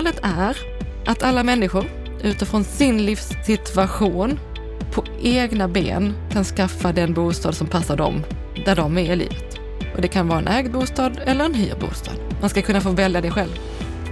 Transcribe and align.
Målet 0.00 0.20
är 0.22 0.56
att 1.06 1.22
alla 1.22 1.42
människor 1.42 1.84
utifrån 2.22 2.64
sin 2.64 3.04
livssituation 3.04 4.38
på 4.92 5.04
egna 5.22 5.68
ben 5.68 6.14
kan 6.32 6.44
skaffa 6.44 6.92
den 6.92 7.14
bostad 7.14 7.54
som 7.54 7.66
passar 7.66 7.96
dem 7.96 8.24
där 8.64 8.76
de 8.76 8.98
är 8.98 9.12
i 9.12 9.16
livet. 9.16 9.58
Och 9.94 10.02
det 10.02 10.08
kan 10.08 10.28
vara 10.28 10.38
en 10.38 10.48
ägd 10.48 10.72
bostad 10.72 11.20
eller 11.26 11.44
en 11.44 11.54
hyrbostad. 11.54 12.14
Man 12.40 12.50
ska 12.50 12.62
kunna 12.62 12.80
få 12.80 12.90
välja 12.90 13.20
det 13.20 13.30
själv. 13.30 13.50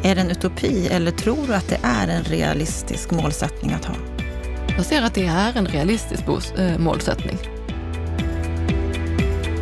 Är 0.02 0.14
det 0.14 0.20
en 0.20 0.30
utopi 0.30 0.88
eller 0.90 1.10
tror 1.10 1.46
du 1.46 1.54
att 1.54 1.68
det 1.68 1.80
är 1.82 2.08
en 2.08 2.24
realistisk 2.24 3.10
målsättning 3.10 3.72
att 3.72 3.84
ha? 3.84 3.94
Jag 4.76 4.86
ser 4.86 5.02
att 5.02 5.14
det 5.14 5.26
är 5.26 5.56
en 5.56 5.66
realistisk 5.66 6.22
äh, 6.58 6.78
målsättning. 6.78 7.38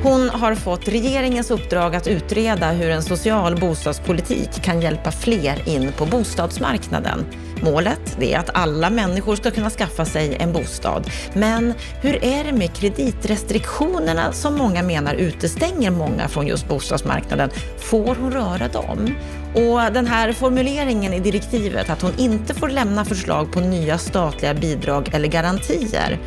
Hon 0.06 0.30
har 0.30 0.54
fått 0.54 0.88
regeringens 0.88 1.50
uppdrag 1.50 1.96
att 1.96 2.06
utreda 2.06 2.70
hur 2.70 2.90
en 2.90 3.02
social 3.02 3.56
bostadspolitik 3.56 4.62
kan 4.62 4.80
hjälpa 4.80 5.12
fler 5.12 5.68
in 5.68 5.92
på 5.92 6.06
bostadsmarknaden. 6.06 7.24
Målet 7.62 8.22
är 8.22 8.38
att 8.38 8.50
alla 8.54 8.90
människor 8.90 9.36
ska 9.36 9.50
kunna 9.50 9.70
skaffa 9.70 10.04
sig 10.04 10.36
en 10.40 10.52
bostad. 10.52 11.10
Men 11.34 11.74
hur 12.00 12.24
är 12.24 12.44
det 12.44 12.52
med 12.52 12.74
kreditrestriktionerna 12.74 14.32
som 14.32 14.54
många 14.54 14.82
menar 14.82 15.14
utestänger 15.14 15.90
många 15.90 16.28
från 16.28 16.46
just 16.46 16.68
bostadsmarknaden? 16.68 17.50
Får 17.78 18.14
hon 18.14 18.32
röra 18.32 18.68
dem? 18.68 19.14
Och 19.54 19.92
den 19.92 20.06
här 20.06 20.32
formuleringen 20.32 21.12
i 21.12 21.20
direktivet 21.20 21.90
att 21.90 22.02
hon 22.02 22.12
inte 22.18 22.54
får 22.54 22.68
lämna 22.68 23.04
förslag 23.04 23.52
på 23.52 23.60
nya 23.60 23.98
statliga 23.98 24.54
bidrag 24.54 25.10
eller 25.12 25.28
garantier. 25.28 26.18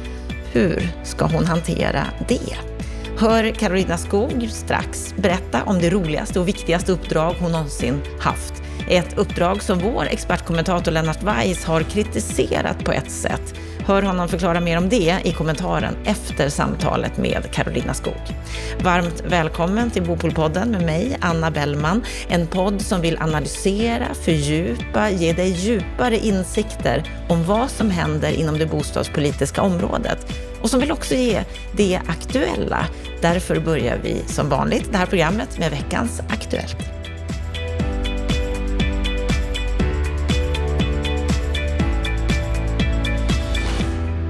Hur 0.52 0.90
ska 1.04 1.26
hon 1.26 1.46
hantera 1.46 2.06
det? 2.28 2.79
Hör 3.20 3.52
Carolina 3.52 3.98
Skog 3.98 4.50
strax 4.52 5.14
berätta 5.18 5.64
om 5.64 5.80
det 5.80 5.90
roligaste 5.90 6.40
och 6.40 6.48
viktigaste 6.48 6.92
uppdrag 6.92 7.36
hon 7.40 7.52
någonsin 7.52 8.02
haft. 8.20 8.54
Ett 8.90 9.18
uppdrag 9.18 9.64
som 9.64 9.80
vår 9.80 10.06
expertkommentator 10.06 10.92
Lennart 10.92 11.24
Weiss 11.24 11.66
har 11.66 11.82
kritiserat 11.84 12.86
på 12.86 12.92
ett 12.92 13.12
sätt. 13.12 13.56
Hör 13.90 14.02
honom 14.02 14.28
förklara 14.28 14.60
mer 14.60 14.78
om 14.78 14.90
det 14.90 15.18
i 15.24 15.32
kommentaren 15.32 15.96
efter 16.06 16.50
samtalet 16.50 17.18
med 17.18 17.52
Carolina 17.52 17.94
Skog. 17.94 18.36
Varmt 18.84 19.24
välkommen 19.28 19.92
till 19.92 20.04
Bopolpodden 20.04 20.72
med 20.72 20.82
mig, 20.82 21.18
Anna 21.22 21.52
Bellman. 21.52 22.04
En 22.28 22.48
podd 22.48 22.82
som 22.82 23.02
vill 23.02 23.18
analysera, 23.18 24.14
fördjupa, 24.26 25.10
ge 25.10 25.34
dig 25.34 25.50
djupare 25.50 26.18
insikter 26.18 27.04
om 27.30 27.44
vad 27.44 27.70
som 27.70 27.92
händer 27.92 28.32
inom 28.32 28.58
det 28.58 28.66
bostadspolitiska 28.66 29.62
området 29.62 30.34
och 30.62 30.70
som 30.70 30.80
vill 30.80 30.92
också 30.92 31.16
ge 31.16 31.44
det 31.78 32.02
aktuella. 32.08 32.86
Därför 33.22 33.60
börjar 33.60 34.00
vi 34.04 34.24
som 34.28 34.50
vanligt 34.50 34.92
det 34.92 34.98
här 34.98 35.06
programmet 35.06 35.60
med 35.60 35.72
veckans 35.72 36.22
Aktuellt. 36.30 36.99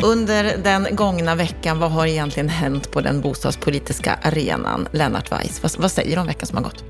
Under 0.03 0.58
den 0.64 0.95
gångna 0.95 1.36
veckan, 1.36 1.80
vad 1.80 1.92
har 1.92 2.08
egentligen 2.08 2.50
hänt 2.50 2.92
på 2.92 3.02
den 3.02 3.22
bostadspolitiska 3.22 4.19
arenan? 4.23 4.88
Lennart 4.91 5.31
Weiss, 5.31 5.64
vad, 5.64 5.72
vad 5.78 5.91
säger 5.91 6.16
du 6.16 6.22
om 6.22 6.28
veckan 6.28 6.47
som 6.47 6.58
har 6.58 6.64
gått? 6.64 6.83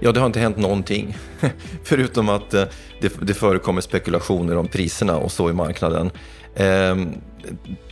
Ja, 0.00 0.12
det 0.12 0.20
har 0.20 0.26
inte 0.26 0.40
hänt 0.40 0.56
någonting. 0.56 1.16
Förutom 1.84 2.28
att 2.28 2.54
eh, 2.54 2.64
det, 3.00 3.12
det 3.22 3.34
förekommer 3.34 3.80
spekulationer 3.80 4.56
om 4.56 4.68
priserna 4.68 5.16
och 5.16 5.32
så 5.32 5.50
i 5.50 5.52
marknaden. 5.52 6.10
Ehm, 6.56 7.12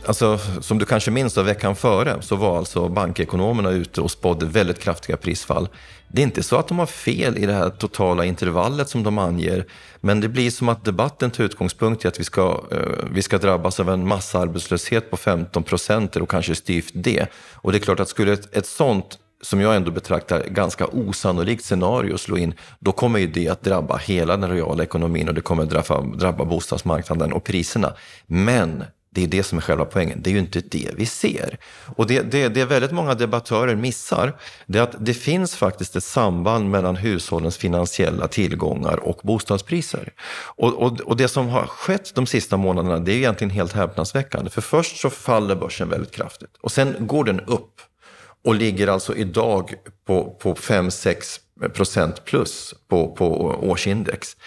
Alltså, 0.05 0.39
som 0.61 0.77
du 0.77 0.85
kanske 0.85 1.11
minns 1.11 1.33
då, 1.33 1.41
veckan 1.41 1.75
före 1.75 2.21
så 2.21 2.35
var 2.35 2.57
alltså 2.57 2.89
bankekonomerna 2.89 3.69
ute 3.69 4.01
och 4.01 4.11
spådde 4.11 4.45
väldigt 4.45 4.79
kraftiga 4.79 5.17
prisfall. 5.17 5.69
Det 6.07 6.21
är 6.21 6.23
inte 6.23 6.43
så 6.43 6.57
att 6.57 6.67
de 6.67 6.79
har 6.79 6.85
fel 6.85 7.37
i 7.37 7.45
det 7.45 7.53
här 7.53 7.69
totala 7.69 8.25
intervallet 8.25 8.89
som 8.89 9.03
de 9.03 9.17
anger, 9.17 9.65
men 10.01 10.19
det 10.21 10.27
blir 10.27 10.51
som 10.51 10.69
att 10.69 10.85
debatten 10.85 11.31
tar 11.31 11.43
utgångspunkt 11.43 12.05
i 12.05 12.07
att 12.07 12.19
vi 12.19 12.23
ska, 12.23 12.63
eh, 12.71 13.05
vi 13.11 13.21
ska 13.21 13.37
drabbas 13.37 13.79
av 13.79 13.89
en 13.89 14.07
massarbetslöshet 14.07 15.11
på 15.11 15.17
15 15.17 15.63
procent 15.63 16.15
och 16.15 16.29
kanske 16.29 16.55
styvt 16.55 16.91
det. 16.93 17.27
Och 17.53 17.71
det 17.71 17.77
är 17.77 17.79
klart 17.79 17.99
att 17.99 18.09
skulle 18.09 18.33
ett, 18.33 18.55
ett 18.55 18.65
sånt 18.65 19.19
som 19.41 19.61
jag 19.61 19.75
ändå 19.75 19.91
betraktar 19.91 20.43
ganska 20.43 20.87
osannolikt 20.87 21.65
scenario 21.65 22.17
slå 22.17 22.37
in, 22.37 22.53
då 22.79 22.91
kommer 22.91 23.19
ju 23.19 23.27
det 23.27 23.49
att 23.49 23.63
drabba 23.63 23.97
hela 23.97 24.37
den 24.37 24.49
reala 24.49 24.83
ekonomin 24.83 25.29
och 25.29 25.33
det 25.33 25.41
kommer 25.41 25.63
att 25.63 25.69
drabba, 25.69 26.01
drabba 26.01 26.45
bostadsmarknaden 26.45 27.33
och 27.33 27.43
priserna. 27.43 27.93
Men 28.25 28.83
det 29.13 29.23
är 29.23 29.27
det 29.27 29.43
som 29.43 29.57
är 29.57 29.61
själva 29.61 29.85
poängen. 29.85 30.21
Det 30.21 30.29
är 30.29 30.31
ju 30.31 30.39
inte 30.39 30.61
det 30.61 30.89
vi 30.95 31.05
ser. 31.05 31.57
Och 31.95 32.07
det, 32.07 32.21
det, 32.21 32.47
det 32.47 32.65
väldigt 32.65 32.91
många 32.91 33.13
debattörer 33.13 33.75
missar, 33.75 34.37
det 34.65 34.79
är 34.79 34.83
att 34.83 35.05
det 35.05 35.13
finns 35.13 35.55
faktiskt 35.55 35.95
ett 35.95 36.03
samband 36.03 36.69
mellan 36.69 36.95
hushållens 36.95 37.57
finansiella 37.57 38.27
tillgångar 38.27 38.97
och 38.97 39.19
bostadspriser. 39.23 40.13
Och, 40.55 40.73
och, 40.73 41.01
och 41.01 41.17
det 41.17 41.27
som 41.27 41.47
har 41.49 41.65
skett 41.65 42.15
de 42.15 42.27
sista 42.27 42.57
månaderna, 42.57 42.99
det 42.99 43.11
är 43.11 43.15
egentligen 43.15 43.51
helt 43.51 43.73
häpnadsväckande. 43.73 44.49
För 44.49 44.61
först 44.61 44.97
så 44.97 45.09
faller 45.09 45.55
börsen 45.55 45.89
väldigt 45.89 46.11
kraftigt 46.11 46.57
och 46.61 46.71
sen 46.71 46.95
går 46.99 47.23
den 47.23 47.39
upp 47.39 47.81
och 48.43 48.55
ligger 48.55 48.87
alltså 48.87 49.15
idag 49.15 49.73
på, 50.05 50.37
på 50.41 50.55
5-6 50.55 51.39
procent 51.73 52.25
plus 52.25 52.75
på, 52.87 53.15
på 53.15 53.27
årsindex. 53.45 54.37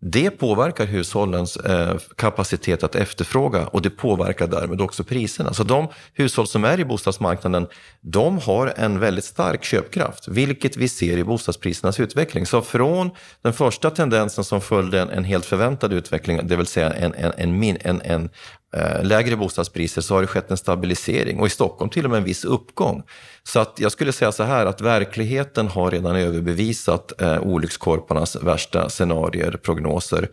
Det 0.00 0.30
påverkar 0.30 0.86
hushållens 0.86 1.56
eh, 1.56 1.96
kapacitet 2.16 2.82
att 2.82 2.94
efterfråga 2.94 3.66
och 3.66 3.82
det 3.82 3.90
påverkar 3.90 4.46
därmed 4.46 4.80
också 4.80 5.04
priserna. 5.04 5.52
Så 5.52 5.64
de 5.64 5.88
hushåll 6.14 6.46
som 6.46 6.64
är 6.64 6.80
i 6.80 6.84
bostadsmarknaden, 6.84 7.66
de 8.00 8.38
har 8.38 8.72
en 8.76 9.00
väldigt 9.00 9.24
stark 9.24 9.64
köpkraft, 9.64 10.28
vilket 10.28 10.76
vi 10.76 10.88
ser 10.88 11.18
i 11.18 11.24
bostadsprisernas 11.24 12.00
utveckling. 12.00 12.46
Så 12.46 12.62
från 12.62 13.10
den 13.42 13.52
första 13.52 13.90
tendensen 13.90 14.44
som 14.44 14.60
följde 14.60 15.00
en, 15.00 15.10
en 15.10 15.24
helt 15.24 15.44
förväntad 15.44 15.92
utveckling, 15.92 16.40
det 16.46 16.56
vill 16.56 16.66
säga 16.66 16.92
en, 16.92 17.14
en, 17.14 17.32
en, 17.36 17.76
en, 17.84 18.00
en 18.00 18.30
Eh, 18.76 19.04
lägre 19.04 19.36
bostadspriser 19.36 20.02
så 20.02 20.14
har 20.14 20.20
det 20.20 20.26
skett 20.26 20.50
en 20.50 20.56
stabilisering 20.56 21.40
och 21.40 21.46
i 21.46 21.50
Stockholm 21.50 21.90
till 21.90 22.04
och 22.04 22.10
med 22.10 22.18
en 22.18 22.24
viss 22.24 22.44
uppgång. 22.44 23.02
Så 23.42 23.60
att 23.60 23.74
jag 23.80 23.92
skulle 23.92 24.12
säga 24.12 24.32
så 24.32 24.42
här 24.42 24.66
att 24.66 24.80
verkligheten 24.80 25.68
har 25.68 25.90
redan 25.90 26.16
överbevisat 26.16 27.22
eh, 27.22 27.40
olyckskorparnas 27.40 28.36
värsta 28.36 28.88
scenarier, 28.88 29.52
prognoser. 29.62 30.28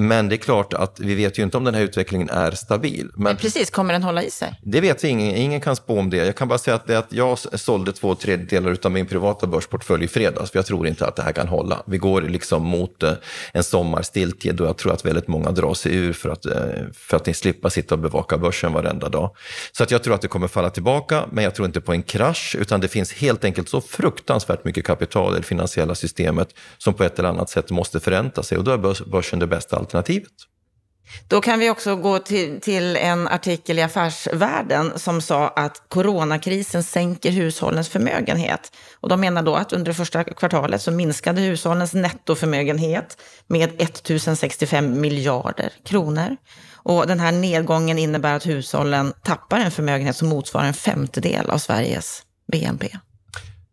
Men 0.00 0.28
det 0.28 0.34
är 0.34 0.36
klart 0.36 0.72
att 0.72 1.00
vi 1.00 1.14
vet 1.14 1.38
ju 1.38 1.42
inte 1.42 1.56
om 1.56 1.64
den 1.64 1.74
här 1.74 1.82
utvecklingen 1.82 2.30
är 2.30 2.50
stabil. 2.50 3.10
Men, 3.14 3.36
precis, 3.36 3.70
kommer 3.70 3.92
den 3.92 4.02
hålla 4.02 4.22
i 4.22 4.30
sig? 4.30 4.60
Det 4.62 4.80
vet 4.80 5.04
vi, 5.04 5.08
ingen, 5.08 5.36
ingen 5.36 5.60
kan 5.60 5.76
spå 5.76 5.98
om 5.98 6.10
det. 6.10 6.16
Jag 6.16 6.36
kan 6.36 6.48
bara 6.48 6.58
säga 6.58 6.74
att, 6.74 6.86
det 6.86 6.98
att 6.98 7.12
jag 7.12 7.38
sålde 7.38 7.92
två 7.92 8.14
tredjedelar 8.14 8.76
av 8.82 8.92
min 8.92 9.06
privata 9.06 9.46
börsportfölj 9.46 10.04
i 10.04 10.08
fredags, 10.08 10.50
för 10.50 10.58
jag 10.58 10.66
tror 10.66 10.86
inte 10.86 11.06
att 11.06 11.16
det 11.16 11.22
här 11.22 11.32
kan 11.32 11.48
hålla. 11.48 11.82
Vi 11.86 11.98
går 11.98 12.22
liksom 12.22 12.62
mot 12.62 13.02
eh, 13.02 13.12
en 13.52 13.64
sommarstiltje 13.64 14.52
då 14.52 14.64
jag 14.64 14.76
tror 14.76 14.92
att 14.92 15.04
väldigt 15.04 15.28
många 15.28 15.50
drar 15.50 15.74
sig 15.74 15.94
ur 15.94 16.12
för 16.12 16.28
att, 16.28 16.46
eh, 16.46 16.52
för 16.92 17.16
att 17.16 17.36
slippa 17.36 17.70
sitta 17.70 17.94
och 17.94 17.98
bevaka 17.98 18.38
börsen 18.38 18.72
varenda 18.72 19.08
dag. 19.08 19.36
Så 19.72 19.82
att 19.82 19.90
jag 19.90 20.02
tror 20.02 20.14
att 20.14 20.22
det 20.22 20.28
kommer 20.28 20.48
falla 20.48 20.70
tillbaka, 20.70 21.24
men 21.32 21.44
jag 21.44 21.54
tror 21.54 21.66
inte 21.66 21.80
på 21.80 21.92
en 21.92 22.02
krasch, 22.02 22.56
utan 22.58 22.80
det 22.80 22.88
finns 22.88 23.12
helt 23.12 23.44
enkelt 23.44 23.68
så 23.68 23.80
fruktansvärt 23.80 24.64
mycket 24.64 24.84
kapital 24.84 25.34
i 25.34 25.36
det 25.36 25.42
finansiella 25.42 25.94
systemet 25.94 26.48
som 26.78 26.94
på 26.94 27.04
ett 27.04 27.18
eller 27.18 27.28
annat 27.28 27.50
sätt 27.50 27.70
måste 27.70 28.00
förränta 28.00 28.42
sig 28.42 28.58
och 28.58 28.64
då 28.64 28.70
är 28.70 29.10
börsen 29.10 29.38
det 29.38 29.46
bästa 29.46 29.76
alternativet. 29.76 29.89
Då 31.28 31.40
kan 31.40 31.58
vi 31.58 31.70
också 31.70 31.96
gå 31.96 32.18
till, 32.18 32.60
till, 32.60 32.96
en 32.96 33.28
artikel 33.28 33.78
i 33.78 33.82
Affärsvärlden 33.82 34.98
som 34.98 35.20
sa 35.20 35.48
att 35.48 35.82
coronakrisen 35.88 36.82
sänker 36.82 37.30
hushållens 37.30 37.88
förmögenhet. 37.88 38.72
Och 39.00 39.08
de 39.08 39.20
menar 39.20 39.42
då 39.42 39.54
att 39.54 39.72
under 39.72 39.90
det 39.90 39.94
första 39.94 40.24
kvartalet 40.24 40.82
så 40.82 40.90
minskade 40.90 41.40
hushållens 41.40 41.94
nettoförmögenhet 41.94 43.22
med 43.46 43.80
1065 43.80 45.00
miljarder 45.00 45.72
kronor. 45.84 46.36
Och 46.72 47.06
den 47.06 47.20
här 47.20 47.32
nedgången 47.32 47.98
innebär 47.98 48.34
att 48.34 48.46
hushållen 48.46 49.12
tappar 49.24 49.58
en 49.60 49.70
förmögenhet 49.70 50.16
som 50.16 50.28
motsvarar 50.28 50.66
en 50.66 50.74
femtedel 50.74 51.50
av 51.50 51.58
Sveriges 51.58 52.22
BNP. 52.52 52.88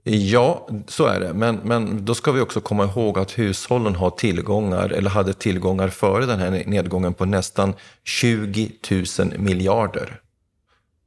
Ja, 0.10 0.68
så 0.88 1.06
är 1.06 1.20
det. 1.20 1.34
Men, 1.34 1.60
men 1.64 2.06
då 2.06 2.16
ska 2.16 2.32
vi 2.32 2.42
också 2.42 2.62
komma 2.62 2.84
ihåg 2.84 3.20
att 3.20 3.40
hushållen 3.40 3.96
har 3.96 4.10
tillgångar, 4.10 4.90
eller 4.90 5.10
hade 5.10 5.34
tillgångar 5.34 5.90
före 5.90 6.26
den 6.26 6.40
här 6.40 6.64
nedgången 6.66 7.14
på 7.14 7.26
nästan 7.26 7.74
20 8.04 8.72
000 8.92 9.06
miljarder. 9.38 10.22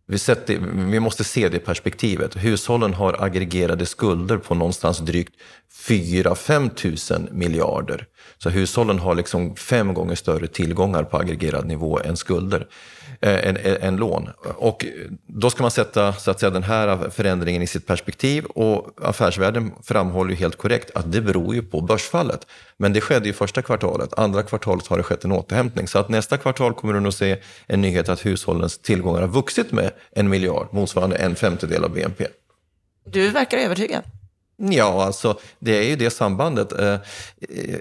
Vi, 0.07 0.19
det, 0.47 0.59
vi 0.73 1.01
måste 1.01 1.25
se 1.25 1.49
det 1.49 1.59
perspektivet. 1.59 2.37
Hushållen 2.37 2.95
har 2.95 3.25
aggregerade 3.25 3.87
skulder 3.87 4.37
på 4.37 4.55
någonstans 4.55 4.99
drygt 4.99 5.35
4-5 5.89 7.19
000 7.19 7.29
miljarder. 7.33 8.07
Så 8.39 8.51
hushållen 8.51 8.99
har 8.99 9.15
liksom 9.15 9.57
fem 9.57 9.95
gånger 9.95 10.15
större 10.15 10.47
tillgångar 10.47 11.05
på 11.05 11.17
aggregerad 11.17 11.67
nivå 11.67 12.01
än 12.01 12.17
skulder. 12.17 12.67
Eh, 13.23 13.49
en, 13.49 13.57
en 13.57 13.97
lån. 13.97 14.31
Och 14.57 14.87
då 15.27 15.51
ska 15.51 15.63
man 15.63 15.71
sätta 15.71 16.13
så 16.13 16.31
att 16.31 16.41
säga, 16.41 16.51
den 16.51 16.63
här 16.63 17.11
förändringen 17.11 17.63
i 17.63 17.67
sitt 17.67 17.87
perspektiv 17.87 18.45
och 18.45 18.91
affärsvärlden 19.03 19.73
framhåller 19.83 20.31
ju 20.31 20.37
helt 20.37 20.57
korrekt 20.57 20.91
att 20.95 21.13
det 21.13 21.21
beror 21.21 21.55
ju 21.55 21.63
på 21.63 21.81
börsfallet. 21.81 22.47
Men 22.77 22.93
det 22.93 23.01
skedde 23.01 23.27
ju 23.27 23.33
första 23.33 23.63
kvartalet, 23.63 24.19
andra 24.19 24.43
kvartalet 24.43 24.87
har 24.87 24.97
det 24.97 25.03
skett 25.03 25.25
en 25.25 25.33
återhämtning. 25.33 25.89
Så 25.89 25.99
att 25.99 26.09
nästa 26.09 26.37
kvartal 26.37 26.75
kommer 26.75 26.95
du 26.95 27.01
nog 27.01 27.15
se 27.15 27.37
en 27.67 27.81
nyhet 27.81 28.09
att 28.09 28.27
hushållens 28.27 28.79
tillgångar 28.79 29.21
har 29.21 29.29
vuxit 29.29 29.73
med 29.73 29.91
en 30.13 30.29
miljard, 30.29 30.69
motsvarande 30.71 31.17
en 31.17 31.37
femtedel 31.37 31.85
av 31.85 31.91
BNP. 31.91 32.27
Du 33.05 33.29
verkar 33.29 33.59
övertygad. 33.59 34.03
Ja, 34.63 35.05
alltså 35.05 35.39
det 35.59 35.79
är 35.79 35.89
ju 35.89 35.97
det 35.97 36.11
sambandet. 36.11 36.73
Eh, 36.73 36.93
eh 36.93 36.99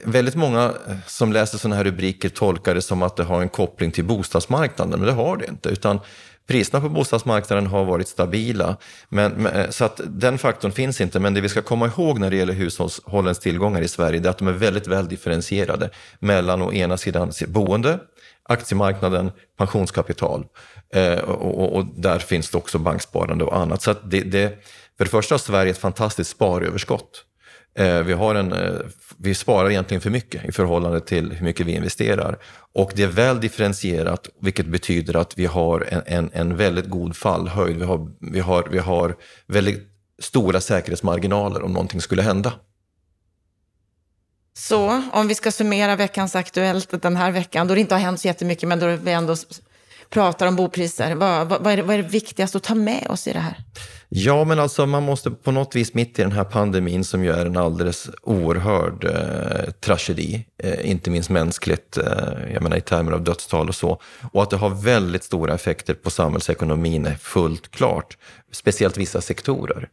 väldigt 0.04 0.36
många 0.36 0.64
eh, 0.88 0.96
som 1.08 1.34
läser 1.34 1.58
sådana 1.58 1.76
här 1.76 1.84
rubriker 1.84 2.30
tolkar 2.30 2.76
det 2.76 2.82
som 2.82 3.04
att 3.04 3.16
det 3.16 3.24
har 3.24 3.42
en 3.42 3.50
koppling 3.50 3.92
till 3.92 4.06
bostadsmarknaden, 4.06 5.00
men 5.00 5.08
det 5.08 5.14
har 5.14 5.38
det 5.38 5.46
inte. 5.46 5.70
Utan 5.70 6.00
priserna 6.48 6.82
på 6.82 6.90
bostadsmarknaden 6.90 7.68
har 7.68 7.86
varit 7.86 8.08
stabila. 8.08 8.78
Men, 9.10 9.46
eh, 9.46 9.70
så 9.70 9.86
att 9.86 10.02
den 10.06 10.38
faktorn 10.38 10.72
finns 10.72 11.02
inte. 11.02 11.20
Men 11.20 11.34
det 11.34 11.42
vi 11.42 11.50
ska 11.50 11.62
komma 11.62 11.86
ihåg 11.88 12.20
när 12.20 12.30
det 12.30 12.36
gäller 12.36 12.54
hushållens 12.54 13.40
tillgångar 13.40 13.82
i 13.82 13.88
Sverige, 13.88 14.20
det 14.20 14.28
är 14.28 14.32
att 14.32 14.38
de 14.38 14.48
är 14.48 14.52
väldigt 14.52 14.88
väl 14.88 15.08
differentierade 15.08 15.90
mellan 16.20 16.62
å 16.62 16.74
ena 16.74 16.98
sidan 16.98 17.32
boende, 17.48 18.00
aktiemarknaden, 18.44 19.32
pensionskapital. 19.58 20.46
Eh, 20.94 21.20
och, 21.20 21.64
och, 21.64 21.76
och, 21.76 21.86
där 21.96 22.20
finns 22.20 22.50
det 22.50 22.58
också 22.58 22.78
banksparande 22.78 23.44
och 23.44 23.58
annat. 23.58 23.82
Så 23.82 23.96
det, 24.04 24.22
det, 24.22 24.64
för 25.00 25.06
det 25.06 25.12
första 25.12 25.34
har 25.34 25.40
Sverige 25.40 25.72
ett 25.72 25.78
fantastiskt 25.78 26.30
sparöverskott. 26.30 27.26
Eh, 27.78 28.00
vi, 28.00 28.14
har 28.14 28.36
en, 28.36 28.54
eh, 28.54 28.74
vi 29.18 29.36
sparar 29.36 29.70
egentligen 29.70 30.02
för 30.02 30.10
mycket 30.10 30.46
i 30.46 30.52
förhållande 30.52 31.00
till 31.02 31.32
hur 31.32 31.46
mycket 31.46 31.66
vi 31.66 31.72
investerar. 31.72 32.38
Och 32.74 32.92
det 32.96 33.04
är 33.04 33.08
väl 33.08 33.42
differentierat, 33.42 34.30
vilket 34.42 34.66
betyder 34.66 35.16
att 35.16 35.38
vi 35.38 35.46
har 35.46 35.88
en, 35.90 36.02
en, 36.06 36.30
en 36.34 36.58
väldigt 36.58 36.86
god 36.86 37.16
fallhöjd. 37.16 37.78
Vi 37.78 37.84
har, 37.84 38.12
vi, 38.32 38.40
har, 38.40 38.68
vi 38.72 38.80
har 38.80 39.16
väldigt 39.48 39.88
stora 40.22 40.62
säkerhetsmarginaler 40.62 41.64
om 41.64 41.74
någonting 41.74 42.02
skulle 42.02 42.22
hända. 42.22 42.54
Så 44.54 45.02
om 45.12 45.28
vi 45.28 45.36
ska 45.36 45.52
summera 45.52 45.96
veckans 45.96 46.36
Aktuellt 46.36 47.02
den 47.02 47.16
här 47.16 47.32
veckan, 47.32 47.68
då 47.68 47.76
det 47.76 47.82
inte 47.82 47.96
har 47.96 48.02
hänt 48.02 48.20
så 48.20 48.28
jättemycket, 48.28 48.70
men 48.70 48.80
då 48.80 48.96
vi 48.96 49.12
ändå 49.12 49.36
pratar 50.10 50.48
om 50.48 50.56
bopriser. 50.56 51.16
Vad, 51.16 51.48
vad, 51.48 51.64
vad, 51.64 51.74
är 51.74 51.78
det, 51.78 51.84
vad 51.84 51.96
är 51.96 52.04
det 52.04 52.10
viktigaste 52.10 52.58
att 52.58 52.64
ta 52.64 52.76
med 52.76 53.08
oss 53.10 53.28
i 53.28 53.34
det 53.34 53.40
här? 53.40 53.58
Ja, 54.10 54.44
men 54.44 54.60
alltså 54.60 54.86
man 54.86 55.04
måste 55.04 55.32
på 55.32 55.52
något 55.52 55.76
vis 55.76 55.94
mitt 55.94 56.20
i 56.20 56.22
den 56.22 56.32
här 56.32 56.44
pandemin 56.44 57.04
som 57.04 57.24
ju 57.24 57.32
är 57.32 57.46
en 57.46 57.58
alldeles 57.58 58.10
oerhörd 58.22 59.04
eh, 59.04 59.72
tragedi, 59.72 60.46
eh, 60.64 60.90
inte 60.90 61.10
minst 61.10 61.30
mänskligt, 61.30 61.98
eh, 61.98 62.54
jag 62.54 62.64
menar 62.64 62.78
i 62.78 62.82
termer 62.82 63.12
av 63.12 63.24
dödstal 63.24 63.70
och 63.70 63.76
så, 63.76 64.02
och 64.32 64.44
att 64.44 64.50
det 64.50 64.58
har 64.58 64.70
väldigt 64.70 65.24
stora 65.24 65.54
effekter 65.54 65.94
på 65.94 66.10
samhällsekonomin 66.10 67.06
är 67.06 67.16
fullt 67.16 67.72
klart, 67.72 68.18
speciellt 68.52 68.98
vissa 68.98 69.22
sektorer. 69.22 69.90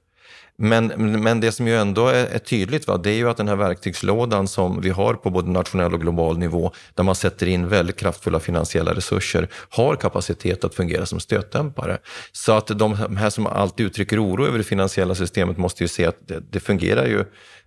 Men, 0.59 0.87
men 1.23 1.41
det 1.41 1.53
som 1.53 1.67
ju 1.67 1.77
ändå 1.77 2.09
är, 2.09 2.27
är 2.27 2.39
tydligt, 2.39 2.87
va, 2.87 2.97
det 2.97 3.11
är 3.11 3.15
ju 3.15 3.29
att 3.29 3.37
den 3.37 3.49
här 3.49 3.57
verktygslådan 3.57 4.49
som 4.49 4.81
vi 4.81 4.91
har 4.91 5.15
på 5.15 5.31
både 5.31 5.51
nationell 5.51 5.95
och 5.95 6.01
global 6.01 6.39
nivå, 6.39 6.73
där 6.95 7.05
man 7.05 7.15
sätter 7.15 7.47
in 7.47 7.69
väldigt 7.69 7.97
kraftfulla 7.97 8.41
finansiella 8.41 8.95
resurser, 8.95 9.49
har 9.71 9.97
kapacitet 9.97 10.65
att 10.65 10.75
fungera 10.75 11.07
som 11.07 11.21
stötdämpare. 11.21 11.99
Så 12.33 12.53
att 12.53 12.67
de 12.67 12.95
här 13.17 13.31
som 13.31 13.47
alltid 13.47 13.87
uttrycker 13.87 14.25
oro 14.25 14.47
över 14.47 14.59
det 14.59 14.65
finansiella 14.65 15.15
systemet 15.15 15.59
måste 15.59 15.85
ju 15.85 15.89
se 15.89 16.07
att 16.07 16.29
det, 16.29 16.41
det 16.51 16.61
fungerar 16.61 17.07
ju 17.07 17.25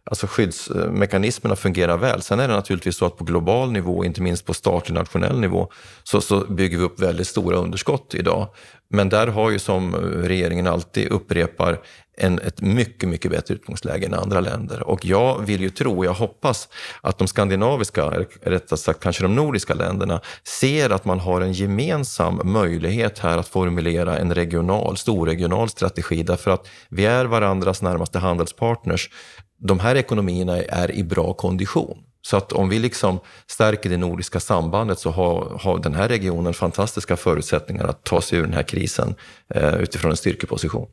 Alltså 0.09 0.27
skyddsmekanismerna 0.27 1.55
fungerar 1.55 1.97
väl. 1.97 2.21
Sen 2.21 2.39
är 2.39 2.47
det 2.47 2.53
naturligtvis 2.53 2.97
så 2.97 3.05
att 3.05 3.17
på 3.17 3.23
global 3.23 3.71
nivå, 3.71 4.05
inte 4.05 4.21
minst 4.21 4.45
på 4.45 4.53
statlig 4.53 4.95
nationell 4.95 5.39
nivå, 5.39 5.71
så, 6.03 6.21
så 6.21 6.39
bygger 6.39 6.77
vi 6.77 6.83
upp 6.83 6.99
väldigt 6.99 7.27
stora 7.27 7.57
underskott 7.57 8.15
idag. 8.15 8.47
Men 8.89 9.09
där 9.09 9.27
har 9.27 9.49
ju 9.51 9.59
som 9.59 9.95
regeringen 9.95 10.67
alltid 10.67 11.07
upprepar 11.07 11.79
en, 12.19 12.39
ett 12.39 12.61
mycket, 12.61 13.09
mycket 13.09 13.31
bättre 13.31 13.53
utgångsläge 13.53 14.05
än 14.05 14.13
andra 14.13 14.39
länder. 14.39 14.83
Och 14.83 15.05
jag 15.05 15.39
vill 15.39 15.61
ju 15.61 15.69
tro, 15.69 16.05
jag 16.05 16.13
hoppas, 16.13 16.69
att 17.01 17.17
de 17.17 17.27
skandinaviska, 17.27 18.03
eller 18.03 18.27
rättare 18.41 18.77
sagt 18.77 18.99
kanske 18.99 19.23
de 19.23 19.35
nordiska 19.35 19.73
länderna, 19.73 20.21
ser 20.43 20.89
att 20.89 21.05
man 21.05 21.19
har 21.19 21.41
en 21.41 21.53
gemensam 21.53 22.41
möjlighet 22.43 23.19
här 23.19 23.37
att 23.37 23.47
formulera 23.47 24.17
en 24.17 24.35
regional, 24.35 24.97
storregional 24.97 25.69
strategi. 25.69 26.23
Därför 26.23 26.51
att 26.51 26.67
vi 26.89 27.05
är 27.05 27.25
varandras 27.25 27.81
närmaste 27.81 28.19
handelspartners. 28.19 29.09
De 29.57 29.79
här 29.79 29.95
ekonomierna 29.95 30.57
är 30.57 30.91
i 30.91 31.03
bra 31.03 31.33
kondition. 31.33 31.97
Så 32.21 32.37
att 32.37 32.51
om 32.51 32.69
vi 32.69 32.79
liksom 32.79 33.19
stärker 33.47 33.89
det 33.89 33.97
nordiska 33.97 34.39
sambandet 34.39 34.99
så 34.99 35.09
har, 35.11 35.59
har 35.61 35.79
den 35.79 35.95
här 35.95 36.07
regionen 36.07 36.53
fantastiska 36.53 37.17
förutsättningar 37.17 37.87
att 37.87 38.03
ta 38.03 38.21
sig 38.21 38.39
ur 38.39 38.43
den 38.43 38.53
här 38.53 38.63
krisen 38.63 39.15
eh, 39.55 39.75
utifrån 39.75 40.11
en 40.11 40.17
styrkeposition. 40.17 40.87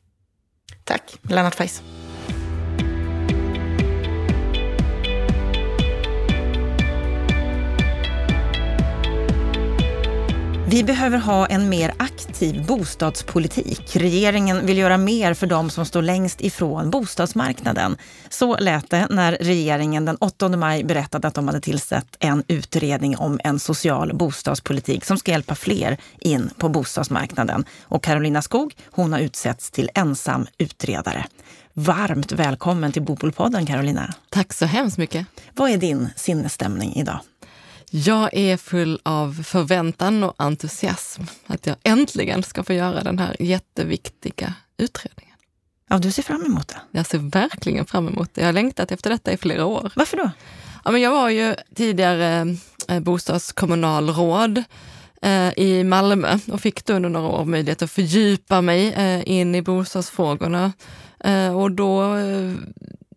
Tack, 0.84 1.18
Lennart 1.28 1.58
Weiss. 1.58 1.82
Vi 10.68 10.84
behöver 10.84 11.18
ha 11.18 11.46
en 11.46 11.68
mer 11.68 11.94
aktiv 11.96 12.66
bostadspolitik. 12.66 13.96
Regeringen 13.96 14.66
vill 14.66 14.78
göra 14.78 14.98
mer 14.98 15.34
för 15.34 15.46
de 15.46 15.70
som 15.70 15.84
står 15.84 16.02
längst 16.02 16.40
ifrån 16.40 16.90
bostadsmarknaden. 16.90 17.96
Så 18.28 18.56
lät 18.56 18.90
det 18.90 19.06
när 19.10 19.32
regeringen 19.40 20.04
den 20.04 20.16
8 20.16 20.48
maj 20.48 20.84
berättade 20.84 21.28
att 21.28 21.34
de 21.34 21.48
hade 21.48 21.60
tillsatt 21.60 22.16
en 22.18 22.42
utredning 22.48 23.16
om 23.16 23.40
en 23.44 23.58
social 23.58 24.16
bostadspolitik 24.16 25.04
som 25.04 25.18
ska 25.18 25.30
hjälpa 25.30 25.54
fler 25.54 25.96
in 26.20 26.50
på 26.58 26.68
bostadsmarknaden. 26.68 27.64
Och 27.82 28.02
Carolina 28.02 28.42
Skog, 28.42 28.74
hon 28.90 29.12
har 29.12 29.20
utsetts 29.20 29.70
till 29.70 29.90
ensam 29.94 30.46
utredare. 30.58 31.26
Varmt 31.72 32.32
välkommen 32.32 32.92
till 32.92 33.02
Bopolpodden 33.02 33.66
Carolina. 33.66 34.14
Tack 34.30 34.52
så 34.52 34.66
hemskt 34.66 34.98
mycket. 34.98 35.26
Vad 35.54 35.70
är 35.70 35.76
din 35.76 36.08
sinnesstämning 36.16 36.94
idag? 36.94 37.20
Jag 37.90 38.30
är 38.32 38.56
full 38.56 39.00
av 39.02 39.42
förväntan 39.44 40.24
och 40.24 40.34
entusiasm 40.38 41.22
att 41.46 41.66
jag 41.66 41.76
äntligen 41.82 42.42
ska 42.42 42.64
få 42.64 42.72
göra 42.72 43.02
den 43.02 43.18
här 43.18 43.36
jätteviktiga 43.38 44.54
utredningen. 44.76 45.36
Ja, 45.88 45.98
du 45.98 46.12
ser 46.12 46.22
fram 46.22 46.44
emot 46.44 46.68
det? 46.68 46.76
Jag 46.90 47.06
ser 47.06 47.18
verkligen 47.18 47.86
fram 47.86 48.08
emot 48.08 48.34
det. 48.34 48.40
Jag 48.40 48.48
har 48.48 48.52
längtat 48.52 48.92
efter 48.92 49.10
detta 49.10 49.32
i 49.32 49.36
flera 49.36 49.64
år. 49.64 49.92
Varför 49.96 50.16
då? 50.16 50.30
Ja, 50.84 50.90
men 50.90 51.00
jag 51.00 51.10
var 51.10 51.28
ju 51.28 51.54
tidigare 51.74 52.56
eh, 52.88 53.00
bostadskommunalråd 53.00 54.62
eh, 55.22 55.58
i 55.58 55.84
Malmö 55.84 56.38
och 56.52 56.60
fick 56.60 56.84
då 56.84 56.94
under 56.94 57.08
några 57.08 57.28
år 57.28 57.44
möjlighet 57.44 57.82
att 57.82 57.90
fördjupa 57.90 58.60
mig 58.60 58.92
eh, 58.92 59.30
in 59.30 59.54
i 59.54 59.62
bostadsfrågorna. 59.62 60.72
Och 61.54 61.70
då 61.70 62.16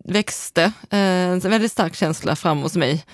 växte 0.06 0.72
en 0.90 1.40
väldigt 1.40 1.72
stark 1.72 1.96
känsla 1.96 2.36
fram 2.36 2.62
hos 2.62 2.76
mig 2.76 3.06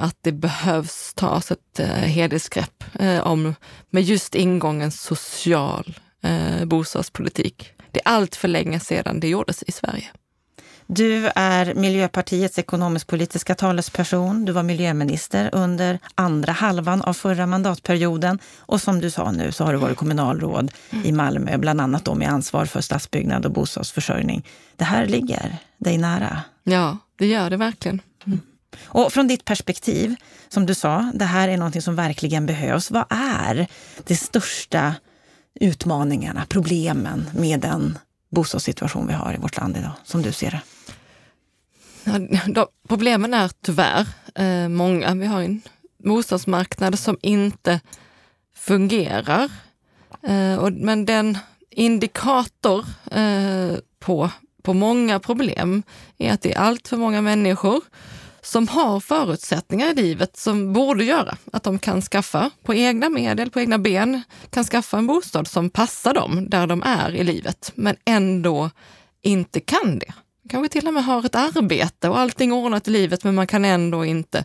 att 0.00 0.16
det 0.20 0.32
behövs 0.32 1.14
tas 1.14 1.50
ett 1.50 1.80
eh, 1.80 1.86
helhetsgrepp 1.86 2.84
eh, 3.00 3.26
om, 3.26 3.54
med 3.90 4.02
just 4.02 4.34
ingången 4.34 4.90
social 4.90 5.98
eh, 6.22 6.64
bostadspolitik. 6.64 7.72
Det 7.90 8.00
är 8.04 8.08
allt 8.08 8.36
för 8.36 8.48
länge 8.48 8.80
sedan 8.80 9.20
det 9.20 9.28
gjordes 9.28 9.62
i 9.62 9.72
Sverige. 9.72 10.10
Du 10.86 11.30
är 11.34 11.74
Miljöpartiets 11.74 12.58
ekonomisk-politiska 12.58 13.54
talesperson. 13.54 14.44
Du 14.44 14.52
var 14.52 14.62
miljöminister 14.62 15.50
under 15.52 15.98
andra 16.14 16.52
halvan 16.52 17.02
av 17.02 17.12
förra 17.12 17.46
mandatperioden. 17.46 18.38
Och 18.58 18.80
som 18.80 19.00
du 19.00 19.10
sa 19.10 19.30
nu 19.30 19.52
så 19.52 19.64
har 19.64 19.72
du 19.72 19.78
varit 19.78 19.96
kommunalråd 19.96 20.72
i 21.04 21.12
Malmö, 21.12 21.58
bland 21.58 21.80
annat 21.80 22.04
då 22.04 22.14
med 22.14 22.28
ansvar 22.28 22.66
för 22.66 22.80
stadsbyggnad 22.80 23.46
och 23.46 23.52
bostadsförsörjning. 23.52 24.46
Det 24.76 24.84
här 24.84 25.06
ligger 25.06 25.56
dig 25.78 25.98
nära. 25.98 26.42
Ja, 26.64 26.98
det 27.18 27.26
gör 27.26 27.50
det 27.50 27.56
verkligen. 27.56 28.00
Och 28.82 29.12
från 29.12 29.28
ditt 29.28 29.44
perspektiv, 29.44 30.14
som 30.48 30.66
du 30.66 30.74
sa, 30.74 31.12
det 31.14 31.24
här 31.24 31.48
är 31.48 31.56
någonting 31.56 31.82
som 31.82 31.96
verkligen 31.96 32.46
behövs. 32.46 32.90
Vad 32.90 33.04
är 33.10 33.66
de 34.04 34.16
största 34.16 34.94
utmaningarna, 35.60 36.46
problemen 36.48 37.30
med 37.34 37.60
den 37.60 37.98
bostadssituation 38.30 39.06
vi 39.06 39.12
har 39.12 39.34
i 39.34 39.36
vårt 39.36 39.56
land 39.56 39.76
idag, 39.76 39.92
som 40.04 40.22
du 40.22 40.32
ser 40.32 40.50
det? 40.50 40.60
Ja, 42.54 42.68
problemen 42.88 43.34
är 43.34 43.50
tyvärr 43.62 44.06
eh, 44.34 44.68
många. 44.68 45.14
Vi 45.14 45.26
har 45.26 45.42
en 45.42 45.62
bostadsmarknad 46.04 46.98
som 46.98 47.18
inte 47.22 47.80
fungerar. 48.56 49.50
Eh, 50.22 50.54
och, 50.54 50.72
men 50.72 51.04
den 51.04 51.38
indikator 51.70 52.84
eh, 53.10 53.76
på, 53.98 54.30
på 54.62 54.74
många 54.74 55.20
problem 55.20 55.82
är 56.18 56.32
att 56.32 56.42
det 56.42 56.52
är 56.52 56.58
allt 56.58 56.88
för 56.88 56.96
många 56.96 57.20
människor 57.20 57.80
som 58.42 58.68
har 58.68 59.00
förutsättningar 59.00 59.90
i 59.90 59.94
livet 59.94 60.36
som 60.36 60.72
borde 60.72 61.04
göra 61.04 61.36
att 61.52 61.62
de 61.62 61.78
kan 61.78 62.02
skaffa 62.02 62.50
på 62.62 62.74
egna 62.74 63.08
medel, 63.08 63.50
på 63.50 63.60
egna 63.60 63.78
ben, 63.78 64.22
kan 64.50 64.64
skaffa 64.64 64.98
en 64.98 65.06
bostad 65.06 65.48
som 65.48 65.70
passar 65.70 66.14
dem 66.14 66.50
där 66.50 66.66
de 66.66 66.82
är 66.82 67.14
i 67.14 67.24
livet, 67.24 67.72
men 67.74 67.96
ändå 68.04 68.70
inte 69.22 69.60
kan 69.60 69.98
det. 69.98 70.12
Kanske 70.48 70.68
till 70.68 70.88
och 70.88 70.94
med 70.94 71.04
har 71.04 71.26
ett 71.26 71.34
arbete 71.34 72.08
och 72.08 72.18
allting 72.18 72.52
ordnat 72.52 72.88
i 72.88 72.90
livet, 72.90 73.24
men 73.24 73.34
man 73.34 73.46
kan 73.46 73.64
ändå 73.64 74.04
inte 74.04 74.44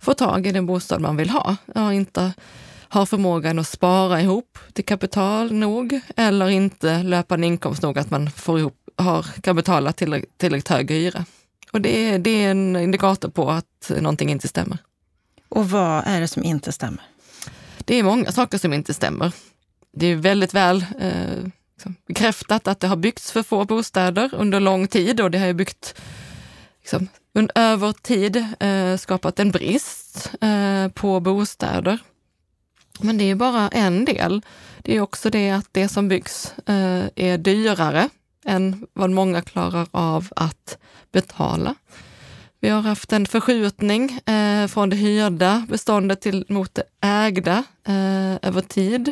få 0.00 0.14
tag 0.14 0.46
i 0.46 0.52
den 0.52 0.66
bostad 0.66 1.00
man 1.00 1.16
vill 1.16 1.30
ha. 1.30 1.56
Ja, 1.74 1.92
inte 1.92 2.32
har 2.88 3.06
förmågan 3.06 3.58
att 3.58 3.68
spara 3.68 4.20
ihop 4.20 4.58
till 4.72 4.84
kapital 4.84 5.52
nog 5.52 6.00
eller 6.16 6.48
inte 6.48 7.02
löpande 7.02 7.46
inkomst 7.46 7.82
nog 7.82 7.98
att 7.98 8.10
man 8.10 8.30
får 8.30 8.58
ihop, 8.58 8.76
har, 8.96 9.22
kan 9.22 9.56
betala 9.56 9.92
tillräckligt, 9.92 10.38
tillräckligt 10.38 10.68
hög 10.68 10.90
hyra. 10.90 11.24
Och 11.72 11.80
det, 11.80 12.18
det 12.18 12.44
är 12.44 12.50
en 12.50 12.76
indikator 12.76 13.28
på 13.28 13.50
att 13.50 13.90
någonting 14.00 14.30
inte 14.30 14.48
stämmer. 14.48 14.78
Och 15.48 15.70
vad 15.70 16.02
är 16.06 16.20
det 16.20 16.28
som 16.28 16.44
inte 16.44 16.72
stämmer? 16.72 17.02
Det 17.78 17.94
är 17.94 18.02
många 18.02 18.32
saker 18.32 18.58
som 18.58 18.72
inte 18.72 18.94
stämmer. 18.94 19.32
Det 19.92 20.06
är 20.06 20.16
väldigt 20.16 20.54
väl 20.54 20.84
eh, 20.98 21.44
liksom 21.74 21.96
bekräftat 22.06 22.68
att 22.68 22.80
det 22.80 22.86
har 22.86 22.96
byggts 22.96 23.32
för 23.32 23.42
få 23.42 23.64
bostäder 23.64 24.30
under 24.34 24.60
lång 24.60 24.88
tid 24.88 25.20
och 25.20 25.30
det 25.30 25.38
har 25.38 25.46
ju 25.46 25.52
byggt 25.52 25.94
liksom, 26.80 27.08
över 27.54 27.92
tid 27.92 28.46
eh, 28.60 28.96
skapat 28.96 29.40
en 29.40 29.50
brist 29.50 30.32
eh, 30.40 30.88
på 30.88 31.20
bostäder. 31.20 31.98
Men 33.00 33.18
det 33.18 33.30
är 33.30 33.34
bara 33.34 33.68
en 33.68 34.04
del. 34.04 34.42
Det 34.82 34.96
är 34.96 35.00
också 35.00 35.30
det 35.30 35.50
att 35.50 35.68
det 35.72 35.88
som 35.88 36.08
byggs 36.08 36.54
eh, 36.66 37.04
är 37.16 37.38
dyrare 37.38 38.08
än 38.46 38.86
vad 38.92 39.10
många 39.10 39.42
klarar 39.42 39.86
av 39.90 40.28
att 40.36 40.78
betala. 41.12 41.74
Vi 42.60 42.68
har 42.68 42.80
haft 42.80 43.12
en 43.12 43.26
förskjutning 43.26 44.18
eh, 44.26 44.66
från 44.66 44.90
det 44.90 44.96
hyrda 44.96 45.66
beståndet 45.68 46.20
till 46.20 46.44
mot 46.48 46.74
det 46.74 46.82
ägda 47.00 47.64
eh, 47.86 48.48
över 48.48 48.60
tid. 48.60 49.08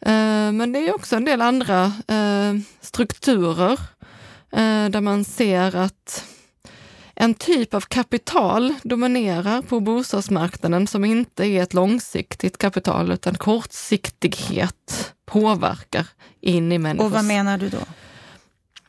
Eh, 0.00 0.52
men 0.52 0.72
det 0.72 0.78
är 0.78 0.94
också 0.94 1.16
en 1.16 1.24
del 1.24 1.40
andra 1.40 1.84
eh, 2.08 2.54
strukturer 2.80 3.72
eh, 4.52 4.88
där 4.88 5.00
man 5.00 5.24
ser 5.24 5.76
att 5.76 6.24
en 7.14 7.34
typ 7.34 7.74
av 7.74 7.80
kapital 7.80 8.74
dominerar 8.82 9.62
på 9.62 9.80
bostadsmarknaden 9.80 10.86
som 10.86 11.04
inte 11.04 11.46
är 11.46 11.62
ett 11.62 11.74
långsiktigt 11.74 12.58
kapital 12.58 13.12
utan 13.12 13.34
kortsiktighet 13.34 15.14
påverkar 15.30 16.06
in 16.40 16.72
i 16.72 16.78
människors... 16.78 17.06
Och 17.06 17.12
vad 17.12 17.24
menar 17.24 17.58
du 17.58 17.68
då? 17.68 17.78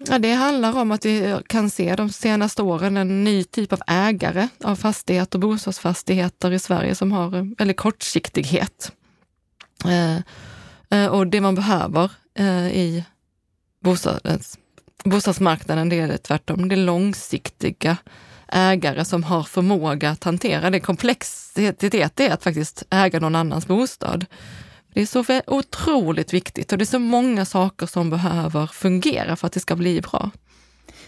Ja, 0.07 0.19
det 0.19 0.33
handlar 0.33 0.77
om 0.79 0.91
att 0.91 1.05
vi 1.05 1.39
kan 1.47 1.69
se 1.69 1.95
de 1.95 2.09
senaste 2.09 2.61
åren 2.61 2.97
en 2.97 3.23
ny 3.23 3.43
typ 3.43 3.73
av 3.73 3.81
ägare 3.87 4.47
av 4.63 4.75
fastigheter, 4.75 5.39
bostadsfastigheter 5.39 6.51
i 6.51 6.59
Sverige 6.59 6.95
som 6.95 7.11
har 7.11 7.55
väldigt 7.57 7.77
kortsiktighet. 7.77 8.91
Eh, 9.85 10.17
eh, 10.89 11.07
och 11.07 11.27
det 11.27 11.41
man 11.41 11.55
behöver 11.55 12.11
eh, 12.35 12.67
i 12.67 13.03
bostads, 13.83 14.57
bostadsmarknaden, 15.03 15.89
det 15.89 15.99
är 15.99 16.17
tvärtom, 16.17 16.69
det 16.69 16.75
är 16.75 16.77
långsiktiga 16.77 17.97
ägare 18.47 19.05
som 19.05 19.23
har 19.23 19.43
förmåga 19.43 20.09
att 20.09 20.23
hantera 20.23 20.69
det. 20.69 20.79
Komplexitet 20.79 22.19
är 22.19 22.33
att 22.33 22.43
faktiskt 22.43 22.83
äga 22.89 23.19
någon 23.19 23.35
annans 23.35 23.67
bostad. 23.67 24.25
Det 24.93 25.01
är 25.01 25.05
så 25.05 25.41
otroligt 25.47 26.33
viktigt 26.33 26.71
och 26.71 26.77
det 26.77 26.83
är 26.83 26.85
så 26.85 26.99
många 26.99 27.45
saker 27.45 27.85
som 27.85 28.09
behöver 28.09 28.67
fungera 28.67 29.35
för 29.35 29.47
att 29.47 29.53
det 29.53 29.59
ska 29.59 29.75
bli 29.75 30.01
bra. 30.01 30.31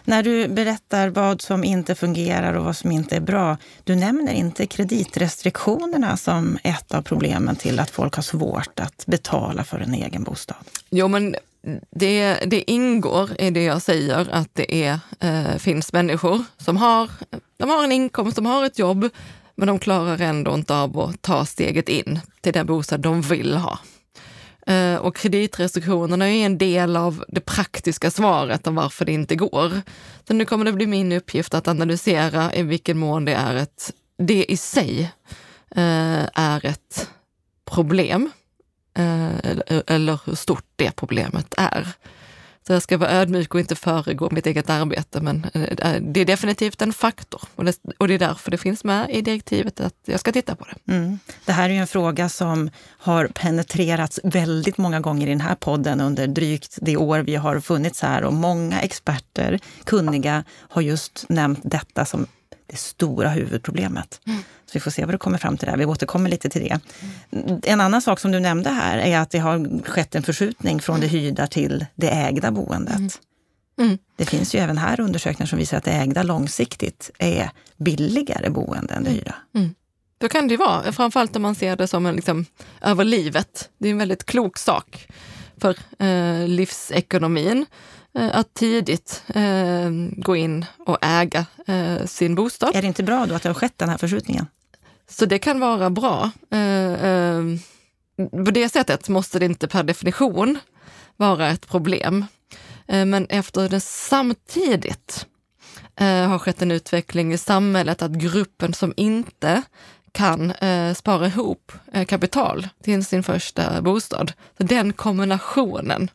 När 0.06 0.24
du 0.24 0.48
berättar 0.48 1.10
vad 1.10 1.42
som 1.42 1.64
inte 1.64 1.96
fungerar 1.96 2.54
och 2.54 2.64
vad 2.64 2.78
som 2.78 2.92
inte 2.92 3.16
är 3.16 3.22
bra, 3.22 3.58
du 3.84 3.96
nämner 3.96 4.34
inte 4.34 4.66
kreditrestriktionerna 4.66 6.18
som 6.18 6.58
ett 6.64 6.94
av 6.94 7.02
problemen 7.02 7.56
till 7.56 7.80
att 7.80 7.90
folk 7.90 8.16
har 8.16 8.24
svårt 8.24 8.80
att 8.80 9.06
betala 9.06 9.64
för 9.64 9.80
en 9.80 9.94
egen 9.94 10.24
bostad. 10.24 10.58
Jo, 10.90 11.08
men 11.08 11.36
det, 11.90 12.38
det 12.46 12.72
ingår 12.72 13.42
i 13.42 13.50
det 13.50 13.64
jag 13.64 13.82
säger 13.82 14.28
att 14.32 14.50
det 14.54 14.86
är, 14.86 15.00
eh, 15.20 15.58
finns 15.58 15.94
människor 15.94 16.44
som 16.58 16.78
har, 16.78 17.10
de 17.58 17.70
har 17.70 17.84
en 17.84 17.92
inkomst, 17.92 18.36
de 18.36 18.46
har 18.46 18.66
ett 18.66 18.80
jobb, 18.80 19.10
men 19.56 19.68
de 19.68 19.80
klarar 19.80 20.22
ändå 20.22 20.54
inte 20.54 20.76
av 20.76 21.00
att 21.00 21.22
ta 21.22 21.46
steget 21.46 21.90
in 21.90 22.20
till 22.42 22.54
den 22.54 22.66
bostad 22.66 23.00
de 23.00 23.22
vill 23.22 23.56
ha. 23.56 23.80
Eh, 24.68 24.96
och 24.96 25.16
kreditrestriktionerna 25.16 26.30
är 26.30 26.46
en 26.46 26.58
del 26.58 26.98
av 26.98 27.26
det 27.28 27.42
praktiska 27.42 28.12
svaret 28.12 28.68
om 28.68 28.76
varför 28.76 29.06
det 29.06 29.12
inte 29.12 29.36
går. 29.36 29.82
Så 30.28 30.34
nu 30.34 30.46
kommer 30.46 30.66
det 30.66 30.72
bli 30.72 30.88
min 30.88 31.12
uppgift 31.12 31.54
att 31.54 31.68
analysera 31.68 32.54
i 32.56 32.64
vilken 32.64 32.98
mån 32.98 33.26
det 33.26 33.34
är 33.34 33.56
ett, 33.56 33.94
det 34.18 34.46
i 34.46 34.58
sig 34.58 35.12
eh, 35.76 36.28
är 36.34 36.66
ett 36.66 37.10
problem. 37.72 38.32
Eller, 38.96 39.84
eller 39.88 40.20
hur 40.26 40.36
stort 40.36 40.66
det 40.76 40.92
problemet 40.96 41.54
är. 41.58 41.88
Så 42.68 42.74
jag 42.74 42.82
ska 42.82 42.98
vara 42.98 43.12
ödmjuk 43.12 43.54
och 43.54 43.60
inte 43.60 43.76
föregå 43.76 44.30
mitt 44.32 44.46
eget 44.46 44.70
arbete, 44.70 45.22
men 45.22 45.46
eh, 45.54 45.62
eh, 45.62 46.02
det 46.02 46.22
är 46.22 46.26
definitivt 46.26 46.82
en 46.82 46.94
faktor 46.94 47.42
och 47.56 47.66
det, 47.66 47.80
och 47.98 48.08
det 48.08 48.14
är 48.14 48.20
därför 48.20 48.52
det 48.52 48.58
finns 48.58 48.84
med 48.84 49.10
i 49.10 49.22
direktivet 49.22 49.80
att 49.80 49.96
jag 50.06 50.20
ska 50.20 50.32
titta 50.32 50.56
på 50.56 50.66
det. 50.66 50.94
Mm. 50.94 51.20
Det 51.46 51.52
här 51.52 51.70
är 51.70 51.74
ju 51.74 51.80
en 51.80 51.88
fråga 51.88 52.30
som 52.30 52.70
har 52.98 53.28
penetrerats 53.28 54.20
väldigt 54.24 54.78
många 54.78 55.00
gånger 55.00 55.28
i 55.28 55.30
den 55.30 55.42
här 55.42 55.56
podden 55.56 56.02
under 56.02 56.28
drygt 56.28 56.78
det 56.82 56.98
år 56.98 57.20
vi 57.20 57.36
har 57.36 57.60
funnits 57.60 58.02
här 58.02 58.24
och 58.24 58.34
många 58.34 58.82
experter, 58.82 59.60
kunniga, 59.84 60.44
har 60.70 60.82
just 60.82 61.26
nämnt 61.30 61.62
detta 61.64 62.06
som 62.06 62.28
det 62.74 62.80
stora 62.80 63.30
huvudproblemet. 63.30 64.22
Mm. 64.28 64.40
Så 64.40 64.72
vi 64.74 64.80
får 64.80 64.92
se 64.92 65.06
vad 65.06 65.14
det 65.14 65.18
kommer 65.18 65.38
fram 65.38 65.58
till 65.58 65.68
där. 65.68 65.78
Vi 65.78 65.86
återkommer 65.86 66.30
lite 66.30 66.50
till 66.50 66.62
det. 66.62 66.80
Mm. 67.32 67.62
En 67.64 67.82
annan 67.82 68.02
sak 68.02 68.20
som 68.20 68.32
du 68.32 68.40
nämnde 68.40 68.70
här 68.70 68.98
är 68.98 69.20
att 69.20 69.30
det 69.30 69.40
har 69.40 69.84
skett 69.84 70.16
en 70.16 70.24
förskjutning 70.24 70.80
från 70.80 71.00
det 71.00 71.08
hyrda 71.08 71.48
till 71.48 71.86
det 71.96 72.10
ägda 72.10 72.52
boendet. 72.52 72.96
Mm. 72.96 73.10
mm. 73.80 73.98
Det 74.16 74.26
finns 74.26 74.56
ju 74.56 74.60
även 74.60 74.78
här 74.78 75.00
undersökningar 75.00 75.48
som 75.48 75.60
visar 75.60 75.78
att 75.78 75.84
det 75.84 75.92
ägda 75.92 76.24
långsiktigt 76.24 77.12
är 77.20 77.50
billigare 77.78 78.50
boende 78.50 78.94
än 78.94 79.04
det 79.04 79.10
hyrda. 79.10 79.36
Mm. 79.56 79.76
Då 80.18 80.30
kan 80.30 80.48
det 80.48 80.58
vara, 80.58 80.92
framförallt 80.92 81.36
om 81.36 81.42
man 81.42 81.56
ser 81.56 81.76
det 81.76 81.88
som 81.88 82.06
en, 82.06 82.16
liksom, 82.16 82.46
över 82.82 83.04
livet. 83.04 83.70
Det 83.78 83.88
är 83.88 83.92
en 83.92 83.98
väldigt 83.98 84.26
klok 84.26 84.58
sak 84.58 85.08
för 85.58 85.78
eh, 86.00 86.48
livsekonomin. 86.48 87.66
Eh, 88.16 88.38
att 88.38 88.54
tidigt 88.54 89.24
eh, 89.28 89.90
gå 90.18 90.36
in 90.36 90.66
och 90.86 90.98
äga 91.02 91.46
eh, 91.68 92.06
sin 92.06 92.36
bostad. 92.36 92.76
Är 92.76 92.82
det 92.82 92.88
inte 92.88 93.04
bra 93.04 93.26
då 93.26 93.36
att 93.36 93.44
det 93.44 93.50
har 93.50 93.54
skett 93.54 93.78
den 93.78 93.90
här 93.90 93.98
förskjutningen? 93.98 94.46
Så 95.10 95.26
det 95.26 95.40
kan 95.40 95.60
vara 95.60 95.90
bra. 95.90 96.32
Eh, 96.52 96.94
eh, 96.94 97.44
på 98.18 98.52
det 98.52 98.70
sättet 98.70 99.10
måste 99.10 99.40
det 99.40 99.46
inte 99.46 99.68
per 99.68 99.84
definition 99.84 100.60
vara 101.18 101.50
ett 101.50 101.68
problem. 101.68 102.26
Eh, 102.88 103.06
men 103.06 103.26
efter 103.26 103.70
det 103.70 103.80
samtidigt 103.80 105.28
har 105.98 106.40
skett 106.40 106.62
en 106.62 106.72
utveckling 106.72 107.34
i 107.34 107.38
samhället 107.38 108.02
att 108.02 108.12
gruppen 108.12 108.74
som 108.74 108.94
inte 108.98 109.62
kan 110.12 110.54
spara 110.96 111.28
ihop 111.28 111.72
kapital 112.08 112.68
till 112.84 113.06
sin 113.06 113.24
första 113.24 113.82
bostad, 113.82 114.34
så 114.58 114.64
den 114.64 114.94
kombinationen 114.94 116.10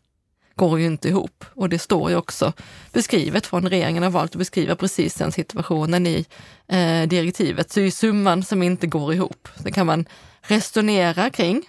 går 0.59 0.81
ju 0.81 0.87
inte 0.87 1.09
ihop. 1.09 1.45
Och 1.55 1.69
det 1.69 1.79
står 1.79 2.11
ju 2.11 2.17
också 2.17 2.53
beskrivet 2.93 3.47
från 3.47 3.69
regeringen 3.69 4.03
har 4.03 4.11
valt 4.11 4.31
att 4.31 4.38
beskriva 4.38 4.77
precis 4.77 5.15
den 5.15 5.33
situationen 5.33 6.07
i 6.07 6.27
eh, 6.69 7.03
direktivet. 7.09 7.73
Så 7.73 7.81
det 7.81 7.87
är 7.87 7.91
summan 7.91 8.45
som 8.45 8.62
inte 8.62 8.87
går 8.87 9.15
ihop. 9.15 9.49
Det 9.59 9.73
kan 9.73 9.87
man 9.87 10.07
resonera 10.43 11.31
kring. 11.31 11.62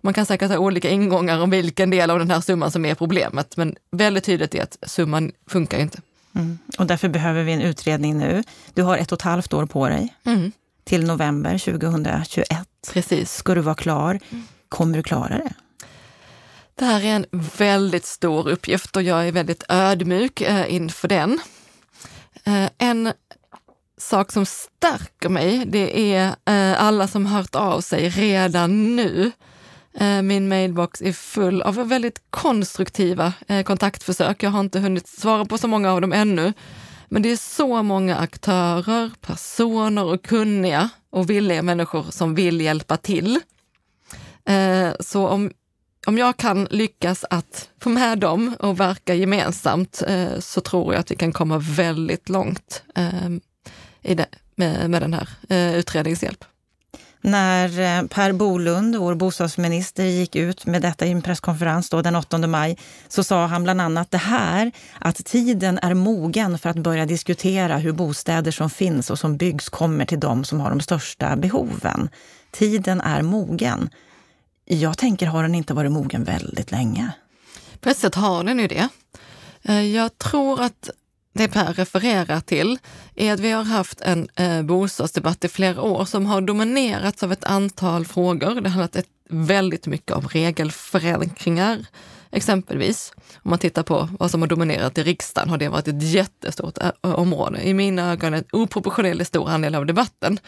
Man 0.00 0.14
kan 0.14 0.26
säkert 0.26 0.50
ha 0.50 0.58
olika 0.58 0.90
ingångar 0.90 1.40
om 1.40 1.50
vilken 1.50 1.90
del 1.90 2.10
av 2.10 2.18
den 2.18 2.30
här 2.30 2.40
summan 2.40 2.70
som 2.70 2.84
är 2.84 2.94
problemet, 2.94 3.56
men 3.56 3.76
väldigt 3.90 4.24
tydligt 4.24 4.54
är 4.54 4.62
att 4.62 4.78
summan 4.82 5.32
funkar 5.46 5.78
inte. 5.78 6.00
Mm. 6.34 6.58
Och 6.78 6.86
därför 6.86 7.08
behöver 7.08 7.42
vi 7.42 7.52
en 7.52 7.60
utredning 7.62 8.18
nu. 8.18 8.42
Du 8.74 8.82
har 8.82 8.98
ett 8.98 9.12
och 9.12 9.18
ett 9.18 9.22
halvt 9.22 9.52
år 9.52 9.66
på 9.66 9.88
dig. 9.88 10.14
Mm. 10.24 10.52
Till 10.84 11.06
november 11.06 11.58
2021 11.58 12.46
Precis. 12.92 13.32
ska 13.32 13.54
du 13.54 13.60
vara 13.60 13.74
klar. 13.74 14.18
Kommer 14.68 14.96
du 14.96 15.02
klara 15.02 15.28
det? 15.28 15.52
Det 16.78 16.84
här 16.84 17.04
är 17.04 17.16
en 17.16 17.26
väldigt 17.58 18.04
stor 18.04 18.48
uppgift 18.48 18.96
och 18.96 19.02
jag 19.02 19.28
är 19.28 19.32
väldigt 19.32 19.64
ödmjuk 19.68 20.40
eh, 20.40 20.74
inför 20.74 21.08
den. 21.08 21.40
Eh, 22.44 22.70
en 22.78 23.12
sak 23.96 24.32
som 24.32 24.46
stärker 24.46 25.28
mig, 25.28 25.64
det 25.66 26.14
är 26.14 26.26
eh, 26.26 26.82
alla 26.82 27.08
som 27.08 27.26
hört 27.26 27.54
av 27.54 27.80
sig 27.80 28.08
redan 28.08 28.96
nu. 28.96 29.30
Min 30.22 30.48
mailbox 30.48 31.02
är 31.02 31.12
full 31.12 31.62
av 31.62 31.88
väldigt 31.88 32.22
konstruktiva 32.30 33.32
kontaktförsök. 33.64 34.42
Jag 34.42 34.50
har 34.50 34.60
inte 34.60 34.80
hunnit 34.80 35.08
svara 35.08 35.44
på 35.44 35.58
så 35.58 35.68
många 35.68 35.92
av 35.92 36.00
dem 36.00 36.12
ännu. 36.12 36.52
Men 37.08 37.22
det 37.22 37.28
är 37.28 37.36
så 37.36 37.82
många 37.82 38.16
aktörer, 38.16 39.10
personer 39.20 40.04
och 40.04 40.24
kunniga 40.24 40.88
och 41.10 41.30
villiga 41.30 41.62
människor 41.62 42.06
som 42.10 42.34
vill 42.34 42.60
hjälpa 42.60 42.96
till. 42.96 43.40
Så 45.00 45.28
om 45.28 45.50
om 46.08 46.18
jag 46.18 46.36
kan 46.36 46.64
lyckas 46.70 47.24
att 47.30 47.68
få 47.80 47.88
med 47.88 48.18
dem 48.18 48.56
och 48.58 48.80
verka 48.80 49.14
gemensamt 49.14 50.02
eh, 50.06 50.38
så 50.38 50.60
tror 50.60 50.94
jag 50.94 51.00
att 51.00 51.10
vi 51.10 51.16
kan 51.16 51.32
komma 51.32 51.58
väldigt 51.58 52.28
långt 52.28 52.82
eh, 52.94 53.28
i 54.02 54.14
det, 54.14 54.26
med, 54.54 54.90
med 54.90 55.02
den 55.02 55.14
här 55.14 55.28
eh, 55.48 55.74
utredningens 55.74 56.22
hjälp. 56.22 56.44
När 57.20 57.80
eh, 57.80 58.06
Per 58.06 58.32
Bolund, 58.32 58.96
vår 58.96 59.14
bostadsminister, 59.14 60.04
gick 60.04 60.36
ut 60.36 60.66
med 60.66 60.82
detta 60.82 61.06
i 61.06 61.10
en 61.10 61.22
presskonferens 61.22 61.90
då, 61.90 62.02
den 62.02 62.16
8 62.16 62.38
maj 62.38 62.78
så 63.08 63.24
sa 63.24 63.46
han 63.46 63.62
bland 63.62 63.80
annat 63.80 64.10
det 64.10 64.18
här 64.18 64.72
att 64.98 65.24
tiden 65.24 65.78
är 65.82 65.94
mogen 65.94 66.58
för 66.58 66.70
att 66.70 66.78
börja 66.78 67.06
diskutera 67.06 67.76
hur 67.76 67.92
bostäder 67.92 68.50
som 68.50 68.70
finns 68.70 69.10
och 69.10 69.18
som 69.18 69.36
byggs 69.36 69.68
kommer 69.68 70.04
till 70.04 70.20
de 70.20 70.44
som 70.44 70.60
har 70.60 70.70
de 70.70 70.80
största 70.80 71.36
behoven. 71.36 72.08
Tiden 72.50 73.00
är 73.00 73.22
mogen. 73.22 73.90
Jag 74.70 74.98
tänker, 74.98 75.26
har 75.26 75.42
den 75.42 75.54
inte 75.54 75.74
varit 75.74 75.92
mogen 75.92 76.24
väldigt 76.24 76.70
länge? 76.70 77.10
På 77.80 77.88
ett 77.88 77.98
sätt 77.98 78.14
har 78.14 78.44
den 78.44 78.58
ju 78.58 78.68
det. 78.68 78.88
Eh, 79.62 79.82
jag 79.82 80.18
tror 80.18 80.60
att 80.62 80.90
det 81.32 81.48
Per 81.48 81.72
refererar 81.72 82.40
till 82.40 82.78
är 83.14 83.32
att 83.32 83.40
vi 83.40 83.50
har 83.50 83.64
haft 83.64 84.00
en 84.00 84.28
eh, 84.34 84.62
bostadsdebatt 84.62 85.44
i 85.44 85.48
flera 85.48 85.82
år 85.82 86.04
som 86.04 86.26
har 86.26 86.40
dominerats 86.40 87.22
av 87.22 87.32
ett 87.32 87.44
antal 87.44 88.06
frågor. 88.06 88.60
Det 88.60 88.68
har 88.68 88.80
handlat 88.80 89.04
väldigt 89.28 89.86
mycket 89.86 90.16
om 90.16 90.28
regelförenklingar, 90.28 91.86
Exempelvis, 92.30 93.12
om 93.34 93.50
man 93.50 93.58
tittar 93.58 93.82
på 93.82 94.08
vad 94.18 94.30
som 94.30 94.42
har 94.42 94.48
dominerat 94.48 94.98
i 94.98 95.02
riksdagen 95.02 95.50
har 95.50 95.58
det 95.58 95.68
varit 95.68 95.88
ett 95.88 96.02
jättestort 96.02 96.78
eh, 96.78 96.90
område. 97.00 97.62
I 97.62 97.74
mina 97.74 98.12
ögon 98.12 98.34
en 98.34 98.44
oproportionerligt 98.52 99.28
stor 99.28 99.48
andel 99.48 99.74
av 99.74 99.86
debatten. 99.86 100.38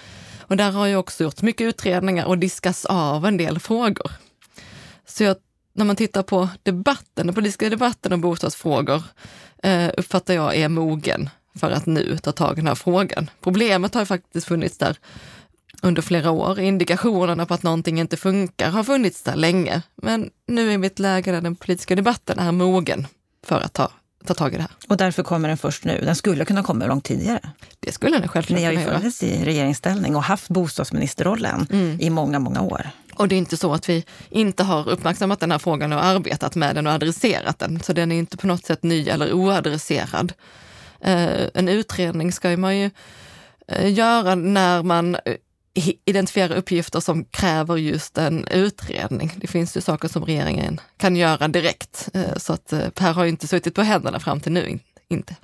Och 0.50 0.56
där 0.56 0.70
har 0.70 0.86
jag 0.86 1.00
också 1.00 1.24
gjort 1.24 1.42
mycket 1.42 1.64
utredningar 1.64 2.26
och 2.26 2.38
diskas 2.38 2.84
av 2.84 3.26
en 3.26 3.36
del 3.36 3.58
frågor. 3.58 4.10
Så 5.06 5.24
jag, 5.24 5.36
när 5.72 5.84
man 5.84 5.96
tittar 5.96 6.22
på 6.22 6.48
debatten, 6.62 7.26
den 7.26 7.34
politiska 7.34 7.68
debatten 7.68 8.12
om 8.12 8.20
bostadsfrågor 8.20 9.02
eh, 9.62 9.90
uppfattar 9.96 10.34
jag 10.34 10.56
är 10.56 10.68
mogen 10.68 11.30
för 11.54 11.70
att 11.70 11.86
nu 11.86 12.18
ta 12.18 12.32
tag 12.32 12.52
i 12.52 12.56
den 12.56 12.66
här 12.66 12.74
frågan. 12.74 13.30
Problemet 13.40 13.94
har 13.94 14.02
ju 14.02 14.06
faktiskt 14.06 14.46
funnits 14.46 14.78
där 14.78 14.96
under 15.82 16.02
flera 16.02 16.30
år. 16.30 16.60
Indikationerna 16.60 17.46
på 17.46 17.54
att 17.54 17.62
någonting 17.62 18.00
inte 18.00 18.16
funkar 18.16 18.70
har 18.70 18.84
funnits 18.84 19.22
där 19.22 19.36
länge. 19.36 19.82
Men 20.02 20.30
nu 20.46 20.72
är 20.72 20.78
vi 20.78 20.84
i 20.84 20.86
ett 20.86 20.98
läge 20.98 21.32
där 21.32 21.40
den 21.40 21.56
politiska 21.56 21.96
debatten 21.96 22.38
är 22.38 22.52
mogen 22.52 23.06
för 23.46 23.60
att 23.60 23.72
ta, 23.72 23.90
ta 24.24 24.34
tag 24.34 24.54
i 24.54 24.56
det 24.56 24.62
här. 24.62 24.70
Och 24.88 24.96
därför 24.96 25.22
kommer 25.22 25.48
den 25.48 25.56
först 25.56 25.84
nu? 25.84 26.00
Den 26.04 26.16
skulle 26.16 26.44
kunna 26.44 26.62
komma 26.62 26.86
långt 26.86 27.04
tidigare? 27.04 27.40
Det 27.80 27.92
skulle 27.92 28.18
den 28.18 28.28
självklart 28.28 28.58
Ni 28.58 28.64
har 28.64 28.72
ju 28.72 28.80
funnits 28.80 29.22
i 29.22 29.44
regeringsställning 29.44 30.16
och 30.16 30.22
haft 30.22 30.48
bostadsministerrollen 30.48 31.66
mm. 31.70 32.00
i 32.00 32.10
många, 32.10 32.38
många 32.38 32.62
år. 32.62 32.90
Och 33.14 33.28
det 33.28 33.34
är 33.34 33.38
inte 33.38 33.56
så 33.56 33.72
att 33.72 33.88
vi 33.88 34.04
inte 34.30 34.62
har 34.62 34.88
uppmärksammat 34.88 35.40
den 35.40 35.50
här 35.50 35.58
frågan 35.58 35.92
och 35.92 36.04
arbetat 36.04 36.54
med 36.54 36.74
den 36.74 36.86
och 36.86 36.92
adresserat 36.92 37.58
den. 37.58 37.80
Så 37.80 37.92
den 37.92 38.12
är 38.12 38.18
inte 38.18 38.36
på 38.36 38.46
något 38.46 38.64
sätt 38.64 38.82
ny 38.82 39.08
eller 39.08 39.32
oadresserad. 39.32 40.32
Eh, 41.00 41.48
en 41.54 41.68
utredning 41.68 42.32
ska 42.32 42.56
man 42.56 42.78
ju 42.78 42.90
eh, 43.68 43.92
göra 43.92 44.34
när 44.34 44.82
man 44.82 45.16
identifiera 46.04 46.54
uppgifter 46.54 47.00
som 47.00 47.24
kräver 47.24 47.76
just 47.76 48.18
en 48.18 48.48
utredning. 48.48 49.32
Det 49.36 49.46
finns 49.46 49.76
ju 49.76 49.80
saker 49.80 50.08
som 50.08 50.24
regeringen 50.24 50.80
kan 50.96 51.16
göra 51.16 51.48
direkt. 51.48 52.08
Eh, 52.14 52.36
så 52.36 52.52
att 52.52 52.72
eh, 52.72 52.88
Per 52.88 53.12
har 53.12 53.24
ju 53.24 53.30
inte 53.30 53.48
suttit 53.48 53.74
på 53.74 53.82
händerna 53.82 54.20
fram 54.20 54.40
till 54.40 54.52
nu, 54.52 54.78
inte. 55.08 55.36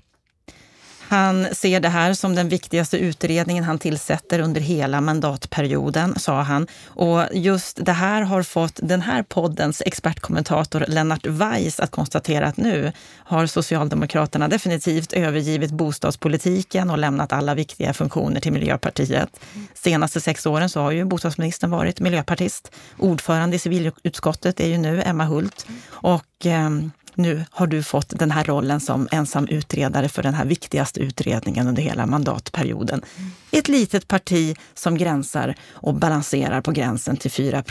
Han 1.08 1.46
ser 1.52 1.80
det 1.80 1.88
här 1.88 2.14
som 2.14 2.34
den 2.34 2.48
viktigaste 2.48 2.98
utredningen 2.98 3.64
han 3.64 3.78
tillsätter 3.78 4.38
under 4.38 4.60
hela 4.60 5.00
mandatperioden, 5.00 6.18
sa 6.18 6.42
han. 6.42 6.66
Och 6.84 7.22
just 7.32 7.84
det 7.84 7.92
här 7.92 8.22
har 8.22 8.42
fått 8.42 8.80
den 8.82 9.00
här 9.00 9.22
poddens 9.22 9.82
expertkommentator 9.86 10.84
Lennart 10.88 11.26
Weiss 11.26 11.80
att 11.80 11.90
konstatera 11.90 12.46
att 12.46 12.56
nu 12.56 12.92
har 13.18 13.46
Socialdemokraterna 13.46 14.48
definitivt 14.48 15.12
övergivit 15.12 15.70
bostadspolitiken 15.70 16.90
och 16.90 16.98
lämnat 16.98 17.32
alla 17.32 17.54
viktiga 17.54 17.92
funktioner 17.92 18.40
till 18.40 18.52
Miljöpartiet. 18.52 19.40
Senaste 19.74 20.20
sex 20.20 20.46
åren 20.46 20.68
så 20.68 20.80
har 20.80 20.90
ju 20.90 21.04
bostadsministern 21.04 21.70
varit 21.70 22.00
miljöpartist. 22.00 22.72
Ordförande 22.98 23.56
i 23.56 23.58
civilutskottet 23.58 24.60
är 24.60 24.68
ju 24.68 24.78
nu 24.78 25.02
Emma 25.02 25.24
Hult. 25.24 25.66
Och 25.88 26.46
eh, 26.46 26.70
nu 27.16 27.44
har 27.50 27.66
du 27.66 27.82
fått 27.82 28.18
den 28.18 28.30
här 28.30 28.44
rollen 28.44 28.80
som 28.80 29.08
ensam 29.12 29.48
utredare 29.48 30.08
för 30.08 30.22
den 30.22 30.34
här 30.34 30.44
viktigaste 30.44 31.00
utredningen 31.00 31.68
under 31.68 31.82
hela 31.82 32.06
mandatperioden. 32.06 33.02
Mm. 33.16 33.30
Ett 33.50 33.68
litet 33.68 34.08
parti 34.08 34.56
som 34.74 34.98
gränsar 34.98 35.54
och 35.70 35.94
balanserar 35.94 36.60
på 36.60 36.72
gränsen 36.72 37.16
till 37.16 37.30
4 37.30 37.62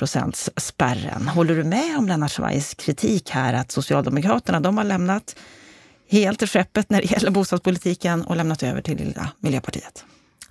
spärren. 0.58 1.28
Håller 1.28 1.56
du 1.56 1.64
med 1.64 1.98
om 1.98 2.08
Lennart 2.08 2.32
Schweis 2.32 2.74
kritik 2.74 3.30
här 3.30 3.54
att 3.54 3.72
Socialdemokraterna, 3.72 4.60
de 4.60 4.78
har 4.78 4.84
lämnat 4.84 5.36
helt 6.10 6.50
skeppet 6.50 6.90
när 6.90 7.02
det 7.02 7.12
gäller 7.12 7.32
bostadspolitiken 7.32 8.22
och 8.22 8.36
lämnat 8.36 8.64
över 8.64 8.82
till 8.82 8.98
lilla 8.98 9.30
Miljöpartiet? 9.40 10.06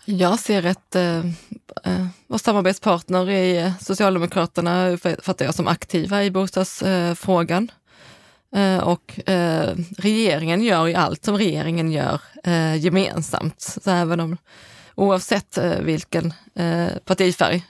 Jag 0.04 0.38
ser 0.38 0.66
ett, 0.66 0.94
eh, 0.94 1.18
eh 1.84 2.06
vår 2.26 2.38
samarbetspartner 2.38 3.30
i 3.30 3.72
Socialdemokraterna 3.80 4.98
fattar 5.22 5.44
jag 5.44 5.54
som 5.54 5.68
aktiva 5.68 6.24
i 6.24 6.30
bostadsfrågan. 6.30 7.70
Eh, 8.54 8.78
och 8.78 9.28
eh, 9.28 9.74
regeringen 9.98 10.62
gör 10.62 10.86
ju 10.86 10.94
allt 10.94 11.24
som 11.24 11.36
regeringen 11.38 11.92
gör 11.92 12.20
eh, 12.44 12.76
gemensamt. 12.76 13.60
Så 13.60 13.90
även 13.90 14.20
om, 14.20 14.36
oavsett 14.94 15.58
vilken 15.80 16.32
partifärg 17.04 17.66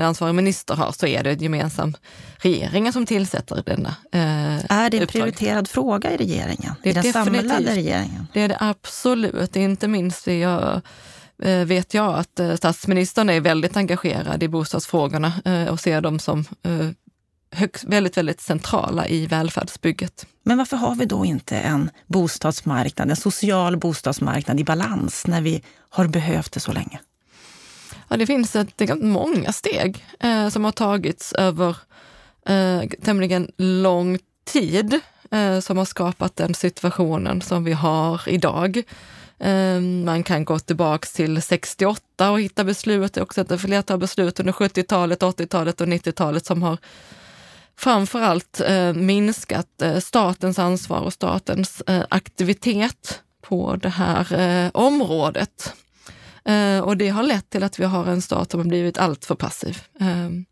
ansvarig 0.00 0.34
minister 0.34 0.74
har 0.74 0.92
så 0.92 1.06
är 1.06 1.24
det 1.24 1.42
gemensam 1.42 1.96
regeringen 2.36 2.92
som 2.92 3.06
tillsätter 3.06 3.62
denna 3.66 3.94
Är 4.10 4.90
det 4.90 4.96
en 4.96 5.02
uppdrag. 5.02 5.08
prioriterad 5.08 5.68
fråga 5.68 6.10
i 6.10 6.16
regeringen? 6.16 6.74
Det 6.82 6.88
är 6.88 6.98
I 6.98 7.02
den 7.02 7.12
samlade 7.12 7.74
regeringen? 7.74 8.26
Det 8.32 8.40
är 8.40 8.48
det 8.48 8.56
absolut, 8.60 9.56
inte 9.56 9.88
minst 9.88 10.26
jag 10.26 10.80
vet 11.66 11.94
jag 11.94 12.18
att 12.18 12.58
statsministern 12.58 13.30
är 13.30 13.40
väldigt 13.40 13.76
engagerad 13.76 14.42
i 14.42 14.48
bostadsfrågorna 14.48 15.32
och 15.70 15.80
ser 15.80 16.00
dem 16.00 16.18
som 16.18 16.44
högst, 17.52 17.84
väldigt, 17.84 18.16
väldigt 18.16 18.40
centrala 18.40 19.08
i 19.08 19.26
välfärdsbygget. 19.26 20.26
Men 20.42 20.58
varför 20.58 20.76
har 20.76 20.94
vi 20.94 21.04
då 21.04 21.24
inte 21.24 21.56
en 21.56 21.90
bostadsmarknad, 22.06 23.10
en 23.10 23.16
social 23.16 23.76
bostadsmarknad 23.76 24.60
i 24.60 24.64
balans 24.64 25.26
när 25.26 25.40
vi 25.40 25.62
har 25.90 26.06
behövt 26.06 26.52
det 26.52 26.60
så 26.60 26.72
länge? 26.72 27.00
Ja, 28.08 28.16
det 28.16 28.26
finns 28.26 28.56
ett, 28.56 29.02
många 29.02 29.52
steg 29.52 30.06
eh, 30.20 30.48
som 30.48 30.64
har 30.64 30.72
tagits 30.72 31.32
över 31.32 31.76
eh, 32.46 32.82
tämligen 33.02 33.50
lång 33.56 34.18
tid 34.44 35.00
eh, 35.30 35.60
som 35.60 35.78
har 35.78 35.84
skapat 35.84 36.36
den 36.36 36.54
situationen 36.54 37.42
som 37.42 37.64
vi 37.64 37.72
har 37.72 38.20
idag. 38.26 38.82
Eh, 39.38 39.80
man 39.80 40.22
kan 40.22 40.44
gå 40.44 40.58
tillbaks 40.58 41.12
till 41.12 41.42
68 41.42 42.30
och 42.30 42.40
hitta 42.40 42.64
beslut, 42.64 43.16
också 43.16 43.40
ett 43.40 43.60
flertal 43.60 43.98
beslut 43.98 44.40
under 44.40 44.52
70-talet, 44.52 45.22
80-talet 45.22 45.80
och 45.80 45.86
90-talet 45.86 46.46
som 46.46 46.62
har 46.62 46.78
framförallt 47.82 48.60
eh, 48.60 48.92
minskat 48.92 49.82
eh, 49.82 49.98
statens 49.98 50.58
ansvar 50.58 51.00
och 51.00 51.12
statens 51.12 51.80
eh, 51.80 52.04
aktivitet 52.08 53.22
på 53.40 53.76
det 53.76 53.88
här 53.88 54.40
eh, 54.40 54.70
området. 54.74 55.74
Eh, 56.44 56.78
och 56.78 56.96
det 56.96 57.08
har 57.08 57.22
lett 57.22 57.50
till 57.50 57.62
att 57.62 57.78
vi 57.78 57.84
har 57.84 58.06
en 58.06 58.22
stat 58.22 58.50
som 58.50 58.60
har 58.60 58.68
blivit 58.68 58.98
alltför 58.98 59.34
passiv 59.34 59.82
ehm, 60.00 60.44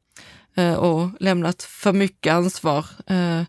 eh, 0.56 0.74
och 0.74 1.08
lämnat 1.20 1.62
för 1.62 1.92
mycket 1.92 2.32
ansvar 2.32 2.86
eh, 3.06 3.42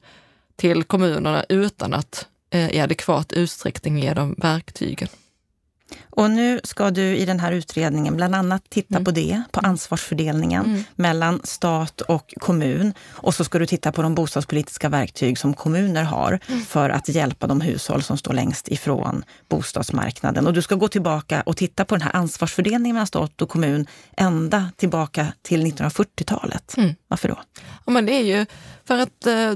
till 0.55 0.83
kommunerna 0.83 1.45
utan 1.49 1.93
att 1.93 2.27
eh, 2.49 2.69
i 2.69 2.79
adekvat 2.79 3.33
utsträckning 3.33 3.99
ge 3.99 4.13
dem 4.13 4.35
verktygen. 4.37 5.09
Och 6.09 6.31
nu 6.31 6.59
ska 6.63 6.91
du 6.91 7.17
i 7.17 7.25
den 7.25 7.39
här 7.39 7.51
utredningen 7.51 8.15
bland 8.15 8.35
annat 8.35 8.69
titta 8.69 8.95
mm. 8.95 9.05
på 9.05 9.11
det, 9.11 9.43
på 9.51 9.59
ansvarsfördelningen 9.59 10.65
mm. 10.65 10.83
mellan 10.95 11.41
stat 11.43 12.01
och 12.01 12.33
kommun. 12.39 12.93
Och 13.09 13.35
så 13.35 13.43
ska 13.43 13.59
du 13.59 13.65
titta 13.65 13.91
på 13.91 14.01
de 14.01 14.15
bostadspolitiska 14.15 14.89
verktyg 14.89 15.37
som 15.37 15.53
kommuner 15.53 16.03
har 16.03 16.39
mm. 16.47 16.61
för 16.61 16.89
att 16.89 17.09
hjälpa 17.09 17.47
de 17.47 17.61
hushåll 17.61 18.03
som 18.03 18.17
står 18.17 18.33
längst 18.33 18.67
ifrån 18.67 19.23
bostadsmarknaden. 19.49 20.47
Och 20.47 20.53
du 20.53 20.61
ska 20.61 20.75
gå 20.75 20.87
tillbaka 20.87 21.41
och 21.41 21.57
titta 21.57 21.85
på 21.85 21.95
den 21.95 22.01
här 22.01 22.15
ansvarsfördelningen 22.15 22.93
mellan 22.93 23.07
stat 23.07 23.41
och 23.41 23.49
kommun 23.49 23.87
ända 24.17 24.71
tillbaka 24.75 25.27
till 25.41 25.65
1940-talet. 25.65 26.77
Mm. 26.77 26.95
Varför 27.07 27.27
då? 27.27 27.39
Ja, 27.85 27.91
men 27.91 28.05
det 28.05 28.13
är 28.13 28.23
ju 28.23 28.45
för 28.85 28.97
att 28.97 29.27
eh, 29.27 29.53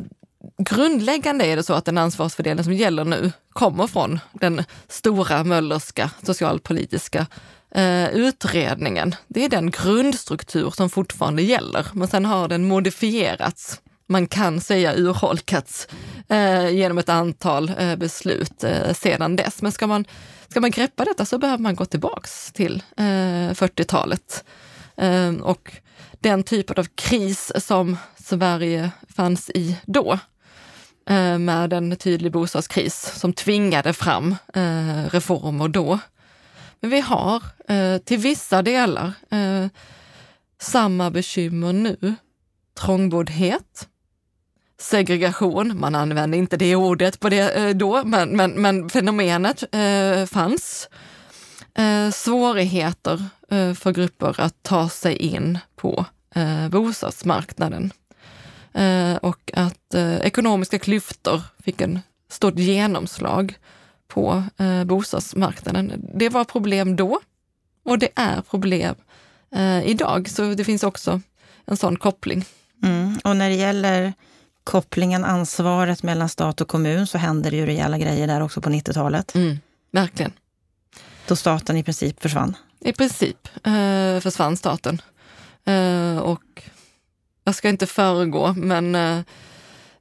grundläggande 0.58 1.46
är 1.46 1.56
det 1.56 1.64
så 1.64 1.74
att 1.74 1.86
den 1.86 1.98
ansvarsfördelning 1.98 2.64
som 2.64 2.74
gäller 2.74 3.06
nu 3.06 3.32
kommer 3.54 3.88
från 3.88 4.20
den 4.34 4.64
stora 4.88 5.44
Möllerska 5.44 6.10
socialpolitiska 6.24 7.28
eh, 7.72 8.10
utredningen. 8.10 9.16
Det 9.28 9.46
är 9.46 9.50
den 9.50 9.72
grundstruktur 9.72 10.70
som 10.70 10.90
fortfarande 10.90 11.42
gäller, 11.42 11.88
men 11.94 12.08
sen 12.08 12.26
har 12.26 12.48
den 12.48 12.68
modifierats. 12.68 13.82
Man 14.08 14.28
kan 14.28 14.62
säga 14.62 14.96
urholkats 14.96 15.88
eh, 16.30 16.70
genom 16.70 16.98
ett 16.98 17.10
antal 17.10 17.72
eh, 17.78 17.96
beslut 17.96 18.64
eh, 18.64 18.94
sedan 18.94 19.36
dess. 19.36 19.62
Men 19.62 19.72
ska 19.72 19.88
man, 19.88 20.06
ska 20.48 20.62
man 20.62 20.72
greppa 20.72 21.06
detta 21.06 21.26
så 21.26 21.38
behöver 21.38 21.64
man 21.64 21.76
gå 21.76 21.86
tillbaks 21.86 22.52
till 22.54 22.84
eh, 22.98 23.04
40-talet. 23.54 24.44
Eh, 24.98 25.36
och 25.36 25.72
den 26.20 26.44
typen 26.44 26.80
av 26.80 26.88
kris 26.96 27.52
som 27.56 27.98
Sverige 28.16 28.92
fanns 29.16 29.50
i 29.50 29.78
då, 29.86 30.20
Eh, 31.10 31.38
med 31.38 31.74
en 31.74 31.96
tydlig 31.96 32.32
bostadskris 32.32 33.12
som 33.20 33.34
tvingade 33.34 33.94
fram 33.94 34.36
eh, 34.54 35.10
reformer 35.12 35.68
då. 35.68 36.00
Men 36.80 36.90
vi 36.90 37.00
har 37.00 37.44
eh, 37.68 37.98
till 37.98 38.18
vissa 38.18 38.62
delar 38.62 39.14
samma 40.62 41.12
bekymmer 41.12 41.74
nu. 41.74 42.16
Trångboddhet, 42.80 43.88
segregation, 44.80 45.80
man 45.80 45.96
använde 45.96 46.38
inte 46.38 46.58
det 46.58 46.76
ordet 46.76 47.20
på 47.20 47.30
det 47.30 47.74
då, 47.74 48.04
men, 48.04 48.30
men, 48.30 48.52
men 48.52 48.90
fenomenet 48.90 49.64
fanns. 50.30 50.90
svårigheter 52.14 53.24
för 53.76 53.92
grupper 53.92 54.42
att 54.42 54.64
ta 54.64 54.90
sig 54.90 55.16
in 55.16 55.60
på 55.76 56.06
bostadsmarknaden. 56.70 57.92
Eh, 58.76 59.16
och 59.16 59.52
att 59.54 59.94
eh, 59.94 60.16
ekonomiska 60.16 60.80
klyftor 60.80 61.42
fick 61.64 61.82
en 61.82 62.00
stort 62.30 62.60
genomslag 62.60 63.58
på 64.08 64.44
eh, 64.58 64.84
bostadsmarknaden. 64.84 66.10
Det 66.14 66.30
var 66.30 66.44
problem 66.44 66.96
då 66.96 67.20
och 67.86 68.00
det 68.00 68.10
är 68.16 68.42
problem 68.42 68.96
idag. 69.84 70.30
Så 70.30 70.54
det 70.54 70.64
finns 70.64 70.84
också 70.84 71.22
en 71.66 71.78
sån 71.78 71.96
koppling. 71.96 72.46
Mm. 72.84 73.20
Och 73.24 73.36
när 73.36 73.50
det 73.50 73.56
gäller 73.56 74.14
kopplingen, 74.64 75.26
ansvaret 75.26 76.04
mellan 76.04 76.30
stat 76.30 76.62
och 76.62 76.68
kommun 76.68 77.08
så 77.08 77.18
hände 77.18 77.50
det 77.50 77.56
ju 77.56 77.66
rejäla 77.66 77.98
grejer 77.98 78.28
där 78.28 78.42
också 78.42 78.62
på 78.62 78.70
90-talet. 78.70 79.36
Mm, 79.36 79.60
verkligen. 79.92 80.32
Då 81.28 81.36
staten 81.36 81.78
i 81.78 81.84
princip 81.84 82.22
försvann. 82.22 82.56
I 82.80 82.94
princip 82.94 83.48
eh, 83.64 84.20
försvann 84.20 84.58
staten. 84.58 85.02
Eh, 85.66 86.18
och 86.18 86.64
jag 87.46 87.56
ska 87.56 87.70
inte 87.70 87.86
föregå, 87.86 88.54
men 88.58 88.96
eh, 88.96 89.20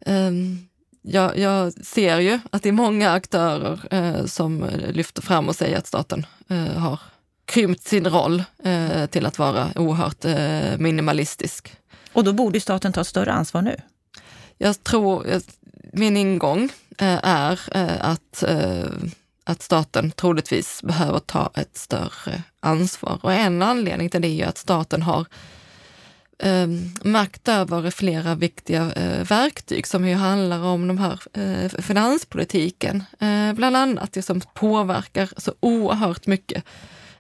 ehm, 0.07 0.59
jag, 1.03 1.39
jag, 1.39 1.73
ser 1.73 2.19
ju 2.19 2.41
att 2.51 2.63
det 2.63 2.69
är 2.69 2.73
många 2.73 3.13
aktörer 3.13 3.81
eh, 3.91 4.27
som 4.27 4.71
lyfter 4.89 5.23
fram 5.23 5.49
och 5.49 5.57
säger 5.57 5.79
att 5.79 5.87
staten 5.87 6.27
eh, 6.49 6.79
har 6.79 7.01
krympt 7.45 7.85
sin 7.85 8.07
roll 8.07 8.43
eh, 8.65 9.07
till 9.07 9.27
att 9.27 9.39
vara 9.39 9.69
oerhört 9.75 10.25
eh, 10.25 10.79
minimalistisk. 10.79 11.77
Och 12.13 12.25
då 12.25 12.33
borde 12.33 12.61
staten 12.61 12.93
ta 12.93 13.01
ett 13.01 13.07
större 13.07 13.33
ansvar 13.33 13.63
nu? 13.63 13.77
Jag 14.59 14.85
tror, 14.85 15.41
min 15.93 16.17
ingång 16.17 16.65
eh, 16.99 17.19
är 17.23 17.61
eh, 17.73 18.11
att, 18.11 18.43
eh, 18.43 18.87
att 19.45 19.63
staten 19.63 20.11
troligtvis 20.11 20.83
behöver 20.83 21.19
ta 21.19 21.51
ett 21.55 21.77
större 21.77 22.43
ansvar. 22.61 23.19
Och 23.23 23.33
en 23.33 23.63
anledning 23.63 24.11
till 24.11 24.23
det 24.23 24.43
är 24.43 24.47
att 24.47 24.59
staten 24.59 25.03
har 25.03 25.27
eh, 26.39 26.67
makt 27.03 27.49
över 27.49 27.91
flera 27.91 28.35
viktiga 28.35 28.93
eh, 28.93 29.25
verktyg 29.25 29.87
som 29.87 30.09
ju 30.09 30.15
handlar 30.15 30.63
om 30.63 30.89
de 30.89 30.99
här 30.99 31.21
eh, 31.33 31.69
finanspolitiken, 31.83 33.05
eh, 33.21 33.53
bland 33.53 33.77
annat 33.77 34.13
det 34.13 34.23
som 34.23 34.41
påverkar 34.41 35.29
så 35.37 35.53
oerhört 35.61 36.27
mycket. 36.27 36.65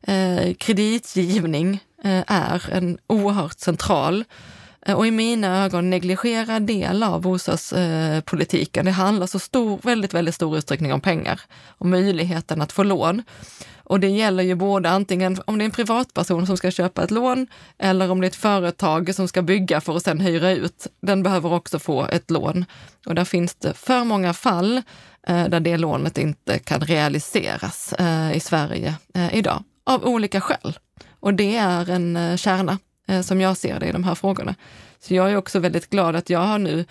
Eh, 0.02 0.54
kreditgivning 0.54 1.80
eh, 2.04 2.24
är 2.26 2.70
en 2.72 2.98
oerhört 3.06 3.58
central 3.58 4.20
eh, 4.20 4.24
Eh, 4.86 4.94
och 4.94 5.06
i 5.06 5.10
mina 5.10 5.64
ögon 5.64 5.90
negligerad 5.90 6.62
del 6.62 7.02
av 7.02 7.20
bostadspolitiken. 7.20 8.86
Eh, 8.86 8.90
det 8.90 8.96
handlar 8.96 9.26
så 9.26 9.38
stor, 9.38 9.80
väldigt, 9.82 10.14
väldigt 10.14 10.34
stor 10.34 10.58
utsträckning 10.58 10.92
om 10.92 11.00
pengar 11.00 11.40
och 11.66 11.86
möjligheten 11.86 12.62
att 12.62 12.72
få 12.72 12.82
lån. 12.82 13.22
Och 13.86 14.00
det 14.00 14.08
gäller 14.08 14.42
ju 14.42 14.54
både 14.54 14.90
antingen 14.90 15.38
om 15.44 15.58
det 15.58 15.64
är 15.64 15.66
en 15.66 15.70
privatperson 15.70 16.46
som 16.46 16.56
ska 16.56 16.70
köpa 16.70 17.04
ett 17.04 17.10
lån 17.10 17.46
eller 17.78 18.10
om 18.10 18.20
det 18.20 18.26
är 18.26 18.28
ett 18.28 18.36
företag 18.36 19.14
som 19.14 19.28
ska 19.28 19.42
bygga 19.42 19.80
för 19.80 19.96
att 19.96 20.02
sedan 20.02 20.20
hyra 20.20 20.50
ut. 20.50 20.86
Den 21.02 21.22
behöver 21.22 21.52
också 21.52 21.78
få 21.78 22.06
ett 22.06 22.30
lån. 22.30 22.64
Och 23.06 23.14
där 23.14 23.24
finns 23.24 23.54
det 23.54 23.74
för 23.74 24.04
många 24.04 24.32
fall 24.32 24.82
eh, 25.26 25.48
där 25.48 25.60
det 25.60 25.76
lånet 25.76 26.18
inte 26.18 26.58
kan 26.58 26.80
realiseras 26.80 27.92
eh, 27.92 28.36
i 28.36 28.40
Sverige 28.40 28.94
eh, 29.14 29.34
idag 29.34 29.62
av 29.86 30.04
olika 30.04 30.40
skäl. 30.40 30.78
Och 31.20 31.34
det 31.34 31.56
är 31.56 31.90
en 31.90 32.16
eh, 32.16 32.36
kärna 32.36 32.78
Eh, 33.06 33.20
som 33.20 33.40
jag 33.40 33.56
ser 33.56 33.80
det 33.80 33.86
i 33.86 33.92
de 33.92 34.04
här 34.04 34.14
frågorna. 34.14 34.54
Så 35.00 35.14
jag 35.14 35.32
är 35.32 35.36
också 35.36 35.58
väldigt 35.58 35.90
glad 35.90 36.16
att 36.16 36.30
jag 36.30 36.38
har 36.38 36.58
nu 36.58 36.84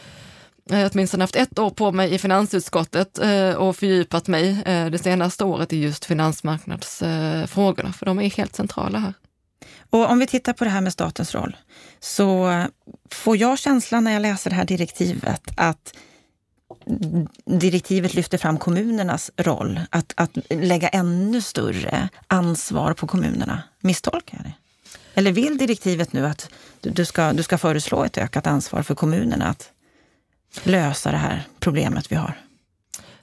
eh, 0.72 0.90
åtminstone 0.92 1.24
haft 1.24 1.36
ett 1.36 1.60
år 1.60 1.70
på 1.70 1.92
mig 1.92 2.14
i 2.14 2.18
finansutskottet 2.18 3.20
eh, 3.20 3.54
och 3.54 3.76
fördjupat 3.76 4.28
mig 4.28 4.64
eh, 4.66 4.86
det 4.86 4.98
senaste 4.98 5.44
året 5.44 5.74
i 5.74 5.78
just 5.78 6.06
finansmarknadsfrågorna, 6.06 7.94
för 7.94 8.06
de 8.06 8.20
är 8.20 8.30
helt 8.30 8.56
centrala 8.56 9.00
här. 9.00 9.14
Och 9.90 10.10
om 10.10 10.20
vi 10.20 10.28
tittar 10.28 10.54
på 10.54 10.64
det 10.64 10.70
här 10.70 10.82
med 10.82 10.94
statens 10.94 11.36
roll, 11.36 11.58
så 12.00 12.64
får 13.12 13.38
jag 13.38 13.60
känslan 13.60 14.04
när 14.04 14.14
jag 14.14 14.22
läser 14.22 14.50
det 14.50 14.56
här 14.56 14.66
direktivet 14.66 15.42
att 15.58 15.94
direktivet 17.46 18.14
lyfter 18.14 18.38
fram 18.38 18.58
kommunernas 18.58 19.32
roll, 19.38 19.80
att, 19.90 20.14
att 20.16 20.38
lägga 20.50 20.88
ännu 20.88 21.42
större 21.42 22.10
ansvar 22.28 22.94
på 22.94 23.08
kommunerna. 23.08 23.64
Misstolkar 23.80 24.38
jag 24.38 24.46
det? 24.46 24.54
Eller 25.14 25.32
vill 25.32 25.58
direktivet 25.58 26.14
nu 26.14 26.26
att 26.26 26.50
du 26.82 27.06
ska, 27.06 27.34
du 27.34 27.44
ska 27.44 27.58
föreslå 27.58 28.04
ett 28.04 28.18
ökat 28.18 28.48
ansvar 28.48 28.84
för 28.84 28.96
kommunerna 28.96 29.46
att 29.46 29.70
lösa 30.64 31.12
det 31.12 31.18
här 31.18 31.44
problemet 31.60 32.12
vi 32.12 32.16
har? 32.16 32.34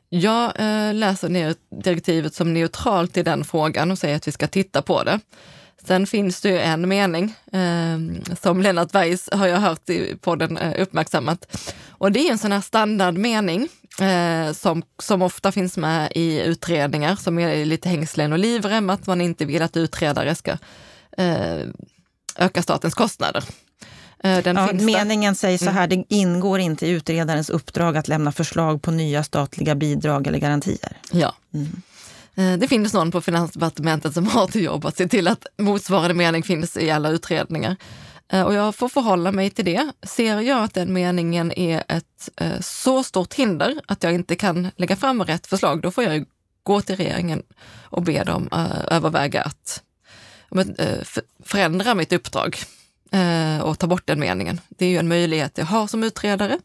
Jag 0.08 0.60
eh, 0.60 0.94
läser 0.94 1.28
ner 1.28 1.54
direktivet 1.82 2.34
som 2.34 2.54
neutralt 2.54 3.16
i 3.16 3.22
den 3.22 3.44
frågan 3.44 3.90
och 3.90 3.98
säger 3.98 4.16
att 4.16 4.28
vi 4.28 4.32
ska 4.32 4.46
titta 4.46 4.82
på 4.82 5.02
det. 5.02 5.20
Sen 5.84 6.06
finns 6.06 6.40
det 6.40 6.48
ju 6.48 6.58
en 6.58 6.88
mening 6.88 7.34
eh, 7.52 7.98
som 8.40 8.62
Lennart 8.62 8.94
Weiss 8.94 9.28
har 9.32 9.46
jag 9.46 9.60
hört 9.60 9.90
i 9.90 10.16
podden 10.20 10.56
eh, 10.56 10.82
uppmärksammat. 10.82 11.66
Och 11.88 12.12
det 12.12 12.20
är 12.20 12.32
en 12.32 12.38
sån 12.38 12.52
här 12.52 12.60
standardmening 12.60 13.68
eh, 14.00 14.52
som, 14.52 14.82
som 14.98 15.22
ofta 15.22 15.52
finns 15.52 15.76
med 15.76 16.12
i 16.14 16.40
utredningar 16.40 17.16
som 17.16 17.38
är 17.38 17.64
lite 17.64 17.88
hängslen 17.88 18.32
och 18.32 18.38
livrem, 18.38 18.90
att 18.90 19.06
man 19.06 19.20
inte 19.20 19.44
vill 19.44 19.62
att 19.62 19.76
utredare 19.76 20.34
ska 20.34 20.50
eh, 20.50 20.58
öka 22.36 22.62
statens 22.62 22.94
kostnader. 22.94 23.44
Eh, 24.24 24.40
ja, 24.44 24.72
meningen 24.72 25.34
säger 25.34 25.58
så 25.58 25.70
här, 25.70 25.84
mm. 25.84 25.88
det 25.88 26.14
ingår 26.14 26.58
inte 26.58 26.86
i 26.86 26.90
utredarens 26.90 27.50
uppdrag 27.50 27.96
att 27.96 28.08
lämna 28.08 28.32
förslag 28.32 28.82
på 28.82 28.90
nya 28.90 29.24
statliga 29.24 29.74
bidrag 29.74 30.26
eller 30.26 30.38
garantier. 30.38 30.96
Ja. 31.12 31.34
Mm. 31.54 31.82
Eh, 32.34 32.58
det 32.58 32.68
finns 32.68 32.94
någon 32.94 33.10
på 33.10 33.20
Finansdepartementet 33.20 34.14
som 34.14 34.26
har 34.26 34.46
till 34.46 34.62
jobb 34.62 34.86
att 34.86 34.96
se 34.96 35.08
till 35.08 35.28
att 35.28 35.46
motsvarande 35.58 36.14
mening 36.14 36.42
finns 36.42 36.76
i 36.76 36.90
alla 36.90 37.08
utredningar. 37.08 37.76
Eh, 38.32 38.42
och 38.42 38.54
jag 38.54 38.74
får 38.74 38.88
förhålla 38.88 39.32
mig 39.32 39.50
till 39.50 39.64
det. 39.64 39.92
Ser 40.02 40.40
jag 40.40 40.64
att 40.64 40.74
den 40.74 40.92
meningen 40.92 41.52
är 41.52 41.84
ett 41.88 42.28
eh, 42.36 42.60
så 42.60 43.02
stort 43.02 43.34
hinder 43.34 43.74
att 43.86 44.02
jag 44.02 44.14
inte 44.14 44.36
kan 44.36 44.70
lägga 44.76 44.96
fram 44.96 45.24
rätt 45.24 45.46
förslag, 45.46 45.82
då 45.82 45.90
får 45.90 46.04
jag 46.04 46.24
gå 46.62 46.80
till 46.80 46.96
regeringen 46.96 47.42
och 47.82 48.02
be 48.02 48.24
dem 48.24 48.48
överväga 48.90 49.42
att 49.42 49.82
förändra 51.44 51.94
mitt 51.94 52.12
uppdrag 52.12 52.56
och 53.62 53.78
ta 53.78 53.86
bort 53.86 54.06
den 54.06 54.20
meningen. 54.20 54.60
Det 54.68 54.84
är 54.84 54.88
ju 54.88 54.98
en 54.98 55.08
möjlighet 55.08 55.58
jag 55.58 55.66
har 55.66 55.86
som 55.86 56.04
utredare 56.04 56.58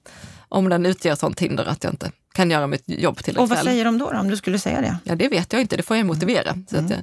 om 0.50 0.70
den 0.70 0.86
utgör 0.86 1.16
sånt 1.16 1.40
hinder 1.40 1.66
att 1.66 1.84
jag 1.84 1.94
inte 1.94 2.12
kan 2.34 2.52
göra 2.52 2.68
mitt 2.68 2.84
jobb 2.86 3.24
till 3.24 3.38
Och 3.38 3.50
vad 3.50 3.58
säger 3.58 3.86
de 3.86 3.98
då, 3.98 4.12
då, 4.12 4.18
om 4.20 4.30
du 4.30 4.38
skulle 4.38 4.60
säga 4.60 4.82
det? 4.82 4.98
Ja, 5.04 5.16
det 5.16 5.28
vet 5.28 5.54
jag 5.54 5.62
inte. 5.62 5.78
Det 5.78 5.84
får 5.84 5.98
jag 5.98 6.06
motivera. 6.06 6.50
Mm. 6.50 6.66
Så 6.70 6.78
att 6.78 6.90
jag, 6.90 7.00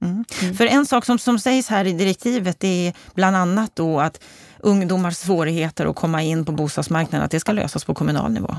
Mm. 0.00 0.24
Mm. 0.42 0.54
För 0.54 0.66
en 0.66 0.86
sak 0.86 1.04
som, 1.04 1.18
som 1.18 1.38
sägs 1.38 1.68
här 1.68 1.84
i 1.84 1.92
direktivet 1.92 2.64
är 2.64 2.94
bland 3.14 3.36
annat 3.36 3.76
då 3.76 4.00
att 4.00 4.20
ungdomars 4.58 5.16
svårigheter 5.16 5.86
att 5.86 5.96
komma 5.96 6.22
in 6.22 6.44
på 6.44 6.52
bostadsmarknaden, 6.52 7.24
att 7.24 7.30
det 7.30 7.40
ska 7.40 7.52
lösas 7.52 7.84
på 7.84 7.94
kommunal 7.94 8.32
nivå. 8.32 8.56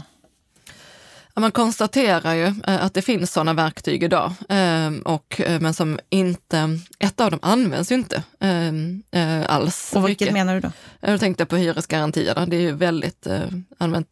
Man 1.41 1.51
konstaterar 1.51 2.33
ju 2.33 2.45
eh, 2.45 2.85
att 2.85 2.93
det 2.93 3.01
finns 3.01 3.31
sådana 3.31 3.53
verktyg 3.53 4.03
idag, 4.03 4.33
ehm, 4.49 5.01
och, 5.01 5.41
eh, 5.41 5.61
men 5.61 5.73
som 5.73 5.99
inte, 6.09 6.79
ett 6.99 7.21
av 7.21 7.31
dem 7.31 7.39
används 7.41 7.91
ju 7.91 7.95
inte 7.95 8.23
ehm, 8.39 9.03
eh, 9.11 9.53
alls. 9.53 9.93
Och 9.95 10.07
vilket 10.07 10.25
mycket. 10.25 10.33
menar 10.33 10.55
du 10.55 10.59
då? 10.59 10.71
Jag 10.99 11.19
tänkte 11.19 11.45
på 11.45 11.55
hyresgarantierna, 11.57 12.45
det 12.45 12.55
är 12.55 12.61
ju 12.61 12.71
väldigt 12.71 13.27
använt 13.77 14.07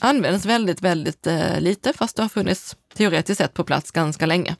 används 0.00 0.46
väldigt, 0.46 0.82
väldigt 0.82 1.26
lite, 1.58 1.92
fast 1.92 2.16
det 2.16 2.22
har 2.22 2.28
funnits 2.28 2.76
teoretiskt 2.94 3.38
sett 3.38 3.54
på 3.54 3.64
plats 3.64 3.90
ganska 3.90 4.26
länge. 4.26 4.56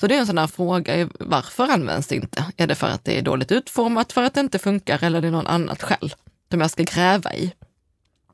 Så 0.00 0.06
det 0.06 0.14
är 0.14 0.18
en 0.18 0.26
sån 0.26 0.38
här 0.38 0.46
fråga, 0.46 1.08
varför 1.20 1.64
används 1.64 2.08
det 2.08 2.14
inte? 2.14 2.44
Är 2.56 2.66
det 2.66 2.74
för 2.74 2.86
att 2.86 3.04
det 3.04 3.18
är 3.18 3.22
dåligt 3.22 3.52
utformat, 3.52 4.12
för 4.12 4.22
att 4.22 4.34
det 4.34 4.40
inte 4.40 4.58
funkar 4.58 5.04
eller 5.04 5.18
är 5.18 5.22
det 5.22 5.30
någon 5.30 5.46
annat 5.46 5.82
skäl 5.82 6.14
som 6.50 6.60
jag 6.60 6.70
ska 6.70 6.82
gräva 6.82 7.34
i? 7.34 7.52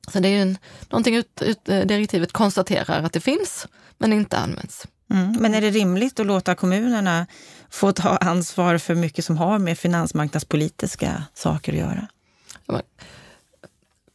Så 0.08 0.20
det 0.20 0.28
är 0.28 0.42
en, 0.42 0.58
någonting 0.88 1.16
ut, 1.16 1.42
ut, 1.42 1.68
eh, 1.68 1.80
direktivet 1.80 2.32
konstaterar 2.32 3.02
att 3.02 3.12
det 3.12 3.20
finns, 3.20 3.66
men 3.98 4.12
inte 4.12 4.38
används. 4.38 4.86
Mm. 5.10 5.36
Men 5.40 5.54
är 5.54 5.60
det 5.60 5.70
rimligt 5.70 6.20
att 6.20 6.26
låta 6.26 6.54
kommunerna 6.54 7.26
få 7.70 7.92
ta 7.92 8.16
ansvar 8.16 8.78
för 8.78 8.94
mycket 8.94 9.24
som 9.24 9.38
har 9.38 9.58
med 9.58 9.78
finansmarknadspolitiska 9.78 11.22
saker 11.34 11.72
att 11.72 11.78
göra? 11.78 12.08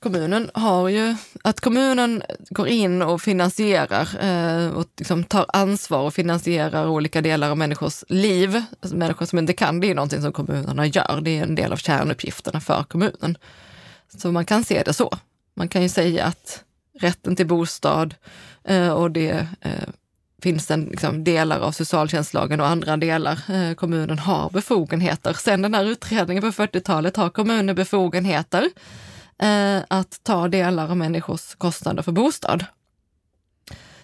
Kommunen 0.03 0.51
har 0.53 0.89
ju, 0.89 1.15
att 1.43 1.59
kommunen 1.59 2.23
går 2.49 2.67
in 2.67 3.01
och 3.01 3.21
finansierar 3.21 4.09
eh, 4.21 4.67
och 4.67 4.85
liksom 4.97 5.23
tar 5.23 5.45
ansvar 5.47 6.01
och 6.01 6.13
finansierar 6.13 6.87
olika 6.87 7.21
delar 7.21 7.49
av 7.49 7.57
människors 7.57 8.03
liv, 8.09 8.63
alltså 8.81 8.97
människor 8.97 9.25
som 9.25 9.39
inte 9.39 9.53
kan, 9.53 9.79
det 9.79 9.91
är 9.91 9.95
någonting 9.95 10.21
som 10.21 10.33
kommunerna 10.33 10.85
gör. 10.85 11.19
Det 11.21 11.37
är 11.37 11.43
en 11.43 11.55
del 11.55 11.73
av 11.73 11.77
kärnuppgifterna 11.77 12.61
för 12.61 12.83
kommunen. 12.83 13.37
Så 14.17 14.31
man 14.31 14.45
kan 14.45 14.63
se 14.63 14.83
det 14.83 14.93
så. 14.93 15.17
Man 15.53 15.67
kan 15.67 15.81
ju 15.81 15.89
säga 15.89 16.25
att 16.25 16.63
rätten 16.99 17.35
till 17.35 17.47
bostad 17.47 18.15
eh, 18.63 18.89
och 18.89 19.11
det 19.11 19.47
eh, 19.61 19.89
finns 20.43 20.71
en, 20.71 20.83
liksom, 20.83 21.23
delar 21.23 21.59
av 21.59 21.71
socialtjänstlagen 21.71 22.59
och 22.61 22.67
andra 22.67 22.97
delar. 22.97 23.39
Eh, 23.49 23.73
kommunen 23.73 24.19
har 24.19 24.49
befogenheter. 24.49 25.33
Sen 25.33 25.61
den 25.61 25.73
här 25.73 25.85
utredningen 25.85 26.41
på 26.41 26.47
40-talet 26.47 27.17
har 27.17 27.29
kommunen 27.29 27.75
befogenheter 27.75 28.69
eh, 29.37 29.77
att 29.87 30.19
ta 30.23 30.47
delar 30.47 30.89
av 30.89 30.97
människors 30.97 31.55
kostnader 31.55 32.03
för 32.03 32.11
bostad. 32.11 32.65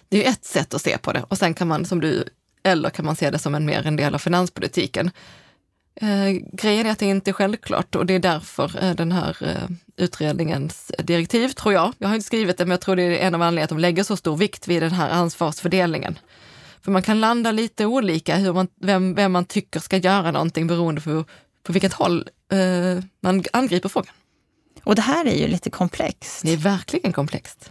Det 0.08 0.16
är 0.16 0.20
ju 0.20 0.26
ett 0.26 0.44
sätt 0.44 0.74
att 0.74 0.82
se 0.82 0.98
på 0.98 1.12
det 1.12 1.22
och 1.28 1.38
sen 1.38 1.54
kan 1.54 1.68
man, 1.68 1.84
som 1.84 2.00
du, 2.00 2.24
eller 2.62 2.90
kan 2.90 3.04
man 3.04 3.16
se 3.16 3.30
det 3.30 3.38
som 3.38 3.54
en 3.54 3.66
mer 3.66 3.86
en 3.86 3.96
del 3.96 4.14
av 4.14 4.18
finanspolitiken. 4.18 5.10
Eh, 6.02 6.42
grejen 6.52 6.86
är 6.86 6.90
att 6.90 6.98
det 6.98 7.06
inte 7.06 7.30
är 7.30 7.32
självklart 7.32 7.94
och 7.94 8.06
det 8.06 8.14
är 8.14 8.18
därför 8.18 8.84
eh, 8.84 8.94
den 8.94 9.12
här 9.12 9.36
eh, 9.40 9.76
utredningens 9.96 10.92
direktiv, 10.98 11.48
tror 11.48 11.74
jag, 11.74 11.92
jag 11.98 12.08
har 12.08 12.14
inte 12.14 12.26
skrivit 12.26 12.58
det, 12.58 12.64
men 12.64 12.70
jag 12.70 12.80
tror 12.80 12.96
det 12.96 13.02
är 13.02 13.26
en 13.26 13.34
av 13.34 13.42
anledningarna 13.42 13.64
att 13.64 13.70
de 13.70 13.78
lägger 13.78 14.02
så 14.02 14.16
stor 14.16 14.36
vikt 14.36 14.68
vid 14.68 14.82
den 14.82 14.92
här 14.92 15.10
ansvarsfördelningen. 15.10 16.18
För 16.82 16.92
man 16.92 17.02
kan 17.02 17.20
landa 17.20 17.52
lite 17.52 17.86
olika 17.86 18.36
hur 18.36 18.52
man, 18.52 18.68
vem, 18.80 19.14
vem 19.14 19.32
man 19.32 19.44
tycker 19.44 19.80
ska 19.80 19.96
göra 19.96 20.30
någonting 20.30 20.66
beroende 20.66 21.00
på, 21.00 21.24
på 21.62 21.72
vilket 21.72 21.92
håll 21.92 22.28
eh, 22.52 23.04
man 23.22 23.44
angriper 23.52 23.88
frågan. 23.88 24.14
Och 24.84 24.94
det 24.94 25.02
här 25.02 25.26
är 25.26 25.36
ju 25.36 25.46
lite 25.46 25.70
komplext. 25.70 26.42
Det 26.42 26.52
är 26.52 26.56
verkligen 26.56 27.12
komplext. 27.12 27.70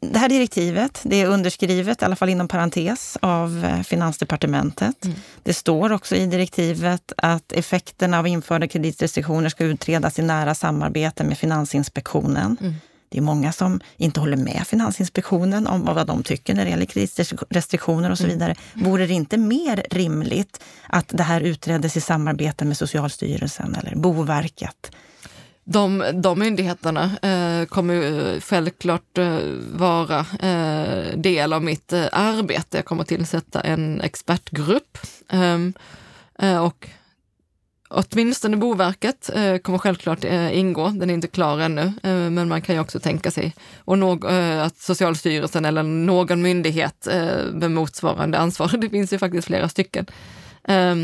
Det 0.00 0.18
här 0.18 0.28
direktivet 0.28 1.00
det 1.04 1.22
är 1.22 1.26
underskrivet, 1.26 2.02
i 2.02 2.04
alla 2.04 2.16
fall 2.16 2.28
inom 2.28 2.48
parentes, 2.48 3.18
av 3.22 3.64
eh, 3.64 3.82
Finansdepartementet. 3.82 5.04
Mm. 5.04 5.16
Det 5.42 5.54
står 5.54 5.92
också 5.92 6.16
i 6.16 6.26
direktivet 6.26 7.12
att 7.16 7.52
effekterna 7.52 8.18
av 8.18 8.26
införda 8.26 8.68
kreditrestriktioner 8.68 9.48
ska 9.48 9.64
utredas 9.64 10.18
i 10.18 10.22
nära 10.22 10.54
samarbete 10.54 11.24
med 11.24 11.38
Finansinspektionen. 11.38 12.56
Mm. 12.60 12.74
Det 13.08 13.18
är 13.18 13.22
många 13.22 13.52
som 13.52 13.80
inte 13.96 14.20
håller 14.20 14.36
med 14.36 14.62
Finansinspektionen 14.66 15.66
om 15.66 15.84
vad 15.84 16.06
de 16.06 16.22
tycker 16.22 16.54
när 16.54 16.64
det 16.64 16.70
gäller 16.70 16.84
kreditrestriktioner 16.84 18.10
och 18.10 18.18
så 18.18 18.24
mm. 18.24 18.36
vidare. 18.36 18.54
Vore 18.74 19.06
det 19.06 19.14
inte 19.14 19.36
mer 19.36 19.86
rimligt 19.90 20.60
att 20.86 21.08
det 21.08 21.22
här 21.22 21.40
utreddes 21.40 21.96
i 21.96 22.00
samarbete 22.00 22.64
med 22.64 22.76
Socialstyrelsen 22.76 23.74
eller 23.74 23.96
Boverket? 23.96 24.92
De, 25.70 26.04
de 26.14 26.38
myndigheterna 26.38 27.10
eh, 27.22 27.66
kommer 27.66 27.94
eh, 27.94 28.40
självklart 28.40 29.18
eh, 29.18 29.38
vara 29.72 30.26
eh, 30.40 31.16
del 31.16 31.52
av 31.52 31.64
mitt 31.64 31.92
eh, 31.92 32.06
arbete. 32.12 32.76
Jag 32.78 32.84
kommer 32.84 33.04
tillsätta 33.04 33.60
en 33.60 34.00
expertgrupp 34.00 34.98
ehm, 35.28 35.72
eh, 36.38 36.64
och 36.64 36.88
Åtminstone 37.90 38.56
Boverket 38.56 39.30
eh, 39.34 39.56
kommer 39.56 39.78
självklart 39.78 40.24
eh, 40.24 40.58
ingå, 40.58 40.88
den 40.88 41.10
är 41.10 41.14
inte 41.14 41.28
klar 41.28 41.58
ännu, 41.58 41.92
eh, 42.02 42.30
men 42.30 42.48
man 42.48 42.62
kan 42.62 42.74
ju 42.74 42.80
också 42.80 43.00
tänka 43.00 43.30
sig 43.30 43.54
och 43.78 43.98
nå, 43.98 44.28
eh, 44.28 44.62
att 44.62 44.78
Socialstyrelsen 44.78 45.64
eller 45.64 45.82
någon 45.82 46.42
myndighet 46.42 47.06
eh, 47.06 47.44
med 47.52 47.70
motsvarande 47.70 48.38
ansvar, 48.38 48.68
det 48.78 48.90
finns 48.90 49.12
ju 49.12 49.18
faktiskt 49.18 49.46
flera 49.46 49.68
stycken, 49.68 50.06
eh, 50.64 50.94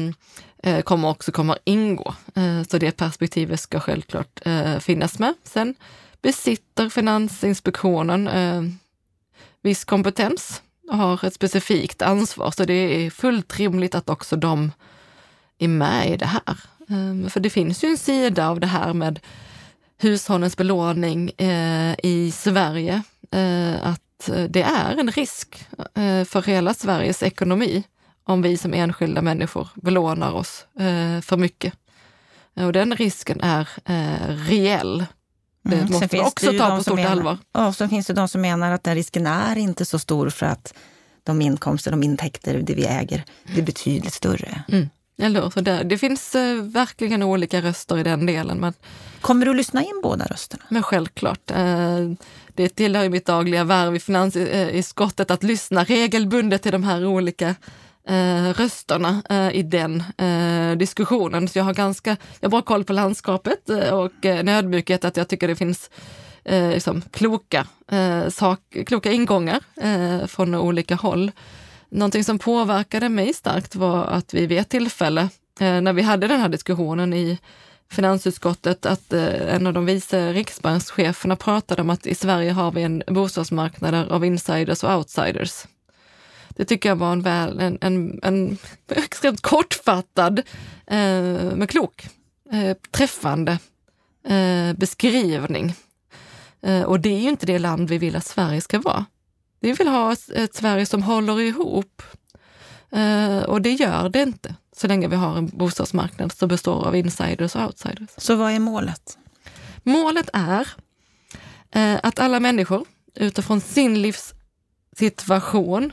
Eh, 0.67 0.83
kommer 0.83 1.09
också 1.09 1.33
kommer 1.33 1.59
ingå. 1.65 2.15
Eh, 2.35 2.63
så 2.63 2.79
det 2.79 2.97
perspektivet 2.97 3.61
ska 3.61 3.81
självklart 3.81 4.41
eh, 4.47 4.79
finnas 4.79 5.19
med. 5.19 5.35
Sen 5.45 5.75
besitter 6.23 6.89
Finansinspektionen 6.89 8.29
viss 9.63 9.85
kompetens 9.85 10.63
och 10.91 10.97
har 10.97 11.25
ett 11.25 11.35
specifikt 11.35 12.03
ansvar, 12.03 12.51
så 12.51 12.65
det 12.65 12.75
är 12.75 13.11
fullt 13.11 13.59
rimligt 13.59 13.95
att 13.95 14.09
också 14.09 14.37
de 14.37 14.73
är 15.59 15.69
med 15.69 16.11
i 16.11 16.17
det 16.17 16.27
här. 16.27 16.59
Ehm, 16.89 17.31
för 17.31 17.41
det 17.41 17.51
finns 17.51 17.85
ju 17.85 17.89
en 17.89 17.99
sida 17.99 18.49
av 18.49 18.61
det 18.61 18.67
här 18.67 18.93
med 18.93 19.21
hushållens 19.99 20.57
belåning 20.57 21.31
eh, 21.31 21.95
i 22.03 22.31
Sverige, 22.35 23.03
eh, 23.31 23.87
att 23.87 24.31
det 24.49 24.63
är 24.63 24.97
en 24.99 25.11
risk 25.11 25.67
eh, 25.95 26.25
för 26.25 26.43
hela 26.43 26.75
Sveriges 26.75 27.23
ekonomi 27.23 27.85
om 28.25 28.43
vi 28.43 28.57
som 28.57 28.75
enskilda 28.75 29.23
människor 29.23 29.69
belånar 29.75 30.33
oss 30.33 30.67
för 31.23 31.37
mycket. 31.37 31.75
Och 32.55 32.73
den 32.73 32.97
risken 32.97 33.41
är 33.41 33.69
reell. 34.49 35.07
Det 35.63 35.77
mm, 35.77 35.93
måste 35.93 36.17
man 36.17 36.27
också 36.27 36.53
ta 36.59 36.77
på 36.77 36.83
stort 36.83 36.97
menar, 36.97 37.11
allvar. 37.11 37.39
Och 37.53 37.77
så 37.77 37.89
finns 37.89 38.07
det 38.07 38.13
de 38.13 38.29
som 38.29 38.41
menar 38.41 38.73
att 38.73 38.85
den 38.85 38.95
risken 38.95 39.27
är 39.27 39.59
inte 39.59 39.85
så 39.85 39.99
stor 39.99 40.31
för 40.31 40.47
att 40.47 40.75
de 41.23 41.43
inkomster, 41.43 41.91
de 41.91 42.03
intäkter, 42.03 42.63
det 42.63 42.75
vi 42.75 42.87
äger, 42.87 43.25
det 43.55 43.61
är 43.61 43.65
betydligt 43.65 44.13
större. 44.13 44.65
Mm. 44.69 44.89
Eller? 45.19 45.51
Så 45.51 45.61
där, 45.61 45.85
det 45.85 45.99
finns 45.99 46.35
eh, 46.35 46.63
verkligen 46.63 47.23
olika 47.23 47.63
röster 47.63 47.99
i 47.99 48.03
den 48.03 48.27
delen. 48.27 48.59
Men, 48.59 48.73
Kommer 49.21 49.45
du 49.45 49.51
att 49.51 49.57
lyssna 49.57 49.83
in 49.83 50.01
båda 50.03 50.25
rösterna? 50.25 50.65
Men 50.69 50.83
självklart. 50.83 51.51
Eh, 51.51 52.11
det 52.55 52.69
tillhör 52.69 53.09
mitt 53.09 53.27
dagliga 53.27 53.65
värv 53.65 53.97
i 53.97 54.01
finansutskottet 54.01 55.31
att 55.31 55.43
lyssna 55.43 55.85
regelbundet 55.85 56.63
till 56.63 56.73
de 56.73 56.85
här 56.85 57.07
olika 57.07 57.55
eh, 58.09 58.53
rösterna 58.53 59.23
eh, 59.31 59.51
i 59.57 59.63
den 59.63 60.03
eh, 60.19 60.77
diskussionen. 60.77 61.49
Så 61.49 61.59
jag 61.59 61.65
har 61.65 61.75
ganska, 61.75 62.17
jag 62.41 62.47
har 62.47 62.51
bra 62.51 62.63
koll 62.63 62.85
på 62.85 62.93
landskapet 62.93 63.71
eh, 63.71 63.95
och 63.95 64.27
eh, 64.27 64.39
en 64.39 64.49
ödmjukhet 64.49 65.05
att 65.05 65.17
jag 65.17 65.29
tycker 65.29 65.49
det 65.49 65.57
finns 65.57 65.91
eh, 66.45 66.69
liksom, 66.71 67.03
kloka, 67.11 67.67
eh, 67.91 68.29
sak, 68.29 68.61
kloka 68.87 69.13
ingångar 69.13 69.61
från 70.27 70.55
olika 70.55 70.95
håll. 70.95 71.33
Någonting 71.89 72.25
som 72.25 72.39
påverkade 72.39 73.09
mig 73.09 73.35
starkt 73.35 73.77
var 73.77 74.05
att 74.05 74.35
vi 74.35 74.47
vid 74.47 74.59
ett 74.59 74.69
tillfälle, 74.69 75.29
eh, 75.61 75.81
när 75.81 75.93
vi 75.93 76.03
hade 76.03 76.29
den 76.29 76.41
här 76.41 76.49
diskussionen 76.49 77.15
i 77.15 77.39
finansutskottet, 77.91 78.87
att 78.87 79.13
en 79.13 79.67
av 79.67 79.73
de 79.73 79.87
vice 79.87 80.33
riksbankscheferna 80.33 81.37
pratade 81.37 81.83
om 81.83 81.91
att 81.91 82.07
i 82.07 82.15
Sverige 82.15 82.53
har 82.53 82.73
vi 82.73 82.83
en 82.83 83.03
bostadsmarknad 83.07 83.95
av 83.95 84.25
insiders 84.25 84.85
och 84.85 84.97
outsiders. 84.97 85.67
Det 86.57 86.65
tycker 86.65 86.89
jag 86.89 86.97
var 86.97 87.13
en, 87.13 87.23
väl, 87.23 87.61
en, 87.61 87.79
en, 87.81 88.21
en 88.23 88.59
extremt 88.89 89.41
kortfattad 89.41 90.39
eh, 90.87 91.55
men 91.55 91.67
klok, 91.67 92.09
träffande 92.91 93.59
beskrivning. 94.77 95.75
och 96.87 97.01
det 97.01 97.09
är 97.09 97.21
ju 97.21 97.29
inte 97.29 97.47
det 97.47 97.59
land 97.59 97.89
vi 97.89 97.99
vill 97.99 98.17
att 98.17 98.25
Sverige 98.25 98.61
ska 98.61 98.79
vara. 98.79 99.07
Vi 99.65 99.73
vill 99.73 99.89
ha 99.89 100.13
ett, 100.13 100.31
ett 100.31 100.55
Sverige 100.55 100.87
som 100.87 101.03
håller 101.03 101.41
ihop. 101.41 102.03
Uh, 102.97 103.43
och 103.43 103.63
det 103.63 103.73
gör 103.73 104.09
det 104.09 104.23
inte 104.23 104.55
så 104.77 104.87
länge 104.87 105.09
vi 105.09 105.17
har 105.17 105.37
en 105.37 105.47
bostadsmarknad 105.47 106.33
som 106.33 106.49
består 106.49 106.87
av 106.87 106.97
insiders 106.97 107.57
och 107.57 107.63
outsiders. 107.63 108.11
Så 108.17 108.37
vad 108.37 108.53
är 108.53 108.59
målet? 108.59 109.19
Målet 109.83 110.31
är 110.33 110.69
uh, 111.77 111.99
att 112.03 112.19
alla 112.19 112.41
människor 112.41 112.87
utifrån 113.15 113.61
sin 113.61 114.03
livssituation 114.03 115.93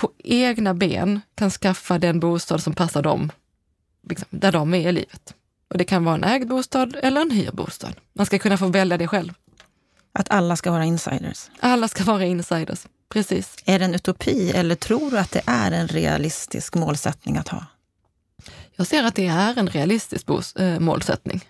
på 0.00 0.12
egna 0.24 0.74
ben 0.74 1.20
kan 1.34 1.50
skaffa 1.50 1.98
den 1.98 2.20
bostad 2.20 2.62
som 2.62 2.74
passar 2.74 3.02
dem, 3.02 3.32
liksom, 4.08 4.28
där 4.30 4.52
de 4.52 4.74
är 4.74 4.88
i 4.88 4.92
livet. 4.92 5.34
Och 5.70 5.78
Det 5.78 5.84
kan 5.84 6.04
vara 6.04 6.14
en 6.14 6.24
ägd 6.24 6.48
bostad 6.48 6.96
eller 7.02 7.20
en 7.20 7.30
hyrbostad. 7.30 7.92
Man 8.12 8.26
ska 8.26 8.38
kunna 8.38 8.56
få 8.56 8.66
välja 8.66 8.98
det 8.98 9.08
själv. 9.08 9.32
Att 10.12 10.30
alla 10.30 10.56
ska 10.56 10.70
vara 10.70 10.84
insiders? 10.84 11.50
Alla 11.60 11.88
ska 11.88 12.04
vara 12.04 12.24
insiders, 12.24 12.86
precis. 13.08 13.56
Är 13.64 13.78
det 13.78 13.84
en 13.84 13.94
utopi 13.94 14.50
eller 14.50 14.74
tror 14.74 15.10
du 15.10 15.18
att 15.18 15.30
det 15.30 15.42
är 15.46 15.72
en 15.72 15.88
realistisk 15.88 16.74
målsättning 16.74 17.36
att 17.36 17.48
ha? 17.48 17.66
Jag 18.76 18.86
ser 18.86 19.04
att 19.04 19.14
det 19.14 19.26
är 19.26 19.58
en 19.58 19.68
realistisk 19.68 20.26
eh, 20.58 20.80
målsättning. 20.80 21.44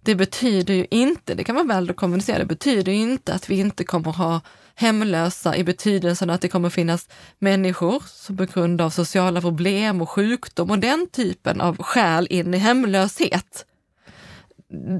Det 0.00 0.14
betyder 0.14 0.74
ju 0.74 0.86
inte, 0.90 1.34
det 1.34 1.44
kan 1.44 1.54
vara 1.54 1.66
väl 1.66 1.90
att 1.90 1.96
kommunicera, 1.96 2.38
det 2.38 2.46
betyder 2.46 2.92
ju 2.92 2.98
inte 2.98 3.34
att 3.34 3.50
vi 3.50 3.58
inte 3.58 3.84
kommer 3.84 4.12
ha 4.12 4.40
hemlösa 4.80 5.56
i 5.56 5.64
betydelsen 5.64 6.30
att 6.30 6.40
det 6.40 6.48
kommer 6.48 6.70
finnas 6.70 7.08
människor 7.38 8.02
som 8.06 8.36
på 8.36 8.44
grund 8.44 8.80
av 8.80 8.90
sociala 8.90 9.40
problem 9.40 10.02
och 10.02 10.10
sjukdom 10.10 10.70
och 10.70 10.78
den 10.78 11.06
typen 11.12 11.60
av 11.60 11.76
skäl 11.82 12.26
in 12.30 12.54
i 12.54 12.58
hemlöshet 12.58 13.66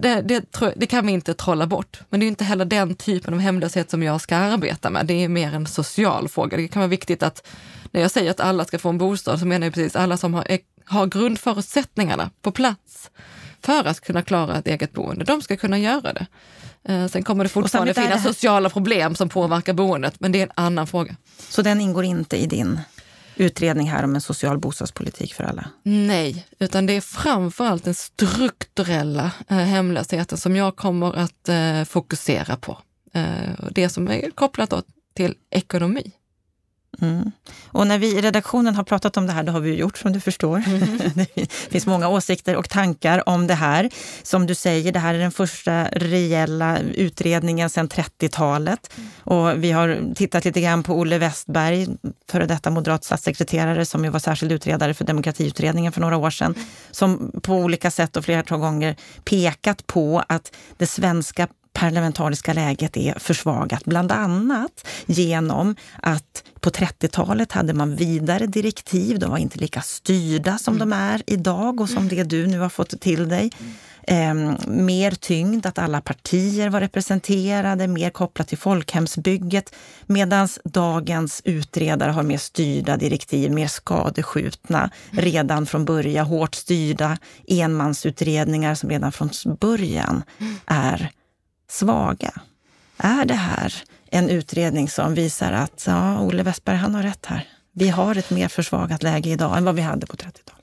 det, 0.03 0.21
det, 0.23 0.45
det, 0.77 0.87
kan 0.87 1.07
vi 1.07 1.13
inte 1.13 1.35
trolla 1.35 1.67
bort. 1.67 2.01
Men 2.09 2.21
det 2.21 2.27
är 2.27 2.29
inte 2.29 2.45
heller 2.45 2.65
den 2.65 2.95
typen 2.95 3.35
av 3.35 3.41
hemlöshet 3.41 3.91
som 3.91 4.03
jag 4.03 4.21
ska 4.21 4.37
arbeta 4.37 4.91
med. 4.91 5.07
Det 5.07 5.25
är 5.25 5.29
mer 5.29 5.55
en 5.55 5.67
social 5.67 6.29
fråga. 6.29 6.57
Det 6.57 6.69
kan 6.69 6.81
vara 6.81 6.89
viktigt 6.89 7.23
att 7.23 7.47
när 7.91 8.01
jag 8.01 8.11
säger 8.11 8.31
att 8.31 8.41
alla 8.41 8.65
ska 8.65 8.79
få 8.79 8.89
en 8.89 8.99
bostad 8.99 9.41
så 9.41 9.47
menar 9.47 9.67
jag 9.67 9.75
precis 9.75 9.97
alla 9.97 10.17
som 10.17 10.35
har, 10.35 10.59
har 10.85 11.07
grundförutsättningarna 11.07 12.31
på 12.43 12.53
plats 12.53 13.11
för 13.63 13.85
att 13.85 14.01
kunna 14.01 14.23
klara 14.23 14.59
ett 14.59 14.67
eget 14.67 14.93
boende. 14.93 15.25
De 15.25 15.43
ska 15.43 15.57
kunna 15.57 15.79
göra 15.79 16.13
det. 16.13 16.27
Eh, 16.85 17.07
sen 17.07 17.23
kommer 17.23 17.45
det 17.45 17.51
fortfarande 17.51 17.95
finnas 17.95 18.23
sociala 18.23 18.71
problem 18.71 19.15
som 19.15 19.29
påverkar 19.29 19.73
boendet, 19.73 20.21
men 20.21 20.33
det 20.33 20.39
är 20.39 20.43
en 20.43 20.53
annan 20.55 20.87
fråga. 20.87 21.17
Så 21.49 21.63
den 21.63 21.81
ingår 21.81 22.05
inte 22.05 22.37
i 22.37 22.47
din 22.47 22.81
utredning 23.37 23.91
här 23.91 24.05
om 24.05 24.15
en 24.15 24.21
social 24.21 24.59
bostadspolitik 24.59 25.35
för 25.35 25.45
alla? 25.45 25.71
Nej, 25.83 26.47
utan 26.59 26.87
det 26.87 26.93
är 26.93 27.01
framförallt 27.01 27.85
den 27.85 27.95
strukturella 27.95 29.31
eh, 29.49 29.57
hemlösheten 29.57 30.39
som 30.39 30.57
jag 30.57 30.77
kommer 30.77 31.17
att 31.17 31.49
eh, 31.49 31.85
fokusera 31.85 32.57
på. 32.57 32.79
Det 33.71 33.89
som 33.89 34.09
är 34.09 34.31
kopplat 34.31 34.73
till 35.15 35.35
ekonomi. 35.51 36.13
Mm. 37.03 37.33
Och 37.65 37.87
när 37.87 37.99
vi 37.99 38.19
i 38.19 38.21
redaktionen 38.21 38.75
har 38.75 38.85
pratat 38.85 39.17
om 39.17 39.27
det 39.27 39.33
här, 39.33 39.43
det 39.43 39.53
har 39.53 39.61
vi 39.61 39.75
gjort 39.75 39.99
som 39.99 40.13
du 40.13 40.21
förstår. 40.21 40.63
Mm. 40.67 40.99
det 41.35 41.53
finns 41.53 41.87
många 41.87 42.09
åsikter 42.09 42.57
och 42.57 42.69
tankar 42.69 43.29
om 43.29 43.47
det 43.47 43.55
här. 43.55 43.91
Som 44.23 44.47
du 44.47 44.55
säger, 44.55 44.93
det 44.93 44.99
här 44.99 45.15
är 45.15 45.19
den 45.19 45.31
första 45.31 45.85
rejäla 45.85 46.79
utredningen 46.79 47.71
sedan 47.71 47.89
30-talet. 47.89 48.91
Mm. 48.97 49.11
Och 49.21 49.65
vi 49.65 49.71
har 49.71 50.15
tittat 50.15 50.45
lite 50.45 50.61
grann 50.61 50.83
på 50.83 50.95
Olle 50.95 51.19
Westberg, 51.19 51.89
före 52.31 52.47
detta 52.47 52.71
moderat 52.71 53.05
statssekreterare 53.05 53.87
som 53.87 54.05
ju 54.05 54.11
var 54.11 54.21
särskild 54.21 54.53
utredare 54.53 54.95
för 54.95 55.05
demokratiutredningen 55.05 55.93
för 55.93 56.01
några 56.01 56.17
år 56.17 56.31
sedan, 56.31 56.55
mm. 56.57 56.67
som 56.91 57.41
på 57.43 57.55
olika 57.55 57.91
sätt 57.91 58.17
och 58.17 58.25
flera 58.25 58.57
gånger 58.57 58.97
pekat 59.25 59.87
på 59.87 60.23
att 60.29 60.53
det 60.77 60.87
svenska 60.87 61.49
parlamentariska 61.73 62.53
läget 62.53 62.97
är 62.97 63.19
försvagat, 63.19 63.85
bland 63.85 64.13
annat 64.13 64.87
genom 65.07 65.77
att 66.03 66.45
på 66.61 66.71
30-talet 66.71 67.53
hade 67.53 67.75
man 67.75 67.97
vidare 67.97 68.47
direktiv, 68.47 69.19
de 69.19 69.31
var 69.31 69.39
inte 69.39 69.59
lika 69.59 69.83
styrda 69.83 70.59
som 70.59 70.77
mm. 70.77 70.91
de 70.91 70.97
är 70.97 71.23
idag 71.27 71.81
och 71.81 71.89
som 71.89 72.09
det 72.09 72.23
du 72.23 72.47
nu 72.47 72.59
har 72.59 72.69
fått 72.69 73.01
till 73.01 73.29
dig. 73.29 73.51
eh, 74.03 74.35
mer 74.69 75.11
tyngd, 75.11 75.67
att 75.67 75.79
alla 75.79 76.01
partier 76.01 76.69
var 76.69 76.81
representerade, 76.81 77.87
mer 77.87 78.11
kopplat 78.11 78.49
till 78.49 78.59
folkhemsbygget. 78.59 79.75
Medan 80.07 80.49
dagens 80.65 81.43
utredare 81.45 82.11
har 82.11 82.23
mer 82.23 82.39
styrda 82.39 82.97
direktiv, 82.97 83.53
mer 83.53 83.69
skadeskjutna, 83.69 84.91
redan 85.11 85.67
från 85.67 85.85
början, 85.85 86.27
hårt 86.27 86.55
styrda 86.55 87.19
enmansutredningar 87.49 88.75
som 88.75 88.91
redan 88.91 89.13
från 89.13 89.31
början 89.61 90.23
är 90.67 91.11
svaga. 91.81 92.33
Är 92.97 93.25
det 93.25 93.35
här 93.35 93.75
en 94.11 94.31
utredning 94.31 94.89
som 94.89 95.15
visar 95.15 95.53
att 95.53 95.85
ja, 95.87 96.21
Olle 96.21 96.43
Westberg 96.43 96.77
han 96.77 96.95
har 96.95 97.03
rätt 97.03 97.27
här? 97.27 97.49
Vi 97.73 97.89
har 97.89 98.17
ett 98.17 98.31
mer 98.31 98.49
försvagat 98.49 99.03
läge 99.03 99.31
idag 99.31 99.57
än 99.57 99.65
vad 99.65 99.75
vi 99.75 99.83
hade 99.83 100.07
på 100.07 100.17
30-talet 100.17 100.61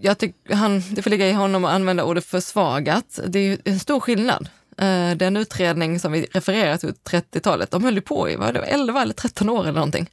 jag 0.00 0.18
tycker 0.18 0.54
han, 0.54 0.82
det 0.90 1.02
får 1.02 1.10
ligga 1.10 1.28
i 1.28 1.32
honom 1.32 1.64
att 1.64 1.72
använda 1.72 2.04
ordet 2.04 2.24
försvagat. 2.24 3.20
Det 3.26 3.38
är 3.38 3.58
en 3.64 3.80
stor 3.80 4.00
skillnad. 4.00 4.48
Eh, 4.78 5.10
den 5.10 5.36
utredning 5.36 6.00
som 6.00 6.12
vi 6.12 6.26
refererar 6.32 6.76
till 6.76 6.88
30-talet, 6.88 7.70
de 7.70 7.84
höll 7.84 7.94
ju 7.94 8.00
på 8.00 8.30
i 8.30 8.36
var 8.36 8.52
det 8.52 8.60
11 8.60 9.02
eller 9.02 9.14
13 9.14 9.48
år 9.48 9.62
eller 9.62 9.72
någonting. 9.72 10.10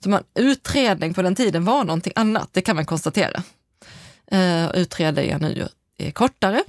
Så 0.00 0.08
man, 0.08 0.22
utredning 0.34 1.14
på 1.14 1.22
den 1.22 1.34
tiden 1.34 1.64
var 1.64 1.84
någonting 1.84 2.12
annat, 2.16 2.48
det 2.52 2.60
kan 2.60 2.76
man 2.76 2.86
konstatera. 2.86 3.42
Eh, 4.26 4.70
utredningar 4.74 5.38
nu 5.38 5.68
är 5.98 6.10
kortare 6.10 6.62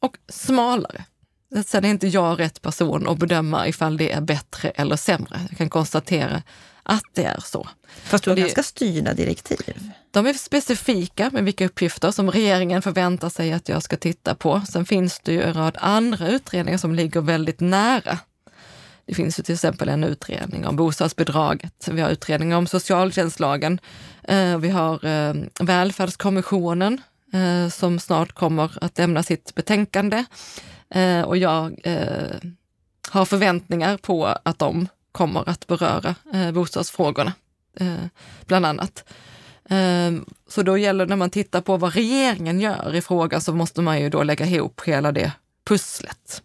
och 0.00 0.16
smalare. 0.28 1.04
Sen 1.62 1.84
är 1.84 1.88
inte 1.88 2.06
jag 2.06 2.40
rätt 2.40 2.62
person 2.62 3.08
att 3.08 3.18
bedöma 3.18 3.68
ifall 3.68 3.96
det 3.96 4.12
är 4.12 4.20
bättre 4.20 4.68
eller 4.68 4.96
sämre. 4.96 5.40
Jag 5.48 5.58
kan 5.58 5.70
konstatera 5.70 6.42
att 6.82 7.04
det 7.14 7.24
är 7.24 7.40
så. 7.44 7.68
Fast 8.02 8.24
du 8.24 8.30
har 8.30 8.36
det, 8.36 8.42
ganska 8.42 8.62
styrda 8.62 9.14
direktiv. 9.14 9.90
De 10.10 10.26
är 10.26 10.32
specifika 10.32 11.30
med 11.32 11.44
vilka 11.44 11.66
uppgifter 11.66 12.10
som 12.10 12.30
regeringen 12.30 12.82
förväntar 12.82 13.28
sig 13.28 13.52
att 13.52 13.68
jag 13.68 13.82
ska 13.82 13.96
titta 13.96 14.34
på. 14.34 14.62
Sen 14.68 14.86
finns 14.86 15.20
det 15.24 15.32
ju 15.32 15.42
en 15.42 15.54
rad 15.54 15.76
andra 15.80 16.28
utredningar 16.28 16.78
som 16.78 16.94
ligger 16.94 17.20
väldigt 17.20 17.60
nära. 17.60 18.18
Det 19.06 19.14
finns 19.14 19.38
ju 19.38 19.42
till 19.42 19.54
exempel 19.54 19.88
en 19.88 20.04
utredning 20.04 20.66
om 20.66 20.76
bostadsbidraget. 20.76 21.88
Vi 21.90 22.00
har 22.00 22.10
utredningar 22.10 22.56
om 22.56 22.66
socialtjänstlagen. 22.66 23.80
Eh, 24.22 24.58
vi 24.58 24.68
har 24.68 25.04
eh, 25.04 25.34
Välfärdskommissionen 25.60 27.00
eh, 27.32 27.68
som 27.68 27.98
snart 27.98 28.32
kommer 28.32 28.78
att 28.84 28.98
lämna 28.98 29.22
sitt 29.22 29.54
betänkande. 29.54 30.24
Eh, 30.90 31.22
och 31.22 31.36
jag 31.36 31.80
eh, 31.84 32.36
har 33.08 33.24
förväntningar 33.24 33.96
på 33.96 34.26
att 34.26 34.58
de 34.58 34.88
kommer 35.12 35.48
att 35.48 35.66
beröra 35.66 36.14
eh, 36.32 36.52
bostadsfrågorna, 36.52 37.32
eh, 37.80 38.06
bland 38.46 38.66
annat. 38.66 39.04
Eh, 39.70 40.12
så 40.48 40.62
då 40.62 40.78
gäller 40.78 41.06
när 41.06 41.16
man 41.16 41.30
tittar 41.30 41.60
på 41.60 41.76
vad 41.76 41.94
regeringen 41.94 42.60
gör 42.60 42.94
i 42.94 43.02
frågan 43.02 43.40
så 43.40 43.52
måste 43.52 43.82
man 43.82 44.00
ju 44.00 44.10
då 44.10 44.22
lägga 44.22 44.46
ihop 44.46 44.80
hela 44.84 45.12
det 45.12 45.32
pusslet. 45.64 46.42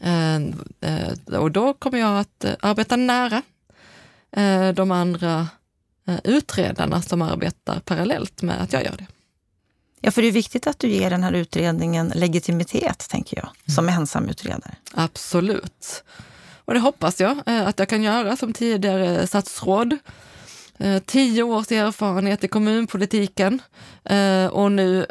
Eh, 0.00 0.36
eh 0.80 1.38
och 1.38 1.50
då 1.50 1.74
kommer 1.74 1.98
jag 1.98 2.20
att 2.20 2.44
eh, 2.44 2.52
arbeta 2.60 2.96
nära 2.96 3.42
eh, 4.32 4.68
de 4.68 4.90
andra 4.90 5.48
eh, 6.06 6.18
utredarna 6.24 7.02
som 7.02 7.22
arbetar 7.22 7.80
parallellt 7.80 8.42
med 8.42 8.62
att 8.62 8.72
jag 8.72 8.84
gör 8.84 8.96
det. 8.98 9.06
Ja, 10.00 10.10
för 10.10 10.22
det 10.22 10.28
är 10.28 10.32
viktigt 10.32 10.66
att 10.66 10.78
du 10.78 10.88
ger 10.88 11.10
den 11.10 11.22
här 11.22 11.32
utredningen 11.32 12.12
legitimitet, 12.14 13.08
tänker 13.10 13.36
jag, 13.36 13.74
som 13.74 13.84
mm. 13.84 14.00
ensamutredare. 14.00 14.74
Absolut. 14.94 16.04
Och 16.64 16.74
det 16.74 16.80
hoppas 16.80 17.20
jag 17.20 17.42
eh, 17.46 17.66
att 17.66 17.78
jag 17.78 17.88
kan 17.88 18.02
göra 18.02 18.36
som 18.36 18.52
tidigare 18.52 19.26
statsråd. 19.26 19.98
Eh, 20.78 21.02
tio 21.06 21.42
års 21.42 21.72
erfarenhet 21.72 22.44
i 22.44 22.48
kommunpolitiken 22.48 23.62
eh, 24.04 24.46
och 24.46 24.72
nu 24.72 25.06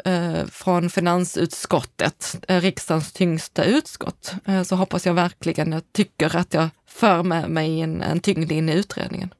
från 0.50 0.90
finansutskottet, 0.90 2.44
riksdagens 2.48 3.12
tyngsta 3.12 3.64
utskott, 3.64 4.34
så 4.66 4.76
hoppas 4.76 5.06
jag 5.06 5.14
verkligen, 5.14 5.72
jag 5.72 5.92
tycker 5.92 6.36
att 6.36 6.54
jag 6.54 6.68
för 6.86 7.22
med 7.22 7.50
mig 7.50 7.80
en, 7.80 8.02
en 8.02 8.20
tyngd 8.20 8.52
in 8.52 8.68
i 8.68 8.72
utredningen. 8.72 9.34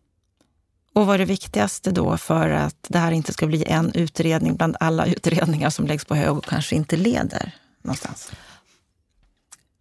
Och 1.01 1.07
vad 1.07 1.15
är 1.15 1.19
det 1.19 1.25
viktigaste 1.25 1.91
då 1.91 2.17
för 2.17 2.51
att 2.51 2.87
det 2.89 2.99
här 2.99 3.13
inte 3.13 3.33
ska 3.33 3.47
bli 3.47 3.65
en 3.65 3.93
utredning 3.95 4.57
bland 4.57 4.77
alla 4.81 5.07
utredningar 5.17 5.71
som 5.71 5.87
läggs 5.87 6.05
på 6.05 6.15
hög 6.15 6.37
och 6.37 6.45
kanske 6.45 6.77
inte 6.77 6.97
leder 6.97 7.55
någonstans? 7.83 8.31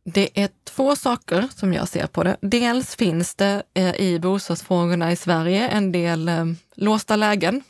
Det 0.04 0.40
är 0.40 0.50
två 0.64 0.96
saker 0.96 1.48
som 1.56 1.74
jag 1.74 1.88
ser 1.88 2.08
på 2.08 2.24
det. 2.24 2.38
Dels 2.42 2.96
finns 2.96 3.36
det 3.36 3.64
eh, 3.74 3.96
i 3.96 4.20
bostadsfrågorna 4.20 5.12
i 5.12 5.16
Sverige 5.16 5.68
en 5.68 5.92
del 5.92 6.30
eh, 6.30 6.46
låsta 6.76 7.16
lägen, 7.16 7.64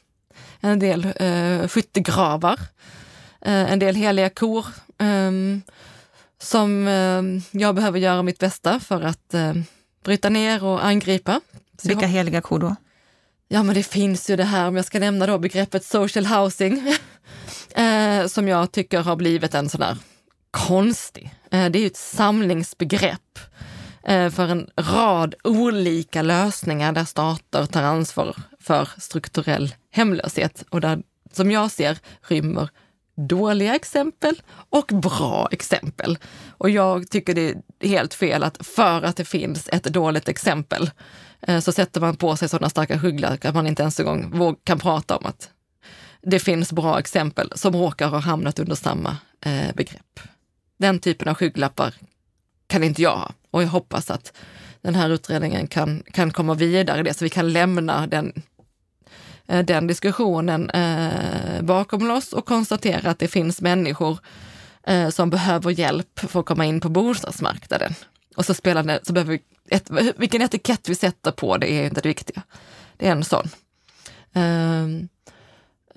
en 0.60 0.80
del 0.80 1.06
eh, 1.16 1.68
skyttegravar, 1.68 2.60
eh, 3.42 3.72
en 3.72 3.80
del 3.80 3.96
heliga 3.96 4.30
kor 4.30 4.66
ehm, 4.98 5.62
som 6.42 6.88
jag 7.52 7.76
behöver 7.76 8.00
göra 8.00 8.24
mitt 8.24 8.40
bästa 8.40 8.80
för 8.80 9.02
att 9.02 9.34
eh, 9.34 9.54
bryta 10.04 10.30
ner 10.30 10.64
och 10.64 10.86
angripa. 10.86 11.42
Vilka 11.84 12.08
heliga 12.08 12.42
kor 12.42 12.60
då? 12.60 12.76
Ja, 13.52 13.64
men 13.64 13.76
det 13.76 13.84
finns 13.84 14.30
ju 14.30 14.36
det 14.36 14.44
här, 14.44 14.68
om 14.68 14.76
jag 14.76 14.86
ska 14.86 15.00
nämna 15.00 15.26
då 15.26 15.38
begreppet 15.38 15.86
social 15.86 16.26
housing, 16.26 16.96
eh, 17.76 18.28
som 18.28 18.48
jag 18.48 18.72
tycker 18.72 19.00
har 19.00 19.16
blivit 19.16 19.56
en 19.56 19.70
sån 19.70 19.82
där 19.82 19.98
konstig. 20.52 21.36
Eh, 21.52 21.70
det 21.70 21.80
är 21.80 21.82
ju 21.82 21.88
ett 21.88 21.98
samlingsbegrepp 21.98 23.40
eh, 24.04 24.30
för 24.30 24.48
en 24.48 24.70
rad 24.78 25.36
olika 25.44 26.22
lösningar 26.22 26.92
där 26.92 27.06
stater 27.06 27.66
tar 27.66 27.84
ansvar 27.84 28.36
för 28.60 28.90
strukturell 28.98 29.76
hemlöshet 29.92 30.64
och 30.70 30.82
där, 30.82 31.02
som 31.32 31.52
jag 31.52 31.72
ser, 31.72 31.98
rymmer 32.28 32.70
dåliga 33.28 33.76
exempel 33.76 34.42
och 34.70 34.86
bra 34.86 35.48
exempel. 35.52 36.18
Och 36.58 36.70
jag 36.70 37.10
tycker 37.10 37.34
det 37.34 37.50
är 37.50 37.88
helt 37.88 38.14
fel 38.14 38.44
att 38.44 38.66
för 38.66 39.02
att 39.02 39.16
det 39.16 39.26
finns 39.26 39.70
ett 39.72 39.84
dåligt 39.84 40.30
exempel 40.30 40.90
Eh, 41.42 41.60
så 41.60 41.72
sätter 41.72 42.02
man 42.02 42.16
på 42.16 42.36
sig 42.36 42.50
sådana 42.50 42.70
starka 42.70 43.00
skygglappar 43.00 43.50
att 43.50 43.56
man 43.56 43.68
inte 43.68 43.82
ens 43.82 44.00
en 44.00 44.06
gång 44.32 44.56
kan 44.64 44.80
prata 44.80 45.18
om 45.18 45.26
att 45.26 45.50
det 46.22 46.40
finns 46.40 46.72
bra 46.72 47.00
exempel 47.00 47.52
som 47.56 47.76
råkar 47.76 48.08
ha 48.08 48.20
hamnat 48.20 48.60
under 48.60 48.76
samma 48.76 49.18
eh, 49.42 49.76
begrepp. 49.76 50.20
Den 50.78 51.00
typen 51.00 51.28
av 51.28 51.36
skygglappar 51.36 51.94
kan 52.68 52.84
inte 52.84 53.02
jag 53.02 53.16
ha 53.16 53.32
och 53.52 53.64
jag 53.64 53.68
hoppas 53.68 54.12
att 54.12 54.34
den 54.82 54.96
här 54.96 55.10
utredningen 55.10 55.68
kan, 55.68 56.04
kan 56.12 56.32
komma 56.32 56.54
vidare 56.54 57.00
i 57.00 57.04
det 57.04 57.14
så 57.14 57.26
vi 57.26 57.30
kan 57.30 57.54
lämna 57.54 58.08
den, 58.08 58.42
eh, 59.48 59.66
den 59.66 59.88
diskussionen 59.88 60.70
eh, 60.70 61.62
bakom 61.62 62.12
oss 62.12 62.34
och 62.34 62.46
konstatera 62.46 63.12
att 63.12 63.20
det 63.20 63.28
finns 63.28 63.62
människor 63.62 64.20
eh, 64.84 65.10
som 65.10 65.30
behöver 65.30 65.72
hjälp 65.72 66.20
för 66.20 66.40
att 66.40 66.46
komma 66.46 66.66
in 66.66 66.82
på 66.82 66.90
bostadsmarknaden. 66.90 67.94
Och 68.36 68.46
så, 68.46 68.54
spelar 68.54 68.84
det, 68.84 69.00
så 69.04 69.14
behöver 69.14 69.32
vi, 69.32 69.42
ett, 69.72 69.90
vilken 70.18 70.42
etikett 70.42 70.90
vi 70.90 70.96
sätter 70.96 71.32
på 71.32 71.58
det 71.58 71.72
är 71.72 71.86
inte 71.86 72.02
det 72.02 72.10
viktiga. 72.10 72.42
Det 72.98 73.08
är 73.08 73.12
en 73.12 73.24
sån. 73.24 73.50
Uh, 74.38 74.86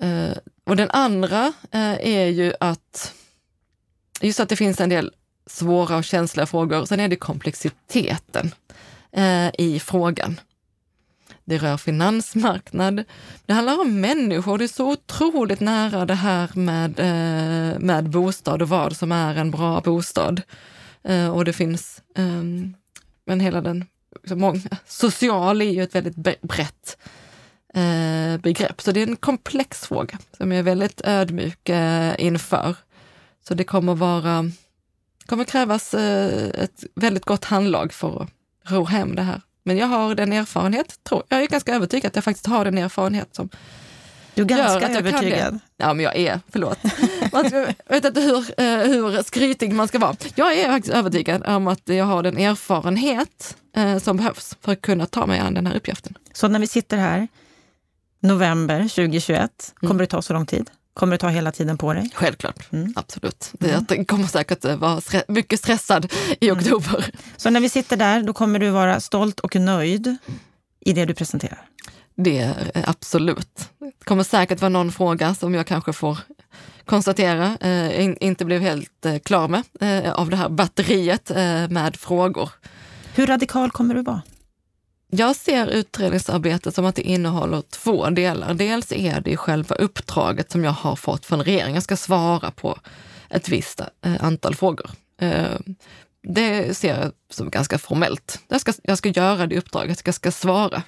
uh, 0.07 0.37
och 0.63 0.75
den 0.75 0.89
andra 0.89 1.47
uh, 1.47 2.07
är 2.07 2.25
ju 2.25 2.53
att 2.59 3.13
just 4.21 4.39
att 4.39 4.49
det 4.49 4.55
finns 4.55 4.81
en 4.81 4.89
del 4.89 5.11
svåra 5.45 5.97
och 5.97 6.03
känsliga 6.03 6.45
frågor. 6.45 6.85
Sen 6.85 6.99
är 6.99 7.07
det 7.07 7.15
komplexiteten 7.15 8.51
uh, 9.17 9.49
i 9.57 9.79
frågan. 9.83 10.39
Det 11.45 11.57
rör 11.57 11.77
finansmarknad. 11.77 13.03
Det 13.45 13.53
handlar 13.53 13.81
om 13.81 14.01
människor. 14.01 14.57
Det 14.57 14.63
är 14.63 14.67
så 14.67 14.91
otroligt 14.91 15.59
nära 15.59 16.05
det 16.05 16.13
här 16.13 16.49
med, 16.53 16.99
med 17.81 18.09
bostad 18.09 18.61
och 18.61 18.69
vad 18.69 18.97
som 18.97 19.11
är 19.11 19.35
en 19.35 19.51
bra 19.51 19.81
bostad. 19.81 20.41
Och 21.33 21.45
det 21.45 21.53
finns, 21.53 22.01
um, 22.15 22.75
men 23.25 23.39
hela 23.39 23.61
den, 23.61 23.85
liksom 24.15 24.39
många, 24.39 24.61
social 24.85 25.61
är 25.61 25.71
ju 25.71 25.83
ett 25.83 25.95
väldigt 25.95 26.41
brett 26.41 26.97
eh, 27.73 28.37
begrepp. 28.37 28.81
Så 28.81 28.91
det 28.91 29.01
är 29.01 29.07
en 29.07 29.15
komplex 29.15 29.87
fråga 29.87 30.19
som 30.37 30.51
jag 30.51 30.59
är 30.59 30.63
väldigt 30.63 31.01
ödmjuk 31.03 31.69
eh, 31.69 32.15
inför. 32.17 32.75
Så 33.47 33.53
det 33.53 33.63
kommer 33.63 33.95
vara, 33.95 34.51
kommer 35.25 35.43
krävas 35.43 35.93
eh, 35.93 36.63
ett 36.63 36.83
väldigt 36.95 37.25
gott 37.25 37.45
handlag 37.45 37.93
för 37.93 38.23
att 38.23 38.29
ro 38.71 38.83
hem 38.83 39.15
det 39.15 39.21
här. 39.21 39.41
Men 39.63 39.77
jag 39.77 39.87
har 39.87 40.15
den 40.15 40.33
erfarenhet, 40.33 41.03
tror, 41.03 41.23
jag 41.29 41.43
är 41.43 41.47
ganska 41.47 41.75
övertygad 41.75 42.09
att 42.09 42.15
jag 42.15 42.23
faktiskt 42.23 42.47
har 42.47 42.65
den 42.65 42.77
erfarenhet 42.77 43.35
som 43.35 43.49
du 44.35 44.41
är 44.41 44.45
ganska 44.45 44.89
övertygad. 44.89 45.59
Ja, 45.77 45.93
men 45.93 46.05
jag 46.05 46.15
är, 46.15 46.39
förlåt. 46.51 46.79
Jag 47.31 47.95
vet 47.95 48.05
inte 48.05 48.21
hur, 48.21 48.61
eh, 48.61 48.77
hur 48.77 49.23
skrytig 49.23 49.73
man 49.73 49.87
ska 49.87 49.99
vara. 49.99 50.15
Jag 50.35 50.53
är 50.53 50.67
faktiskt 50.67 50.95
övertygad 50.95 51.47
om 51.47 51.67
att 51.67 51.81
jag 51.85 52.05
har 52.05 52.23
den 52.23 52.37
erfarenhet 52.37 53.57
eh, 53.75 53.97
som 53.97 54.17
behövs 54.17 54.57
för 54.61 54.71
att 54.71 54.81
kunna 54.81 55.05
ta 55.05 55.25
mig 55.25 55.39
an 55.39 55.53
den 55.53 55.67
här 55.67 55.75
uppgiften. 55.75 56.17
Så 56.33 56.47
när 56.47 56.59
vi 56.59 56.67
sitter 56.67 56.97
här 56.97 57.27
november 58.19 58.79
2021, 58.79 59.73
kommer 59.79 59.91
mm. 59.91 59.97
det 59.97 60.07
ta 60.07 60.21
så 60.21 60.33
lång 60.33 60.45
tid? 60.45 60.69
Kommer 60.93 61.11
det 61.11 61.17
ta 61.17 61.27
hela 61.27 61.51
tiden 61.51 61.77
på 61.77 61.93
dig? 61.93 62.09
Självklart, 62.13 62.73
mm. 62.73 62.93
absolut. 62.95 63.51
Det, 63.53 63.69
mm. 63.69 63.85
Jag 63.89 64.07
kommer 64.07 64.27
säkert 64.27 64.65
vara 64.65 65.01
stre 65.01 65.23
mycket 65.27 65.59
stressad 65.59 66.13
i 66.39 66.49
mm. 66.49 66.57
oktober. 66.57 66.97
Mm. 66.97 67.11
Så 67.37 67.49
när 67.49 67.59
vi 67.59 67.69
sitter 67.69 67.97
där, 67.97 68.23
då 68.23 68.33
kommer 68.33 68.59
du 68.59 68.69
vara 68.69 68.99
stolt 68.99 69.39
och 69.39 69.55
nöjd 69.55 70.17
i 70.79 70.93
det 70.93 71.05
du 71.05 71.13
presenterar? 71.13 71.61
Det 72.15 72.37
är 72.37 72.71
absolut. 72.87 73.69
Det 73.79 74.05
kommer 74.05 74.23
säkert 74.23 74.61
vara 74.61 74.69
någon 74.69 74.91
fråga 74.91 75.35
som 75.35 75.53
jag 75.53 75.67
kanske 75.67 75.93
får 75.93 76.17
konstatera, 76.85 77.57
eh, 77.61 78.13
inte 78.19 78.45
blev 78.45 78.61
helt 78.61 79.05
eh, 79.05 79.19
klar 79.19 79.47
med 79.47 79.63
eh, 79.81 80.13
av 80.13 80.29
det 80.29 80.35
här 80.35 80.49
batteriet 80.49 81.31
eh, 81.31 81.69
med 81.69 81.95
frågor. 81.95 82.49
Hur 83.15 83.27
radikal 83.27 83.71
kommer 83.71 83.95
du 83.95 84.01
vara? 84.01 84.21
Jag 85.15 85.35
ser 85.35 85.67
utredningsarbetet 85.67 86.75
som 86.75 86.85
att 86.85 86.95
det 86.95 87.01
innehåller 87.01 87.61
två 87.61 88.09
delar. 88.09 88.53
Dels 88.53 88.91
är 88.91 89.21
det 89.21 89.37
själva 89.37 89.75
uppdraget 89.75 90.51
som 90.51 90.63
jag 90.63 90.71
har 90.71 90.95
fått 90.95 91.25
från 91.25 91.43
regeringen. 91.43 91.73
Jag 91.73 91.83
ska 91.83 91.97
svara 91.97 92.51
på 92.51 92.79
ett 93.29 93.49
visst 93.49 93.81
eh, 94.05 94.23
antal 94.23 94.55
frågor. 94.55 94.89
Eh, 95.21 95.59
det 96.23 96.77
ser 96.77 96.99
jag 96.99 97.11
som 97.29 97.49
ganska 97.49 97.77
formellt. 97.77 98.39
Jag 98.47 98.61
ska, 98.61 98.73
jag 98.83 98.97
ska 98.97 99.09
göra 99.09 99.47
det 99.47 99.57
uppdraget, 99.57 100.01
jag 100.05 100.15
ska 100.15 100.31
svara. 100.31 100.83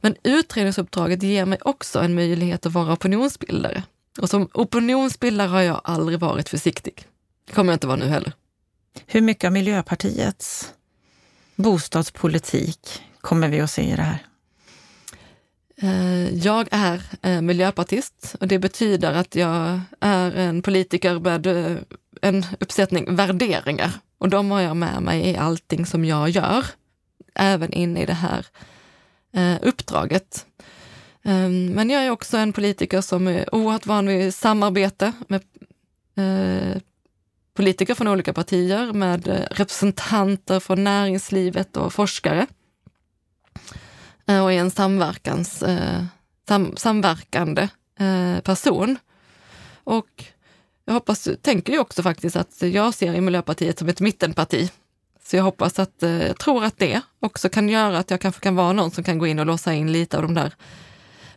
Men 0.00 0.16
utredningsuppdraget 0.22 1.22
ger 1.22 1.44
mig 1.44 1.58
också 1.62 2.00
en 2.00 2.14
möjlighet 2.14 2.66
att 2.66 2.72
vara 2.72 2.92
opinionsbildare. 2.92 3.82
Och 4.18 4.30
som 4.30 4.48
opinionsbildare 4.54 5.48
har 5.48 5.60
jag 5.60 5.80
aldrig 5.84 6.18
varit 6.18 6.48
försiktig. 6.48 7.04
Det 7.46 7.52
kommer 7.52 7.72
jag 7.72 7.76
inte 7.76 7.86
vara 7.86 7.96
nu 7.96 8.06
heller. 8.06 8.32
Hur 9.06 9.20
mycket 9.20 9.44
av 9.44 9.52
Miljöpartiets 9.52 10.72
bostadspolitik 11.56 13.02
kommer 13.20 13.48
vi 13.48 13.60
att 13.60 13.70
se 13.70 13.82
i 13.82 13.96
det 13.96 14.02
här? 14.02 14.26
Eh, 15.82 16.34
jag 16.34 16.68
är 16.70 17.02
eh, 17.22 17.40
miljöpartist 17.40 18.36
och 18.40 18.48
det 18.48 18.58
betyder 18.58 19.12
att 19.12 19.34
jag 19.34 19.80
är 20.00 20.36
en 20.36 20.62
politiker 20.62 21.18
med 21.18 21.46
eh, 21.46 21.76
en 22.22 22.46
uppsättning 22.60 23.16
värderingar. 23.16 23.90
Och 24.18 24.28
de 24.28 24.50
har 24.50 24.60
jag 24.60 24.76
med 24.76 25.02
mig 25.02 25.26
i 25.26 25.36
allting 25.36 25.86
som 25.86 26.04
jag 26.04 26.28
gör, 26.28 26.66
även 27.34 27.72
inne 27.72 28.02
i 28.02 28.06
det 28.06 28.12
här 28.12 28.46
Eh, 29.32 29.56
uppdraget. 29.62 30.46
Ehm, 31.24 31.66
men 31.66 31.90
jag 31.90 32.04
är 32.04 32.10
också 32.10 32.36
en 32.36 32.52
politiker 32.52 33.00
som 33.00 33.28
är 33.28 33.54
oerhört 33.54 33.86
van 33.86 34.06
vid 34.06 34.34
samarbete 34.34 35.12
med 35.28 35.42
eh, 36.16 36.82
politiker 37.54 37.94
från 37.94 38.08
olika 38.08 38.32
partier, 38.32 38.92
med 38.92 39.28
eh, 39.28 39.40
representanter 39.50 40.60
från 40.60 40.84
näringslivet 40.84 41.76
och 41.76 41.92
forskare. 41.92 42.46
Och 44.26 44.52
är 44.52 44.58
en 44.58 44.70
samverkans, 44.70 45.64
sam, 46.48 46.76
samverkande 46.76 47.68
person. 48.42 48.98
Och 49.84 50.24
jag 50.84 50.94
hoppas, 50.94 51.28
tänker 51.42 51.72
ju 51.72 51.78
också 51.78 52.02
faktiskt 52.02 52.36
att 52.36 52.62
jag 52.62 52.94
ser 52.94 53.14
i 53.14 53.20
Miljöpartiet 53.20 53.78
som 53.78 53.88
ett 53.88 54.00
mittenparti. 54.00 54.70
Så 55.26 55.36
jag 55.36 55.44
hoppas 55.44 55.78
att, 55.78 56.02
eh, 56.02 56.26
jag 56.26 56.38
tror 56.38 56.64
att 56.64 56.78
det 56.78 57.00
också 57.20 57.48
kan 57.48 57.68
göra 57.68 57.98
att 57.98 58.10
jag 58.10 58.20
kanske 58.20 58.40
kan 58.40 58.56
vara 58.56 58.72
någon 58.72 58.90
som 58.90 59.04
kan 59.04 59.18
gå 59.18 59.26
in 59.26 59.38
och 59.38 59.46
låsa 59.46 59.74
in 59.74 59.92
lite 59.92 60.16
av 60.16 60.22
de 60.22 60.34
där 60.34 60.54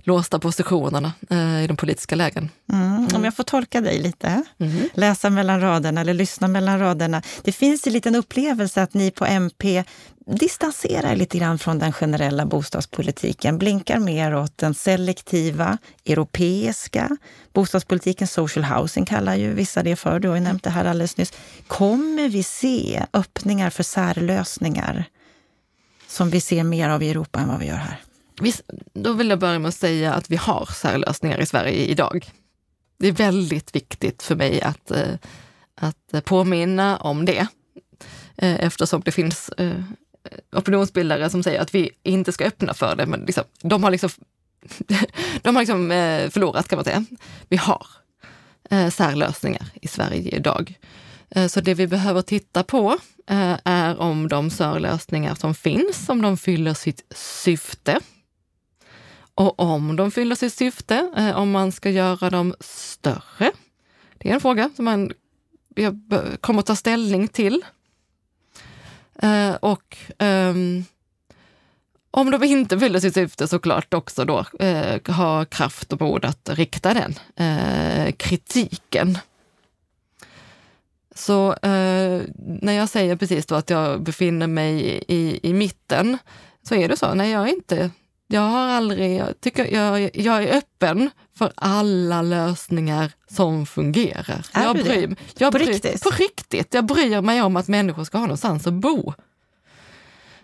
låsta 0.04 0.40
positionerna 0.40 1.14
eh, 1.30 1.64
i 1.64 1.68
de 1.68 1.78
politiska 1.78 2.16
lägen. 2.16 2.50
Mm. 2.74 2.98
Om 2.98 3.08
mm. 3.08 3.24
jag 3.24 3.36
får 3.36 3.44
tolka 3.44 3.82
dig 3.82 4.00
lite, 4.00 4.44
mm. 4.58 4.90
läsa 4.94 5.30
mellan 5.30 5.62
raderna 5.62 6.02
eller 6.02 6.14
lyssna 6.14 6.48
mellan 6.48 6.80
raderna. 6.80 7.22
Det 7.44 7.52
finns 7.52 7.88
en 7.88 7.94
liten 7.94 8.16
upplevelse 8.16 8.84
att 8.84 8.94
ni 8.94 9.12
på 9.12 9.26
MP 9.26 9.84
distanserar 10.26 11.16
lite 11.16 11.38
grann 11.38 11.60
från 11.60 11.80
den 11.80 11.94
generella 11.94 12.46
bostadspolitiken, 12.46 13.58
blinkar 13.58 14.00
mer 14.00 14.36
åt 14.36 14.58
den 14.58 14.74
selektiva, 14.74 15.78
europeiska 16.06 17.18
bostadspolitiken. 17.54 18.28
Social 18.28 18.66
housing 18.66 19.06
kallar 19.06 19.36
ju 19.36 19.54
vissa 19.54 19.84
det 19.84 19.96
för. 19.96 20.20
Du 20.20 20.28
har 20.28 20.36
ju 20.36 20.42
nämnt 20.42 20.64
det 20.64 20.70
här 20.70 20.86
alldeles 20.86 21.18
nyss. 21.18 21.34
Kommer 21.68 22.30
vi 22.30 22.44
se 22.44 23.04
öppningar 23.14 23.70
för 23.70 23.84
särlösningar 23.84 25.06
som 26.08 26.30
vi 26.30 26.42
ser 26.42 26.64
mer 26.64 26.90
av 26.90 27.04
i 27.04 27.10
Europa 27.10 27.40
än 27.40 27.48
vad 27.48 27.60
vi 27.60 27.66
gör 27.66 27.76
här? 27.76 28.02
Då 28.94 29.14
vill 29.14 29.30
jag 29.30 29.40
börja 29.40 29.60
med 29.60 29.70
att 29.70 29.76
säga 29.76 30.14
att 30.14 30.32
vi 30.32 30.36
har 30.36 30.66
särlösningar 30.66 31.40
i 31.40 31.46
Sverige 31.46 31.86
idag. 31.86 32.32
Det 33.00 33.08
är 33.08 33.12
väldigt 33.12 33.76
viktigt 33.76 34.24
för 34.24 34.36
mig 34.36 34.62
att, 34.62 34.92
eh, 34.92 35.14
att 35.76 36.14
eh, 36.14 36.22
påminna 36.22 36.98
om 36.98 37.26
det 37.26 37.48
eh, 38.38 38.66
eftersom 38.66 39.02
det 39.06 39.12
finns 39.12 39.52
opinionsbildare 40.52 41.30
som 41.30 41.44
säger 41.44 41.62
att 41.62 41.76
vi 41.76 41.92
inte 42.04 42.32
ska 42.32 42.46
öppna 42.46 42.74
för 42.74 42.96
det, 42.96 43.06
men 43.06 43.20
liksom, 43.20 43.44
de 43.62 43.84
har 43.84 43.92
liksom, 43.92 44.10
de 45.42 45.56
har 45.56 45.62
liksom 45.62 45.90
förlorat 46.32 46.68
kan 46.68 46.78
man 46.78 46.86
säga. 46.86 47.06
Vi 47.50 47.58
har 47.58 47.88
särlösningar 48.92 49.66
i 49.82 49.88
Sverige 49.88 50.36
idag. 50.36 50.80
Så 51.50 51.62
det 51.62 51.74
vi 51.74 51.88
behöver 51.88 52.22
titta 52.22 52.64
på 52.64 52.98
är 53.64 54.00
om 54.00 54.28
de 54.28 54.50
särlösningar 54.50 55.36
som 55.36 55.56
finns, 55.56 56.10
om 56.10 56.22
de 56.22 56.38
fyller 56.38 56.74
sitt 56.74 57.04
syfte. 57.16 58.00
Och 59.40 59.60
om 59.60 59.96
de 59.96 60.12
fyller 60.12 60.36
sitt 60.36 60.54
syfte, 60.54 61.12
eh, 61.18 61.38
om 61.38 61.52
man 61.52 61.72
ska 61.72 61.90
göra 61.90 62.30
dem 62.30 62.56
större. 62.60 63.52
Det 64.18 64.30
är 64.30 64.34
en 64.34 64.42
fråga 64.42 64.70
som 64.76 64.86
man 64.86 65.12
kommer 66.42 66.62
ta 66.62 66.76
ställning 66.76 67.28
till. 67.28 67.66
Eh, 69.22 69.54
och 69.54 69.98
ehm, 70.18 70.84
om 72.12 72.32
de 72.32 72.44
inte 72.44 72.80
fyller 72.80 73.00
sitt 73.00 73.14
syfte 73.14 73.48
såklart 73.48 73.94
också 73.94 74.26
då 74.26 74.46
eh, 74.60 75.14
ha 75.16 75.46
kraft 75.46 75.94
och 75.94 76.02
mod 76.02 76.26
att 76.26 76.50
rikta 76.50 76.94
den 76.94 77.16
eh, 77.36 78.12
kritiken. 78.12 79.18
Så 81.16 81.52
eh, 81.54 82.22
när 82.38 82.74
jag 82.74 82.90
säger 82.90 83.16
precis 83.16 83.46
då 83.46 83.56
att 83.56 83.70
jag 83.70 84.04
befinner 84.04 84.48
mig 84.48 85.04
i, 85.08 85.40
i 85.50 85.54
mitten, 85.54 86.18
så 86.64 86.76
är 86.76 86.88
det 86.88 86.98
så. 86.98 87.14
Nej, 87.14 87.32
jag 87.32 87.50
är 87.50 87.54
inte 87.54 87.92
jag 88.32 88.42
har 88.42 88.68
aldrig, 88.68 89.16
jag, 89.18 89.42
tycker, 89.42 89.66
jag, 89.66 90.10
jag 90.14 90.44
är 90.44 90.58
öppen 90.58 91.10
för 91.38 91.52
alla 91.56 92.22
lösningar 92.22 93.12
som 93.28 93.66
fungerar. 93.66 94.46
Är 94.54 94.64
jag 94.64 94.76
du 94.76 94.84
bryr, 94.84 95.08
det? 95.08 95.16
Jag 95.38 95.52
på 95.52 95.58
bryr, 95.58 95.68
riktigt? 95.68 96.04
På 96.04 96.10
riktigt. 96.10 96.74
Jag 96.74 96.86
bryr 96.86 97.22
mig 97.22 97.42
om 97.42 97.56
att 97.56 97.68
människor 97.68 98.04
ska 98.04 98.18
ha 98.18 98.26
någonstans 98.26 98.68
att 98.68 98.74
bo. 98.74 99.14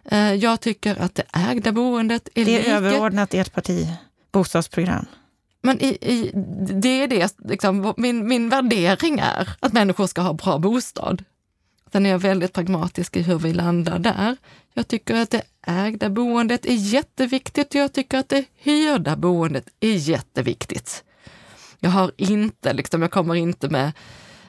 Eh, 0.06 0.34
jag 0.34 0.62
tycker 0.62 1.02
att 1.02 1.16
det 1.16 1.24
ägda 1.34 1.72
boendet 1.72 2.30
är 2.36 2.46
Det 2.46 2.56
är 2.56 2.60
lika... 2.60 2.76
överordnat 2.76 3.34
ert 3.34 3.54
parti 3.54 3.88
bostadsprogram. 4.32 5.06
Men 5.62 5.82
i, 5.82 5.88
i, 5.88 6.32
det 6.74 7.04
är 7.04 7.08
det, 7.08 7.36
liksom, 7.38 7.94
min, 7.98 8.28
min 8.28 8.50
värdering 8.50 9.20
är 9.20 9.50
att 9.60 9.74
människor 9.74 10.08
ska 10.08 10.22
ha 10.22 10.34
bra 10.34 10.58
bostad. 10.58 11.24
Sen 11.92 12.06
är 12.06 12.10
jag 12.10 12.20
väldigt 12.20 12.54
pragmatisk 12.54 13.16
i 13.16 13.22
hur 13.22 13.40
vi 13.40 13.54
landar 13.54 14.00
där. 14.00 14.38
Jag 14.74 14.88
tycker 14.88 15.16
att 15.16 15.30
det 15.30 15.42
ägda 15.68 16.10
boendet 16.10 16.66
är 16.66 16.74
jätteviktigt 16.74 17.70
och 17.70 17.76
jag 17.76 17.94
tycker 17.94 18.18
att 18.18 18.30
det 18.30 18.46
hyrda 18.56 19.16
boendet 19.16 19.66
är 19.80 19.96
jätteviktigt. 19.96 21.04
Jag 21.80 21.90
har 21.90 22.12
inte, 22.18 22.74
liksom, 22.74 23.02
jag 23.02 23.12
kommer 23.12 23.36
inte 23.36 23.70
med 23.70 23.92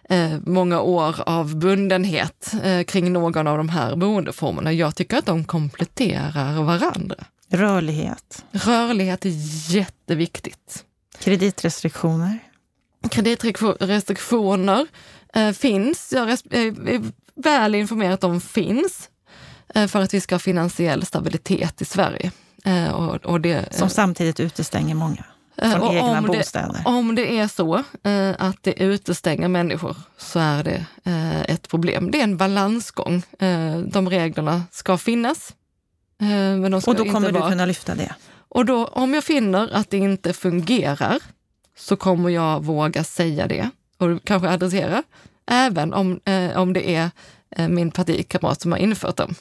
eh, 0.08 0.38
många 0.46 0.80
år 0.80 1.28
av 1.28 1.56
bundenhet 1.56 2.52
eh, 2.62 2.82
kring 2.82 3.12
någon 3.12 3.46
av 3.46 3.58
de 3.58 3.68
här 3.68 3.96
boendeformerna. 3.96 4.72
Jag 4.72 4.94
tycker 4.94 5.16
att 5.16 5.26
de 5.26 5.44
kompletterar 5.44 6.62
varandra. 6.62 7.16
Rörlighet. 7.48 8.44
Rörlighet 8.50 9.24
är 9.24 9.30
jätteviktigt. 9.74 10.84
Kreditrestriktioner. 11.18 12.38
Kreditrestriktioner 13.10 14.86
eh, 15.34 15.52
finns. 15.52 16.12
Jag 16.12 16.30
är 16.30 17.25
väl 17.36 17.74
informerad 17.74 18.24
om 18.24 18.40
finns. 18.40 19.10
Eh, 19.74 19.86
för 19.86 20.00
att 20.02 20.14
vi 20.14 20.20
ska 20.20 20.34
ha 20.34 20.40
finansiell 20.40 21.06
stabilitet 21.06 21.82
i 21.82 21.84
Sverige. 21.84 22.30
Eh, 22.64 22.90
och, 22.90 23.24
och 23.24 23.40
det, 23.40 23.74
Som 23.74 23.88
samtidigt 23.88 24.40
utestänger 24.40 24.94
många 24.94 25.24
från 25.56 25.82
och 25.82 25.94
egna 25.94 26.18
om 26.18 26.24
bostäder. 26.24 26.72
Det, 26.72 26.90
om 26.90 27.14
det 27.14 27.38
är 27.38 27.48
så 27.48 27.76
eh, 28.02 28.34
att 28.38 28.62
det 28.62 28.82
utestänger 28.82 29.48
människor 29.48 29.96
så 30.18 30.38
är 30.38 30.64
det 30.64 30.86
ett 31.48 31.68
problem. 31.68 32.10
Det 32.10 32.20
är 32.20 32.24
en 32.24 32.36
balansgång. 32.36 33.22
De 33.86 34.10
reglerna 34.10 34.62
ska 34.70 34.98
finnas. 34.98 35.54
Men 36.18 36.80
ska 36.80 36.90
och 36.90 36.96
då 36.96 37.04
kommer 37.04 37.32
du 37.32 37.38
vara... 37.38 37.50
kunna 37.50 37.66
lyfta 37.66 37.94
det? 37.94 38.14
Och 38.48 38.64
då, 38.64 38.84
om 38.84 39.14
jag 39.14 39.24
finner 39.24 39.70
att 39.74 39.90
det 39.90 39.96
inte 39.96 40.32
fungerar 40.32 41.18
så 41.78 41.96
kommer 41.96 42.30
jag 42.30 42.64
våga 42.64 43.04
säga 43.04 43.46
det 43.46 43.70
och 43.98 44.24
kanske 44.24 44.48
adressera, 44.48 45.02
även 45.46 45.94
om, 45.94 46.20
eh, 46.24 46.58
om 46.58 46.72
det 46.72 46.94
är 46.94 47.10
eh, 47.50 47.68
min 47.68 47.90
partikamrat 47.90 48.60
som 48.60 48.72
har 48.72 48.78
infört 48.78 49.16
dem. 49.16 49.34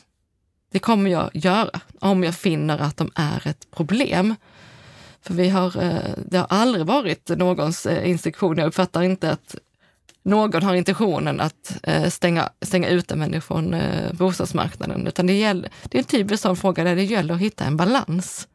Det 0.71 0.79
kommer 0.79 1.09
jag 1.09 1.29
göra 1.33 1.79
om 1.99 2.23
jag 2.23 2.35
finner 2.35 2.77
att 2.77 2.97
de 2.97 3.11
är 3.15 3.47
ett 3.47 3.71
problem. 3.71 4.35
För 5.21 5.33
vi 5.33 5.49
har, 5.49 5.83
eh, 5.83 6.13
det 6.25 6.37
har 6.37 6.47
aldrig 6.49 6.85
varit 6.85 7.29
någons 7.29 7.85
eh, 7.85 8.09
instruktion. 8.09 8.57
Jag 8.57 8.67
uppfattar 8.67 9.01
inte 9.01 9.31
att 9.31 9.55
någon 10.23 10.63
har 10.63 10.75
intentionen 10.75 11.39
att 11.39 11.77
eh, 11.83 12.09
stänga, 12.09 12.49
stänga 12.61 12.89
ute 12.89 13.15
människor 13.15 13.41
från 13.41 13.73
eh, 13.73 14.13
bostadsmarknaden. 14.13 15.07
Utan 15.07 15.27
det, 15.27 15.33
gäller, 15.33 15.69
det 15.83 15.97
är 15.97 15.99
en 15.99 16.05
typisk 16.05 16.43
sån 16.43 16.57
fråga 16.57 16.83
där 16.83 16.95
det 16.95 17.03
gäller 17.03 17.33
att 17.33 17.39
hitta 17.39 17.65
en 17.65 17.77
balans. 17.77 18.47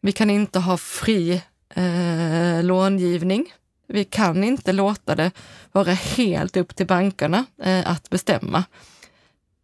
Vi 0.00 0.12
kan 0.12 0.30
inte 0.30 0.58
ha 0.58 0.76
fri 0.76 1.42
eh, 1.74 2.62
långivning. 2.62 3.52
Vi 3.92 4.04
kan 4.04 4.44
inte 4.44 4.72
låta 4.72 5.14
det 5.14 5.30
vara 5.72 5.92
helt 5.92 6.56
upp 6.56 6.76
till 6.76 6.86
bankerna 6.86 7.44
eh, 7.62 7.90
att 7.90 8.10
bestämma. 8.10 8.64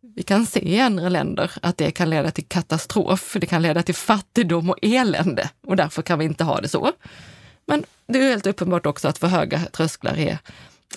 Vi 0.01 0.22
kan 0.22 0.47
se 0.47 0.68
i 0.68 0.81
andra 0.81 1.09
länder 1.09 1.51
att 1.62 1.77
det 1.77 1.91
kan 1.91 2.11
leda 2.11 2.31
till 2.31 2.45
katastrof. 2.45 3.37
Det 3.41 3.47
kan 3.47 3.62
leda 3.62 3.83
till 3.83 3.95
fattigdom 3.95 4.70
och 4.70 4.79
elände 4.83 5.51
och 5.66 5.77
därför 5.77 6.03
kan 6.03 6.18
vi 6.18 6.24
inte 6.24 6.45
ha 6.45 6.61
det 6.61 6.68
så. 6.68 6.93
Men 7.66 7.85
det 8.07 8.18
är 8.18 8.22
helt 8.22 8.47
uppenbart 8.47 8.87
också 8.87 9.09
att 9.09 9.18
för 9.18 9.27
höga 9.27 9.59
trösklar 9.59 10.18
är 10.18 10.39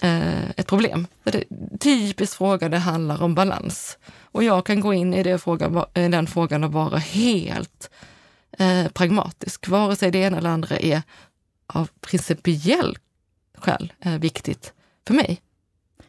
eh, 0.02 0.50
ett 0.50 0.68
problem. 0.68 1.08
Det 1.24 1.36
är 1.36 1.44
en 1.50 1.78
typisk 1.78 2.38
fråga, 2.38 2.70
det 2.70 2.78
handlar 2.78 3.24
om 3.24 3.36
balans. 3.36 3.98
Och 4.24 4.44
jag 4.44 4.66
kan 4.66 4.80
gå 4.80 4.94
in 4.94 5.14
i, 5.14 5.24
det 5.24 5.38
frågan, 5.38 5.86
i 5.94 6.08
den 6.08 6.28
frågan 6.28 6.64
och 6.64 6.74
vara 6.74 6.98
helt 6.98 7.90
eh, 8.60 8.88
pragmatisk. 8.88 9.68
Vare 9.68 9.96
sig 9.96 10.12
det 10.12 10.20
ena 10.20 10.38
eller 10.38 10.50
andra 10.50 10.78
är 10.78 11.02
av 11.68 11.90
principiell 12.02 12.98
skäl 13.62 13.93
eh, 13.99 14.14
viktigt 14.18 14.74
för 15.07 15.14
mig. 15.14 15.41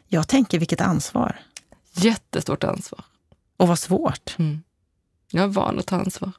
Jag 0.07 0.27
tänker 0.27 0.59
vilket 0.59 0.81
ansvar. 0.81 1.39
Jättestort 1.91 2.63
ansvar. 2.63 3.03
Och 3.57 3.67
vad 3.67 3.79
svårt. 3.79 4.35
Mm. 4.39 4.63
Jag 5.31 5.43
är 5.43 5.47
van 5.47 5.79
att 5.79 5.85
ta 5.85 5.95
ansvar. 5.95 6.31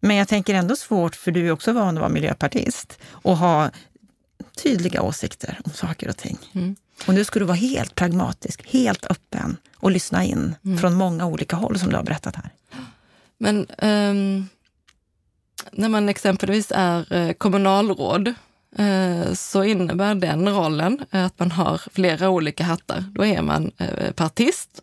Men 0.00 0.16
jag 0.16 0.28
tänker 0.28 0.54
ändå 0.54 0.76
svårt, 0.76 1.16
för 1.16 1.30
du 1.30 1.46
är 1.46 1.52
också 1.52 1.72
van 1.72 1.96
att 1.96 2.00
vara 2.00 2.08
miljöpartist 2.08 2.98
och 3.08 3.36
ha 3.36 3.70
tydliga 4.62 5.02
åsikter 5.02 5.60
om 5.64 5.70
saker 5.70 6.08
och 6.08 6.16
ting. 6.16 6.38
Mm. 6.52 6.76
Och 7.06 7.14
nu 7.14 7.24
ska 7.24 7.38
du 7.38 7.44
vara 7.44 7.56
helt 7.56 7.94
pragmatisk, 7.94 8.66
helt 8.72 9.06
öppen 9.06 9.56
och 9.76 9.90
lyssna 9.90 10.24
in 10.24 10.54
mm. 10.64 10.78
från 10.78 10.94
många 10.94 11.26
olika 11.26 11.56
håll 11.56 11.78
som 11.78 11.90
du 11.90 11.96
har 11.96 12.02
berättat 12.02 12.36
här. 12.36 12.50
Men 13.38 13.66
um, 13.82 14.48
när 15.72 15.88
man 15.88 16.08
exempelvis 16.08 16.72
är 16.74 17.12
eh, 17.12 17.32
kommunalråd 17.32 18.34
Eh, 18.78 19.32
så 19.32 19.64
innebär 19.64 20.14
den 20.14 20.48
rollen 20.48 21.04
eh, 21.10 21.24
att 21.24 21.38
man 21.38 21.50
har 21.50 21.80
flera 21.92 22.30
olika 22.30 22.64
hattar. 22.64 23.04
Då 23.14 23.24
är 23.24 23.42
man 23.42 23.70
eh, 23.78 24.12
partist 24.12 24.82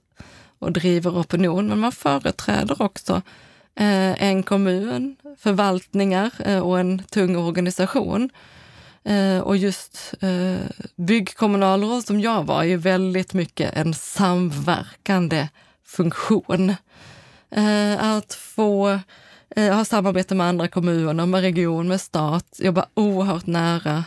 och 0.60 0.72
driver 0.72 1.22
opinion, 1.22 1.68
men 1.68 1.80
man 1.80 1.92
företräder 1.92 2.82
också 2.82 3.22
en 3.76 4.44
kommun, 4.44 5.16
förvaltningar 5.38 6.32
och 6.62 6.80
en 6.80 7.04
tung 7.04 7.36
organisation. 7.36 8.30
Och 9.44 9.58
just 9.58 10.14
byggkommunalråd 10.96 12.06
som 12.06 12.20
jag 12.20 12.44
var 12.44 12.60
är 12.60 12.68
ju 12.68 12.78
väldigt 12.78 13.34
mycket 13.34 13.78
en 13.78 13.94
samverkande 13.94 15.48
funktion. 15.86 16.76
Att 18.00 18.34
få 18.34 19.00
eh, 19.56 19.76
ha 19.76 19.86
samarbete 19.86 20.36
med 20.36 20.48
andra 20.48 20.68
kommuner, 20.68 21.26
med 21.26 21.42
region, 21.42 21.88
med 21.88 22.02
stat, 22.02 22.60
jobba 22.60 22.86
oerhört 22.94 23.46
nära 23.46 24.04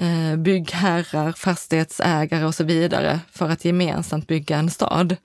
eh, 0.00 0.36
byggherrar, 0.36 1.32
fastighetsägare 1.32 2.44
och 2.44 2.54
så 2.54 2.64
vidare 2.64 3.20
för 3.32 3.48
att 3.48 3.64
gemensamt 3.64 4.26
bygga 4.26 4.56
en 4.56 4.70
stad. 4.70 5.16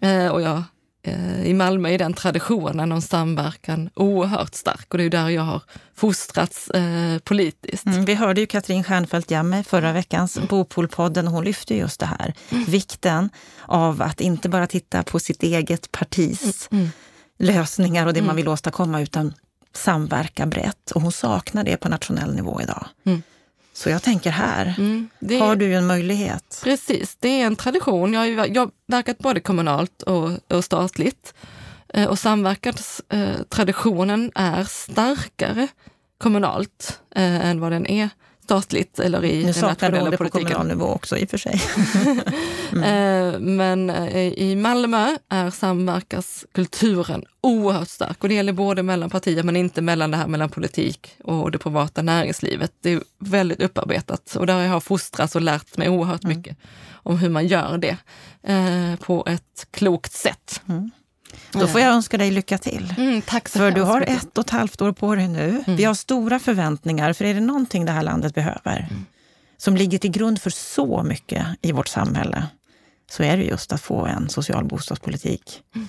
Eh, 0.00 0.28
och 0.28 0.42
jag 0.42 0.62
Eh, 1.08 1.46
i 1.46 1.54
Malmö 1.54 1.90
är 1.90 1.98
den 1.98 2.12
traditionen 2.12 2.92
om 2.92 3.02
samverkan 3.02 3.90
oerhört 3.94 4.54
stark 4.54 4.86
och 4.94 4.98
det 4.98 5.04
är 5.04 5.10
där 5.10 5.28
jag 5.28 5.42
har 5.42 5.62
fostrats 5.94 6.70
eh, 6.70 7.18
politiskt. 7.18 7.86
Mm, 7.86 8.04
vi 8.04 8.14
hörde 8.14 8.40
ju 8.40 8.46
Katrin 8.46 8.84
Stjernfeldt 8.84 9.30
Jammeh 9.30 9.62
förra 9.62 9.92
veckans 9.92 10.36
mm. 10.36 10.46
Bopolpodden 10.46 11.26
och 11.26 11.32
hon 11.32 11.44
lyfte 11.44 11.74
just 11.74 12.00
det 12.00 12.06
här. 12.06 12.34
Mm. 12.50 12.64
Vikten 12.64 13.30
av 13.62 14.02
att 14.02 14.20
inte 14.20 14.48
bara 14.48 14.66
titta 14.66 15.02
på 15.02 15.20
sitt 15.20 15.42
eget 15.42 15.92
partis 15.92 16.68
mm. 16.72 16.90
Mm. 17.38 17.54
lösningar 17.54 18.06
och 18.06 18.12
det 18.12 18.20
man 18.20 18.26
mm. 18.26 18.36
vill 18.36 18.48
åstadkomma 18.48 19.00
utan 19.00 19.34
samverka 19.72 20.46
brett. 20.46 20.90
Och 20.90 21.02
hon 21.02 21.12
saknar 21.12 21.64
det 21.64 21.76
på 21.76 21.88
nationell 21.88 22.34
nivå 22.34 22.60
idag. 22.62 22.86
Så 23.72 23.90
jag 23.90 24.02
tänker 24.02 24.30
här 24.30 24.74
mm, 24.78 25.08
det, 25.18 25.38
har 25.38 25.56
du 25.56 25.74
en 25.74 25.86
möjlighet. 25.86 26.60
Precis, 26.64 27.16
det 27.20 27.40
är 27.40 27.46
en 27.46 27.56
tradition. 27.56 28.12
Jag 28.12 28.20
har, 28.20 28.46
jag 28.46 28.62
har 28.62 28.70
verkat 28.86 29.18
både 29.18 29.40
kommunalt 29.40 30.02
och, 30.02 30.30
och 30.48 30.64
statligt. 30.64 31.34
Eh, 31.88 32.08
och 32.08 32.18
samverkanstraditionen 32.18 34.32
är 34.34 34.64
starkare 34.64 35.68
kommunalt 36.18 37.00
eh, 37.14 37.46
än 37.46 37.60
vad 37.60 37.72
den 37.72 37.86
är 37.86 38.10
statligt 38.48 38.98
eller 38.98 39.24
i 39.24 39.44
nu 39.44 39.52
den 39.52 39.62
nationella 39.62 40.16
politiken. 40.16 40.20
Nu 40.20 40.30
på 40.30 40.30
kommunal 40.30 40.66
nivå 40.66 40.86
också 40.86 41.16
i 41.16 41.24
och 41.24 41.30
för 41.30 41.38
sig. 41.38 41.60
mm. 42.72 42.84
Eh, 42.84 43.40
men 43.40 43.90
eh, 43.90 44.32
i 44.32 44.56
Malmö 44.56 45.16
är 45.28 45.50
samverkanskulturen 45.50 47.24
oerhört 47.40 47.88
stark 47.88 48.22
och 48.22 48.28
det 48.28 48.34
gäller 48.34 48.52
både 48.52 48.82
mellan 48.82 49.10
partier 49.10 49.42
men 49.42 49.56
inte 49.56 49.82
mellan 49.82 50.10
det 50.10 50.16
här 50.16 50.26
mellan 50.26 50.48
politik 50.48 51.10
och 51.24 51.50
det 51.50 51.58
privata 51.58 52.02
näringslivet. 52.02 52.72
Det 52.82 52.92
är 52.92 53.02
väldigt 53.18 53.62
upparbetat 53.62 54.36
och 54.36 54.46
där 54.46 54.54
har 54.54 54.62
jag 54.62 54.82
fostrats 54.82 55.36
och 55.36 55.42
lärt 55.42 55.76
mig 55.76 55.88
oerhört 55.88 56.24
mm. 56.24 56.36
mycket 56.36 56.56
om 56.92 57.18
hur 57.18 57.28
man 57.28 57.46
gör 57.46 57.78
det 57.78 57.96
eh, 58.42 58.96
på 59.00 59.24
ett 59.26 59.66
klokt 59.70 60.12
sätt. 60.12 60.60
Mm. 60.68 60.90
Då 61.52 61.66
får 61.66 61.80
jag 61.80 61.94
önska 61.94 62.18
dig 62.18 62.30
lycka 62.30 62.58
till. 62.58 62.94
Mm, 62.98 63.22
tack 63.22 63.48
så 63.48 63.58
för 63.58 63.70
du 63.70 63.82
har 63.82 64.00
ett 64.00 64.38
och 64.38 64.44
ett 64.44 64.50
halvt 64.50 64.82
år 64.82 64.92
på 64.92 65.14
dig 65.14 65.28
nu. 65.28 65.62
Mm. 65.66 65.76
Vi 65.76 65.84
har 65.84 65.94
stora 65.94 66.38
förväntningar, 66.38 67.12
för 67.12 67.24
är 67.24 67.34
det 67.34 67.40
någonting 67.40 67.84
det 67.84 67.92
här 67.92 68.02
landet 68.02 68.34
behöver, 68.34 68.78
mm. 68.90 69.06
som 69.56 69.76
ligger 69.76 69.98
till 69.98 70.10
grund 70.10 70.42
för 70.42 70.50
så 70.50 71.02
mycket 71.02 71.46
i 71.62 71.72
vårt 71.72 71.88
samhälle, 71.88 72.46
så 73.10 73.22
är 73.22 73.36
det 73.36 73.44
just 73.44 73.72
att 73.72 73.80
få 73.80 74.06
en 74.06 74.28
social 74.28 74.64
bostadspolitik. 74.64 75.62
Mm. 75.74 75.88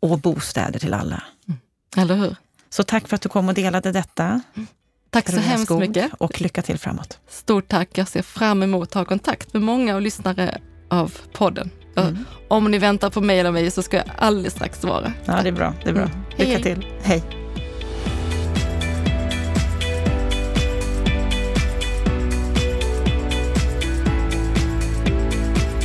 Och 0.00 0.18
bostäder 0.18 0.78
till 0.78 0.94
alla. 0.94 1.22
Mm. 1.48 1.60
Eller 1.96 2.16
hur? 2.16 2.36
Så 2.70 2.82
tack 2.82 3.08
för 3.08 3.16
att 3.16 3.22
du 3.22 3.28
kom 3.28 3.48
och 3.48 3.54
delade 3.54 3.92
detta. 3.92 4.40
Mm. 4.54 4.66
Tack 5.10 5.30
så 5.30 5.36
hemskt 5.36 5.64
Skog, 5.64 5.80
mycket. 5.80 6.12
Och 6.18 6.40
lycka 6.40 6.62
till 6.62 6.78
framåt. 6.78 7.18
Stort 7.28 7.68
tack. 7.68 7.98
Jag 7.98 8.08
ser 8.08 8.22
fram 8.22 8.62
emot 8.62 8.88
att 8.88 8.94
ha 8.94 9.04
kontakt 9.04 9.52
med 9.52 9.62
många 9.62 9.94
och 9.94 10.02
lyssnare 10.02 10.60
av 10.88 11.12
podden. 11.32 11.70
Mm. 11.96 12.24
Om 12.48 12.70
ni 12.70 12.78
väntar 12.78 13.10
på 13.10 13.20
mejl 13.20 13.46
av 13.46 13.52
mig 13.52 13.70
så 13.70 13.82
ska 13.82 13.96
jag 13.96 14.06
alldeles 14.18 14.52
strax 14.52 14.80
svara. 14.80 15.12
Ja, 15.24 15.40
det 15.42 15.48
är 15.48 15.52
bra. 15.52 15.74
Det 15.84 15.90
är 15.90 15.94
bra. 15.94 16.02
Mm. 16.02 16.16
Lycka 16.36 16.52
hej, 16.52 16.62
till. 16.62 16.86
Hej. 17.02 17.22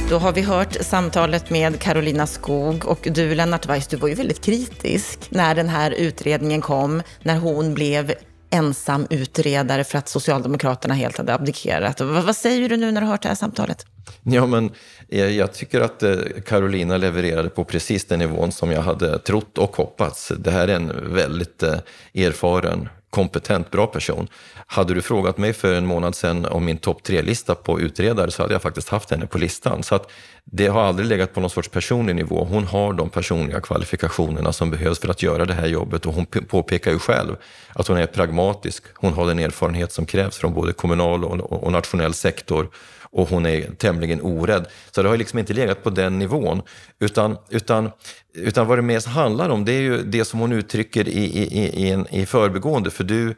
Då 0.09 0.17
har 0.17 0.33
vi 0.33 0.41
hört 0.41 0.77
samtalet 0.81 1.49
med 1.49 1.79
Carolina 1.79 2.27
Skog 2.27 2.85
och 2.85 3.07
du 3.11 3.35
Lennart 3.35 3.65
Weiss, 3.65 3.87
du 3.87 3.97
var 3.97 4.07
ju 4.07 4.13
väldigt 4.13 4.41
kritisk 4.41 5.19
när 5.29 5.55
den 5.55 5.69
här 5.69 5.91
utredningen 5.91 6.61
kom, 6.61 7.01
när 7.23 7.37
hon 7.37 7.73
blev 7.73 8.13
ensam 8.55 9.07
utredare 9.09 9.83
för 9.83 9.97
att 9.97 10.09
Socialdemokraterna 10.09 10.93
helt 10.93 11.17
hade 11.17 11.33
abdikerat. 11.33 12.01
Vad 12.01 12.35
säger 12.35 12.69
du 12.69 12.77
nu 12.77 12.91
när 12.91 13.01
du 13.01 13.07
har 13.07 13.11
hört 13.11 13.21
det 13.21 13.27
här 13.27 13.35
samtalet? 13.35 13.85
Ja, 14.23 14.45
men 14.45 14.71
eh, 15.09 15.25
jag 15.25 15.53
tycker 15.53 15.81
att 15.81 16.03
eh, 16.03 16.15
Carolina 16.45 16.97
levererade 16.97 17.49
på 17.49 17.63
precis 17.63 18.05
den 18.05 18.19
nivån 18.19 18.51
som 18.51 18.71
jag 18.71 18.81
hade 18.81 19.19
trott 19.19 19.57
och 19.57 19.75
hoppats. 19.75 20.31
Det 20.37 20.51
här 20.51 20.67
är 20.67 20.75
en 20.75 21.13
väldigt 21.13 21.63
eh, 21.63 21.79
erfaren, 22.13 22.89
kompetent, 23.15 23.71
bra 23.71 23.87
person. 23.87 24.27
Hade 24.67 24.93
du 24.93 25.01
frågat 25.01 25.37
mig 25.37 25.53
för 25.53 25.73
en 25.73 25.85
månad 25.85 26.15
sedan 26.15 26.45
om 26.45 26.65
min 26.65 26.77
topp 26.77 27.03
tre-lista 27.03 27.55
på 27.55 27.79
utredare 27.79 28.31
så 28.31 28.41
hade 28.41 28.53
jag 28.53 28.61
faktiskt 28.61 28.89
haft 28.89 29.11
henne 29.11 29.27
på 29.27 29.37
listan. 29.37 29.83
Så 29.83 29.95
att 29.95 30.11
det 30.43 30.67
har 30.67 30.81
aldrig 30.81 31.07
legat 31.07 31.33
på 31.33 31.41
någon 31.41 31.49
sorts 31.49 31.69
personlig 31.69 32.15
nivå. 32.15 32.47
Hon 32.49 32.63
har 32.63 32.93
de 32.93 33.09
personliga 33.09 33.61
kvalifikationerna 33.61 34.53
som 34.53 34.71
behövs 34.71 34.99
för 34.99 35.09
att 35.09 35.23
göra 35.23 35.45
det 35.45 35.53
här 35.53 35.67
jobbet 35.67 36.05
och 36.05 36.13
hon 36.13 36.25
påpekar 36.25 36.91
ju 36.91 36.99
själv 36.99 37.35
att 37.73 37.87
hon 37.87 37.97
är 37.97 38.05
pragmatisk. 38.05 38.83
Hon 38.93 39.13
har 39.13 39.27
den 39.27 39.39
erfarenhet 39.39 39.91
som 39.91 40.05
krävs 40.05 40.37
från 40.37 40.53
både 40.53 40.73
kommunal 40.73 41.23
och 41.41 41.71
nationell 41.71 42.13
sektor 42.13 42.69
och 43.15 43.29
hon 43.29 43.45
är 43.45 43.61
tämligen 43.77 44.21
orädd. 44.21 44.67
Så 44.91 45.03
det 45.03 45.09
har 45.09 45.17
liksom 45.17 45.39
inte 45.39 45.53
legat 45.53 45.83
på 45.83 45.89
den 45.89 46.19
nivån. 46.19 46.61
Utan, 46.99 47.37
utan, 47.49 47.91
utan 48.33 48.67
vad 48.67 48.77
det 48.77 48.81
mest 48.81 49.07
handlar 49.07 49.49
om 49.49 49.65
det 49.65 49.71
är 49.71 49.81
ju 49.81 50.03
det 50.03 50.25
som 50.25 50.39
hon 50.39 50.51
uttrycker 50.51 51.07
i, 51.07 51.23
i, 51.23 51.83
i, 51.83 51.89
en, 51.89 52.07
i 52.07 52.25
förbegående. 52.25 52.91
För 52.91 53.03
du 53.03 53.35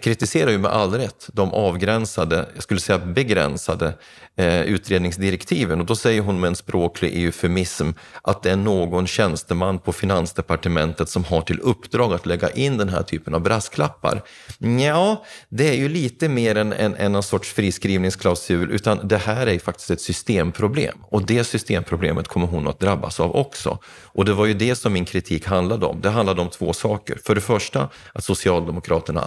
kritiserar 0.00 0.50
ju 0.50 0.58
med 0.58 0.70
all 0.70 0.94
rätt 0.94 1.28
de 1.32 1.52
avgränsade, 1.52 2.48
jag 2.54 2.62
skulle 2.62 2.80
säga 2.80 2.98
begränsade 2.98 3.94
eh, 4.36 4.62
utredningsdirektiven. 4.62 5.80
Och 5.80 5.86
då 5.86 5.96
säger 5.96 6.20
hon 6.20 6.40
med 6.40 6.48
en 6.48 6.56
språklig 6.56 7.24
eufemism 7.24 7.90
att 8.22 8.42
det 8.42 8.50
är 8.50 8.56
någon 8.56 9.06
tjänsteman 9.06 9.78
på 9.78 9.92
Finansdepartementet 9.92 11.08
som 11.08 11.24
har 11.24 11.40
till 11.40 11.60
uppdrag 11.60 12.12
att 12.12 12.26
lägga 12.26 12.50
in 12.50 12.76
den 12.76 12.88
här 12.88 13.02
typen 13.02 13.34
av 13.34 13.40
brasklappar. 13.40 14.22
Ja, 14.58 15.24
det 15.48 15.68
är 15.68 15.74
ju 15.74 15.88
lite 15.88 16.28
mer 16.28 16.56
än, 16.56 16.72
än, 16.72 16.94
än 16.94 17.14
en 17.14 17.22
sorts 17.22 17.52
friskrivningsklausul, 17.52 18.70
utan 18.70 19.08
det 19.08 19.16
här 19.16 19.46
är 19.46 19.58
faktiskt 19.58 19.90
ett 19.90 20.00
systemproblem. 20.00 20.98
Och 21.02 21.26
det 21.26 21.44
systemproblemet 21.44 22.28
kommer 22.28 22.46
hon 22.46 22.68
att 22.68 22.80
drabbas 22.80 23.20
av 23.20 23.36
också. 23.36 23.78
Och 24.02 24.24
det 24.24 24.32
var 24.32 24.46
ju 24.46 24.54
det 24.54 24.74
som 24.74 24.92
min 24.92 25.04
kritik 25.04 25.46
handlade 25.46 25.86
om. 25.86 26.00
Det 26.00 26.10
handlade 26.10 26.40
om 26.40 26.48
två 26.48 26.72
saker. 26.72 27.18
För 27.24 27.34
det 27.34 27.40
första, 27.40 27.88
att 28.12 28.24
Socialdemokraterna 28.24 29.20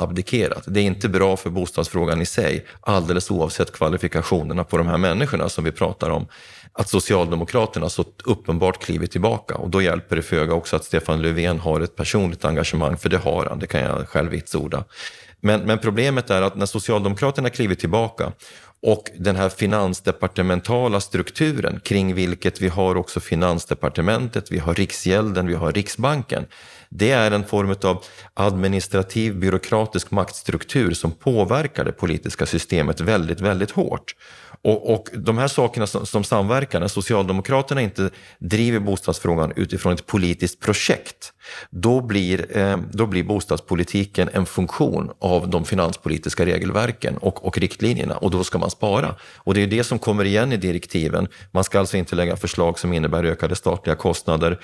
abdikerat. 0.48 0.74
Det 0.74 0.80
är 0.80 0.84
inte 0.84 1.10
bra 1.10 1.38
för 1.38 1.50
bostadsfrågan 1.50 2.22
i 2.22 2.26
sig, 2.26 2.66
alldeles 2.82 3.32
oavsett 3.32 3.72
kvalifikationerna 3.72 4.64
på 4.64 4.78
de 4.78 4.88
här 4.88 4.98
människorna 4.98 5.50
som 5.50 5.64
vi 5.64 5.72
pratar 5.72 6.10
om. 6.10 6.28
Att 6.74 6.89
Socialdemokraterna 6.89 7.89
så 7.89 8.06
uppenbart 8.26 8.84
klivit 8.84 9.12
tillbaka 9.12 9.56
och 9.56 9.70
då 9.70 9.82
hjälper 9.82 10.16
det 10.16 10.22
föga 10.22 10.54
också 10.54 10.76
att 10.76 10.86
Stefan 10.86 11.22
Löfven 11.22 11.60
har 11.60 11.82
ett 11.82 11.95
personligt 11.95 12.45
engagemang, 12.45 12.98
för 12.98 13.10
det 13.10 13.18
har 13.18 13.45
han, 13.45 13.60
det 13.60 13.68
kan 13.68 13.82
jag 13.82 14.08
själv 14.08 14.32
vitsorda. 14.32 14.84
Men, 15.41 15.62
men, 15.62 15.80
problemet 15.80 16.30
är 16.30 16.41
att 16.41 16.56
när 16.56 16.66
Socialdemokraterna 16.66 17.50
kliver 17.50 17.76
tillbaka 17.76 18.32
Och 18.82 19.10
den 19.20 19.36
här 19.36 19.50
finansdepartementala 19.50 21.00
strukturen 21.00 21.80
kring 21.80 22.16
vilket 22.16 22.62
vi 22.62 22.68
har 22.68 22.98
också 22.98 23.20
Finansdepartementet, 23.20 24.52
vi 24.52 24.60
har 24.60 24.74
Riksgälden, 24.74 25.48
vi 25.48 25.54
har 25.54 25.72
Riksbanken. 25.72 26.45
Det 26.90 27.12
är 27.12 27.32
en 27.32 27.46
form 27.46 27.76
av 27.84 28.04
administrativ 28.34 29.36
byråkratisk 29.36 30.12
maktstruktur 30.12 30.94
som 30.94 31.12
påverkar 31.12 31.86
det 31.86 31.92
politiska 31.92 32.46
systemet 32.46 33.02
väldigt, 33.02 33.42
väldigt 33.42 33.72
hårt. 33.72 34.16
Och, 34.62 34.94
och 34.94 35.10
de 35.14 35.38
här 35.38 35.48
sakerna 35.48 35.88
som, 35.88 36.06
som 36.06 36.24
samverkar, 36.24 36.80
när 36.80 36.88
Socialdemokraterna 36.88 37.82
inte 37.82 38.10
driver 38.40 38.80
bostadsfrågan 38.80 39.54
utifrån 39.56 39.94
ett 39.94 40.06
politiskt 40.06 40.60
projekt, 40.60 41.34
då 41.70 42.02
blir, 42.02 42.58
eh, 42.58 42.78
då 42.91 43.06
blir 43.06 43.24
bostadspolitiken 43.24 44.30
en 44.34 44.45
funktion 44.45 45.12
av 45.20 45.50
de 45.50 45.66
finanspolitiska 45.66 46.45
regelverken 46.45 47.18
och, 47.18 47.45
och 47.45 47.58
riktlinjerna 47.58 48.18
och 48.18 48.32
då 48.32 48.43
ska 48.43 48.58
man 48.58 48.70
spara. 48.70 49.16
Och 49.36 49.54
det 49.54 49.64
är 49.64 49.68
det 49.68 49.84
som 49.84 50.00
kommer 50.00 50.26
igen 50.26 50.54
i 50.54 50.58
direktiven. 50.58 51.28
Man 51.52 51.64
ska 51.64 51.80
alltså 51.80 51.98
inte 51.98 52.16
lägga 52.16 52.36
förslag 52.36 52.80
som 52.80 52.93
innebär 52.93 53.24
ökade 53.24 53.56
statliga 53.56 53.95
kostnader. 53.95 54.60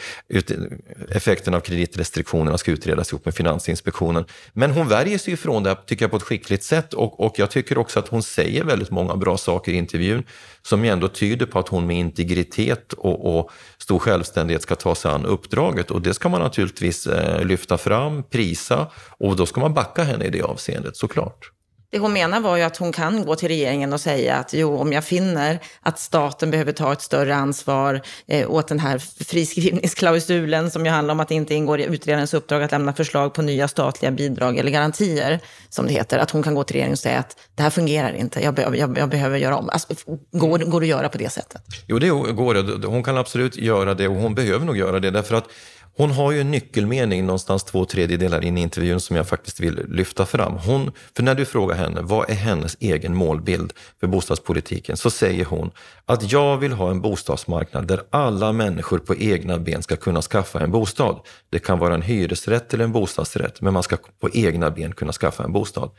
Effekten 1.09 1.53
av 1.53 1.59
kreditrestriktionerna 1.59 2.57
ska 2.57 2.71
utredas 2.71 3.11
ihop 3.11 3.25
med 3.25 3.35
Finansinspektionen. 3.35 4.25
Men 4.53 4.71
hon 4.71 4.87
värjer 4.87 5.17
sig 5.17 5.33
ifrån 5.33 5.63
det, 5.63 5.75
tycker 5.75 6.03
jag, 6.03 6.11
på 6.11 6.17
ett 6.17 6.23
skickligt 6.23 6.63
sätt 6.63 6.93
och, 6.93 7.19
och 7.19 7.33
jag 7.37 7.51
tycker 7.51 7.77
också 7.77 7.99
att 7.99 8.07
hon 8.07 8.23
säger 8.23 8.63
väldigt 8.63 8.91
många 8.91 9.15
bra 9.15 9.37
saker 9.37 9.71
i 9.71 9.75
intervjun 9.75 10.23
som 10.61 10.85
ju 10.85 10.91
ändå 10.91 11.07
tyder 11.07 11.45
på 11.45 11.59
att 11.59 11.67
hon 11.67 11.87
med 11.87 11.97
integritet 11.97 12.93
och, 12.93 13.39
och 13.39 13.51
stor 13.83 13.99
självständighet 13.99 14.61
ska 14.61 14.75
ta 14.75 14.95
sig 14.95 15.11
an 15.11 15.25
uppdraget 15.25 15.91
och 15.91 16.01
det 16.01 16.13
ska 16.13 16.29
man 16.29 16.41
naturligtvis 16.41 17.07
eh, 17.07 17.45
lyfta 17.45 17.77
fram, 17.77 18.23
prisa 18.23 18.87
och 19.17 19.35
då 19.35 19.45
ska 19.45 19.61
man 19.61 19.73
backa 19.73 20.03
henne 20.03 20.25
i 20.25 20.29
det 20.29 20.41
avseendet 20.41 20.97
såklart. 20.97 21.52
Det 21.93 21.99
hon 21.99 22.13
menar 22.13 22.39
var 22.39 22.57
ju 22.57 22.63
att 22.63 22.77
hon 22.77 22.91
kan 22.91 23.25
gå 23.25 23.35
till 23.35 23.47
regeringen 23.47 23.93
och 23.93 24.01
säga 24.01 24.35
att 24.35 24.53
jo, 24.53 24.77
om 24.77 24.93
jag 24.93 25.03
finner 25.03 25.59
att 25.81 25.99
staten 25.99 26.51
behöver 26.51 26.71
ta 26.71 26.93
ett 26.93 27.01
större 27.01 27.35
ansvar 27.35 28.01
eh, 28.27 28.51
åt 28.51 28.67
den 28.67 28.79
här 28.79 28.97
friskrivningsklausulen 29.23 30.71
som 30.71 30.85
ju 30.85 30.91
handlar 30.91 31.11
om 31.11 31.19
att 31.19 31.27
det 31.27 31.35
inte 31.35 31.53
ingår 31.53 31.79
i 31.79 31.83
utredarens 31.83 32.33
uppdrag 32.33 32.63
att 32.63 32.71
lämna 32.71 32.93
förslag 32.93 33.33
på 33.33 33.41
nya 33.41 33.67
statliga 33.67 34.11
bidrag 34.11 34.57
eller 34.57 34.71
garantier, 34.71 35.39
som 35.69 35.87
det 35.87 35.93
heter, 35.93 36.19
att 36.19 36.31
hon 36.31 36.43
kan 36.43 36.55
gå 36.55 36.63
till 36.63 36.73
regeringen 36.73 36.93
och 36.93 36.99
säga 36.99 37.19
att 37.19 37.37
det 37.55 37.63
här 37.63 37.69
fungerar 37.69 38.13
inte, 38.13 38.43
jag, 38.43 38.53
be 38.53 38.77
jag, 38.77 38.97
jag 38.97 39.09
behöver 39.09 39.37
göra 39.37 39.57
om. 39.57 39.69
Alltså, 39.69 39.93
går, 40.31 40.59
går 40.59 40.81
det 40.81 40.85
att 40.85 40.89
göra 40.89 41.09
på 41.09 41.17
det 41.17 41.29
sättet? 41.29 41.61
Jo, 41.87 41.99
det 41.99 42.09
går. 42.09 42.87
Hon 42.87 43.03
kan 43.03 43.17
absolut 43.17 43.57
göra 43.57 43.93
det 43.93 44.07
och 44.07 44.15
hon 44.15 44.35
behöver 44.35 44.65
nog 44.65 44.77
göra 44.77 44.99
det 44.99 45.11
därför 45.11 45.35
att 45.35 45.47
hon 45.95 46.11
har 46.11 46.31
ju 46.31 46.41
en 46.41 46.51
nyckelmening 46.51 47.25
någonstans 47.25 47.63
två 47.63 47.85
tredjedelar 47.85 48.43
in 48.43 48.57
i 48.57 48.61
intervjun 48.61 48.99
som 48.99 49.15
jag 49.15 49.27
faktiskt 49.27 49.59
vill 49.59 49.85
lyfta 49.87 50.25
fram. 50.25 50.53
Hon, 50.53 50.91
för 51.15 51.23
när 51.23 51.35
du 51.35 51.45
frågar 51.45 51.75
henne 51.75 52.01
vad 52.01 52.29
är 52.29 52.33
hennes 52.33 52.77
egen 52.79 53.15
målbild 53.15 53.73
för 53.99 54.07
bostadspolitiken 54.07 54.97
så 54.97 55.09
säger 55.09 55.45
hon 55.45 55.71
att 56.05 56.31
jag 56.31 56.57
vill 56.57 56.73
ha 56.73 56.91
en 56.91 57.01
bostadsmarknad 57.01 57.87
där 57.87 58.01
alla 58.09 58.51
människor 58.51 58.99
på 58.99 59.15
egna 59.15 59.59
ben 59.59 59.83
ska 59.83 59.95
kunna 59.95 60.21
skaffa 60.21 60.59
en 60.59 60.71
bostad. 60.71 61.19
Det 61.49 61.59
kan 61.59 61.79
vara 61.79 61.93
en 61.93 62.01
hyresrätt 62.01 62.73
eller 62.73 62.83
en 62.83 62.91
bostadsrätt, 62.91 63.61
men 63.61 63.73
man 63.73 63.83
ska 63.83 63.97
på 64.19 64.29
egna 64.33 64.71
ben 64.71 64.93
kunna 64.93 65.11
skaffa 65.11 65.43
en 65.43 65.53
bostad. 65.53 65.89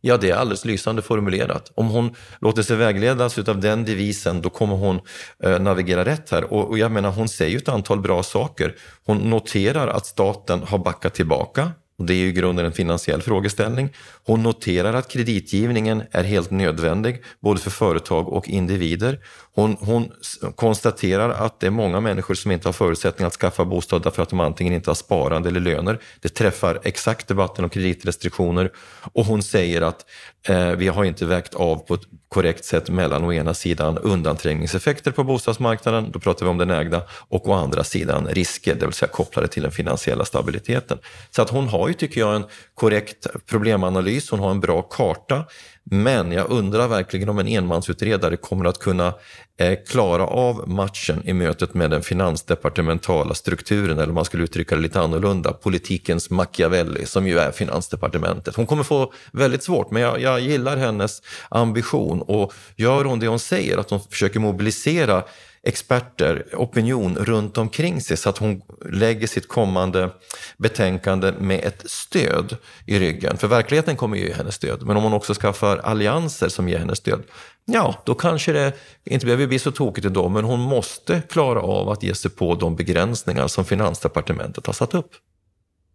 Ja, 0.00 0.16
det 0.16 0.30
är 0.30 0.34
alldeles 0.34 0.64
lysande 0.64 1.02
formulerat. 1.02 1.72
Om 1.74 1.88
hon 1.88 2.14
låter 2.40 2.62
sig 2.62 2.76
vägledas 2.76 3.38
av 3.38 3.60
den 3.60 3.84
devisen, 3.84 4.42
då 4.42 4.50
kommer 4.50 4.76
hon 4.76 5.00
eh, 5.44 5.58
navigera 5.58 6.04
rätt 6.04 6.30
här. 6.30 6.52
Och, 6.52 6.68
och 6.68 6.78
jag 6.78 6.92
menar, 6.92 7.10
hon 7.10 7.28
säger 7.28 7.50
ju 7.50 7.56
ett 7.56 7.68
antal 7.68 8.00
bra 8.00 8.22
saker. 8.22 8.74
Hon 9.04 9.18
noterar 9.42 9.88
att 9.88 10.06
staten 10.06 10.62
har 10.62 10.78
backat 10.78 11.14
tillbaka 11.14 11.72
och 11.98 12.06
det 12.06 12.14
är 12.14 12.16
ju 12.16 12.28
i 12.28 12.32
grunden 12.32 12.66
en 12.66 12.72
finansiell 12.72 13.22
frågeställning. 13.22 13.88
Hon 14.24 14.42
noterar 14.42 14.94
att 14.94 15.08
kreditgivningen 15.08 16.02
är 16.10 16.24
helt 16.24 16.50
nödvändig, 16.50 17.22
både 17.40 17.60
för 17.60 17.70
företag 17.70 18.28
och 18.28 18.48
individer. 18.48 19.18
Hon, 19.54 19.76
hon, 19.80 20.12
konstaterar 20.54 21.30
att 21.30 21.60
det 21.60 21.66
är 21.66 21.70
många 21.70 22.00
människor 22.00 22.34
som 22.34 22.50
inte 22.50 22.68
har 22.68 22.72
förutsättningar 22.72 23.26
att 23.26 23.34
skaffa 23.34 23.64
bostad 23.64 24.02
därför 24.02 24.22
att 24.22 24.28
de 24.28 24.40
antingen 24.40 24.74
inte 24.74 24.90
har 24.90 24.94
sparande 24.94 25.48
eller 25.48 25.60
löner. 25.60 25.98
Det 26.20 26.28
träffar 26.28 26.80
exakt 26.82 27.28
debatten 27.28 27.64
om 27.64 27.70
kreditrestriktioner 27.70 28.72
och 29.12 29.24
hon 29.24 29.42
säger 29.42 29.82
att 29.82 30.06
eh, 30.48 30.70
vi 30.70 30.88
har 30.88 31.04
inte 31.04 31.26
vägt 31.26 31.54
av 31.54 31.76
på 31.76 31.94
ett 31.94 32.02
korrekt 32.28 32.64
sätt 32.64 32.90
mellan 32.90 33.24
å 33.24 33.32
ena 33.32 33.54
sidan 33.54 33.98
undanträngningseffekter 33.98 35.10
på 35.10 35.24
bostadsmarknaden, 35.24 36.10
då 36.10 36.18
pratar 36.18 36.46
vi 36.46 36.50
om 36.50 36.58
den 36.58 36.70
ägda, 36.70 37.02
och 37.28 37.48
å 37.48 37.52
andra 37.52 37.84
sidan 37.84 38.28
risker, 38.28 38.74
det 38.74 38.86
vill 38.86 38.94
säga 38.94 39.08
kopplade 39.08 39.48
till 39.48 39.62
den 39.62 39.72
finansiella 39.72 40.24
stabiliteten. 40.24 40.98
Så 41.30 41.42
att 41.42 41.50
hon 41.50 41.68
har 41.68 41.88
ju, 41.88 41.94
tycker 41.94 42.20
jag, 42.20 42.36
en 42.36 42.44
korrekt 42.74 43.26
problemanalys, 43.46 44.30
hon 44.30 44.40
har 44.40 44.50
en 44.50 44.60
bra 44.60 44.82
karta. 44.82 45.44
Men 45.84 46.32
jag 46.32 46.50
undrar 46.50 46.88
verkligen 46.88 47.28
om 47.28 47.38
en 47.38 47.48
enmansutredare 47.48 48.36
kommer 48.36 48.64
att 48.64 48.78
kunna 48.78 49.14
eh, 49.58 49.78
klara 49.88 50.26
av 50.26 50.68
matchen 50.68 51.22
i 51.24 51.32
mötet 51.32 51.74
med 51.74 51.90
den 51.90 52.02
finansdepartementala 52.02 53.34
strukturen, 53.34 53.98
eller 53.98 54.08
om 54.08 54.14
man 54.14 54.24
skulle 54.24 54.44
uttrycka 54.44 54.76
det 54.76 54.82
lite 54.82 55.00
annorlunda, 55.00 55.52
politikens 55.52 56.30
Machiavelli, 56.30 57.06
som 57.06 57.26
ju 57.26 57.38
är 57.38 57.50
finansdepartementet. 57.50 58.56
Hon 58.56 58.66
kommer 58.66 58.82
få 58.82 59.12
väldigt 59.32 59.62
svårt, 59.62 59.90
men 59.90 60.02
jag, 60.02 60.20
jag 60.20 60.40
gillar 60.40 60.76
hennes 60.76 61.22
ambition 61.48 62.22
och 62.22 62.52
gör 62.76 63.04
hon 63.04 63.18
det 63.18 63.28
hon 63.28 63.38
säger, 63.38 63.78
att 63.78 63.90
hon 63.90 64.00
försöker 64.00 64.40
mobilisera 64.40 65.24
experter, 65.66 66.46
opinion 66.52 67.16
runt 67.16 67.58
omkring 67.58 68.00
sig 68.00 68.16
så 68.16 68.28
att 68.28 68.38
hon 68.38 68.62
lägger 68.90 69.26
sitt 69.26 69.48
kommande 69.48 70.10
betänkande 70.56 71.32
med 71.32 71.64
ett 71.64 71.90
stöd 71.90 72.56
i 72.86 72.98
ryggen. 72.98 73.36
För 73.36 73.48
verkligheten 73.48 73.96
kommer 73.96 74.16
ju 74.16 74.26
ge 74.26 74.34
henne 74.34 74.52
stöd, 74.52 74.82
men 74.82 74.96
om 74.96 75.02
hon 75.02 75.12
också 75.12 75.34
skaffar 75.34 75.76
allianser 75.78 76.48
som 76.48 76.68
ger 76.68 76.78
henne 76.78 76.96
stöd, 76.96 77.22
ja, 77.64 78.02
då 78.04 78.14
kanske 78.14 78.52
det 78.52 78.72
inte 79.04 79.26
behöver 79.26 79.46
bli 79.46 79.58
så 79.58 79.70
tokigt 79.70 80.06
ändå, 80.06 80.28
men 80.28 80.44
hon 80.44 80.60
måste 80.60 81.22
klara 81.28 81.60
av 81.60 81.88
att 81.88 82.02
ge 82.02 82.14
sig 82.14 82.30
på 82.30 82.54
de 82.54 82.76
begränsningar 82.76 83.48
som 83.48 83.64
Finansdepartementet 83.64 84.66
har 84.66 84.74
satt 84.74 84.94
upp. 84.94 85.10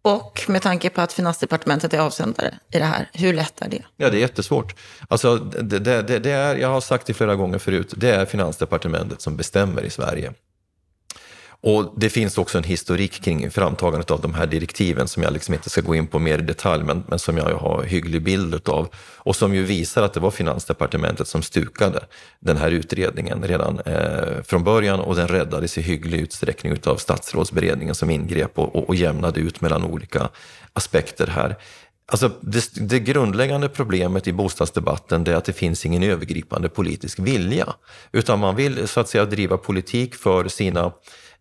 Och 0.08 0.44
med 0.48 0.62
tanke 0.62 0.90
på 0.90 1.00
att 1.00 1.12
Finansdepartementet 1.12 1.94
är 1.94 1.98
avsändare 1.98 2.54
i 2.72 2.78
det 2.78 2.84
här, 2.84 3.10
hur 3.12 3.32
lätt 3.32 3.62
är 3.62 3.68
det? 3.68 3.82
Ja, 3.96 4.10
det 4.10 4.16
är 4.16 4.20
jättesvårt. 4.20 4.74
Alltså, 5.08 5.36
det, 5.36 5.78
det, 5.78 6.18
det 6.18 6.30
är, 6.30 6.56
jag 6.56 6.68
har 6.68 6.80
sagt 6.80 7.06
det 7.06 7.14
flera 7.14 7.34
gånger 7.34 7.58
förut, 7.58 7.94
det 7.96 8.10
är 8.10 8.26
Finansdepartementet 8.26 9.20
som 9.20 9.36
bestämmer 9.36 9.82
i 9.82 9.90
Sverige. 9.90 10.32
Och 11.60 11.94
det 11.96 12.08
finns 12.10 12.38
också 12.38 12.58
en 12.58 12.64
historik 12.64 13.22
kring 13.22 13.50
framtagandet 13.50 14.10
av 14.10 14.20
de 14.20 14.34
här 14.34 14.46
direktiven 14.46 15.08
som 15.08 15.22
jag 15.22 15.32
liksom 15.32 15.54
inte 15.54 15.70
ska 15.70 15.80
gå 15.80 15.94
in 15.94 16.06
på 16.06 16.18
mer 16.18 16.38
i 16.38 16.42
detalj, 16.42 16.84
men, 16.84 17.04
men 17.08 17.18
som 17.18 17.36
jag 17.36 17.58
har 17.58 17.82
hygglig 17.82 18.22
bild 18.22 18.68
av. 18.68 18.88
Och 19.16 19.36
som 19.36 19.54
ju 19.54 19.62
visar 19.62 20.02
att 20.02 20.14
det 20.14 20.20
var 20.20 20.30
Finansdepartementet 20.30 21.28
som 21.28 21.42
stukade 21.42 22.00
den 22.40 22.56
här 22.56 22.70
utredningen 22.70 23.42
redan 23.42 23.80
eh, 23.80 24.42
från 24.44 24.64
början 24.64 25.00
och 25.00 25.16
den 25.16 25.28
räddades 25.28 25.78
i 25.78 25.82
hygglig 25.82 26.20
utsträckning 26.20 26.76
av 26.84 26.96
statsrådsberedningen 26.96 27.94
som 27.94 28.10
ingrep 28.10 28.58
och, 28.58 28.76
och, 28.76 28.88
och 28.88 28.94
jämnade 28.94 29.40
ut 29.40 29.60
mellan 29.60 29.84
olika 29.84 30.28
aspekter 30.72 31.26
här. 31.26 31.56
Alltså 32.10 32.30
det, 32.40 32.70
det, 32.74 33.00
grundläggande 33.00 33.68
problemet 33.68 34.26
i 34.26 34.32
bostadsdebatten 34.32 35.26
är 35.26 35.34
att 35.34 35.44
det 35.44 35.52
finns 35.52 35.86
ingen 35.86 36.02
övergripande 36.02 36.68
politisk 36.68 37.18
vilja. 37.18 37.74
Utan 38.12 38.38
man 38.38 38.56
vill 38.56 38.88
så 38.88 39.00
att 39.00 39.08
säga 39.08 39.24
driva 39.24 39.56
politik 39.56 40.14
för 40.14 40.48
sina 40.48 40.92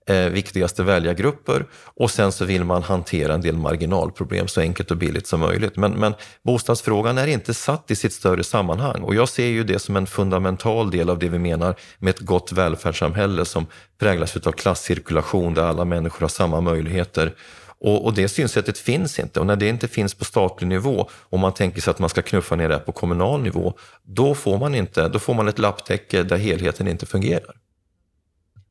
eh, 0.08 0.30
viktigaste 0.30 0.84
väljargrupper 0.84 1.66
och 1.84 2.12
sen 2.12 2.32
så 2.32 2.46
vill 2.46 2.64
man 2.64 2.84
hantera 2.84 3.34
en 3.34 3.42
del 3.42 3.58
marginalproblem 3.58 4.48
så 4.48 4.62
enkelt 4.62 4.92
och 4.92 4.98
billigt 4.98 5.28
som 5.28 5.40
möjligt. 5.40 5.76
Men, 5.76 5.92
men 5.92 6.14
bostadsfrågan 6.44 7.18
är 7.18 7.28
inte 7.28 7.54
satt 7.54 7.92
i 7.92 7.96
sitt 7.96 8.14
större 8.14 8.44
sammanhang 8.44 9.02
och 9.02 9.16
jag 9.16 9.30
ser 9.30 9.46
ju 9.48 9.64
det 9.64 9.80
som 9.80 9.96
en 9.96 10.08
fundamental 10.08 10.92
del 10.92 11.10
av 11.10 11.20
det 11.20 11.30
vi 11.30 11.40
menar 11.40 11.76
med 12.00 12.10
ett 12.10 12.20
gott 12.20 12.52
välfärdssamhälle 12.52 13.46
som 13.46 13.66
präglas 14.00 14.38
av 14.38 14.52
klasscirkulation 14.52 15.54
där 15.54 15.64
alla 15.64 15.86
människor 15.86 16.22
har 16.22 16.28
samma 16.28 16.62
möjligheter. 16.62 17.34
Och, 17.80 18.06
och, 18.06 18.14
det 18.14 18.28
synsättet 18.28 18.78
finns 18.78 19.20
inte. 19.20 19.40
Och 19.40 19.46
när 19.46 19.56
det 19.56 19.68
inte 19.68 19.88
finns 19.88 20.14
på 20.14 20.26
statlig 20.26 20.68
nivå 20.68 21.10
och 21.12 21.40
man 21.40 21.54
tänker 21.54 21.82
sig 21.82 21.92
att 21.92 22.00
man 22.00 22.10
ska 22.10 22.22
knuffa 22.22 22.56
ner 22.56 22.70
det 22.70 22.80
på 22.80 22.92
kommunal 22.92 23.42
nivå, 23.42 23.74
då 24.04 24.36
får 24.36 24.58
man, 24.58 24.76
inte, 24.76 25.08
då 25.08 25.20
får 25.20 25.34
man 25.34 25.48
ett 25.48 25.60
lapptäcke 25.60 26.24
där 26.24 26.38
helheten 26.38 26.88
inte 26.88 27.06
fungerar. 27.06 27.56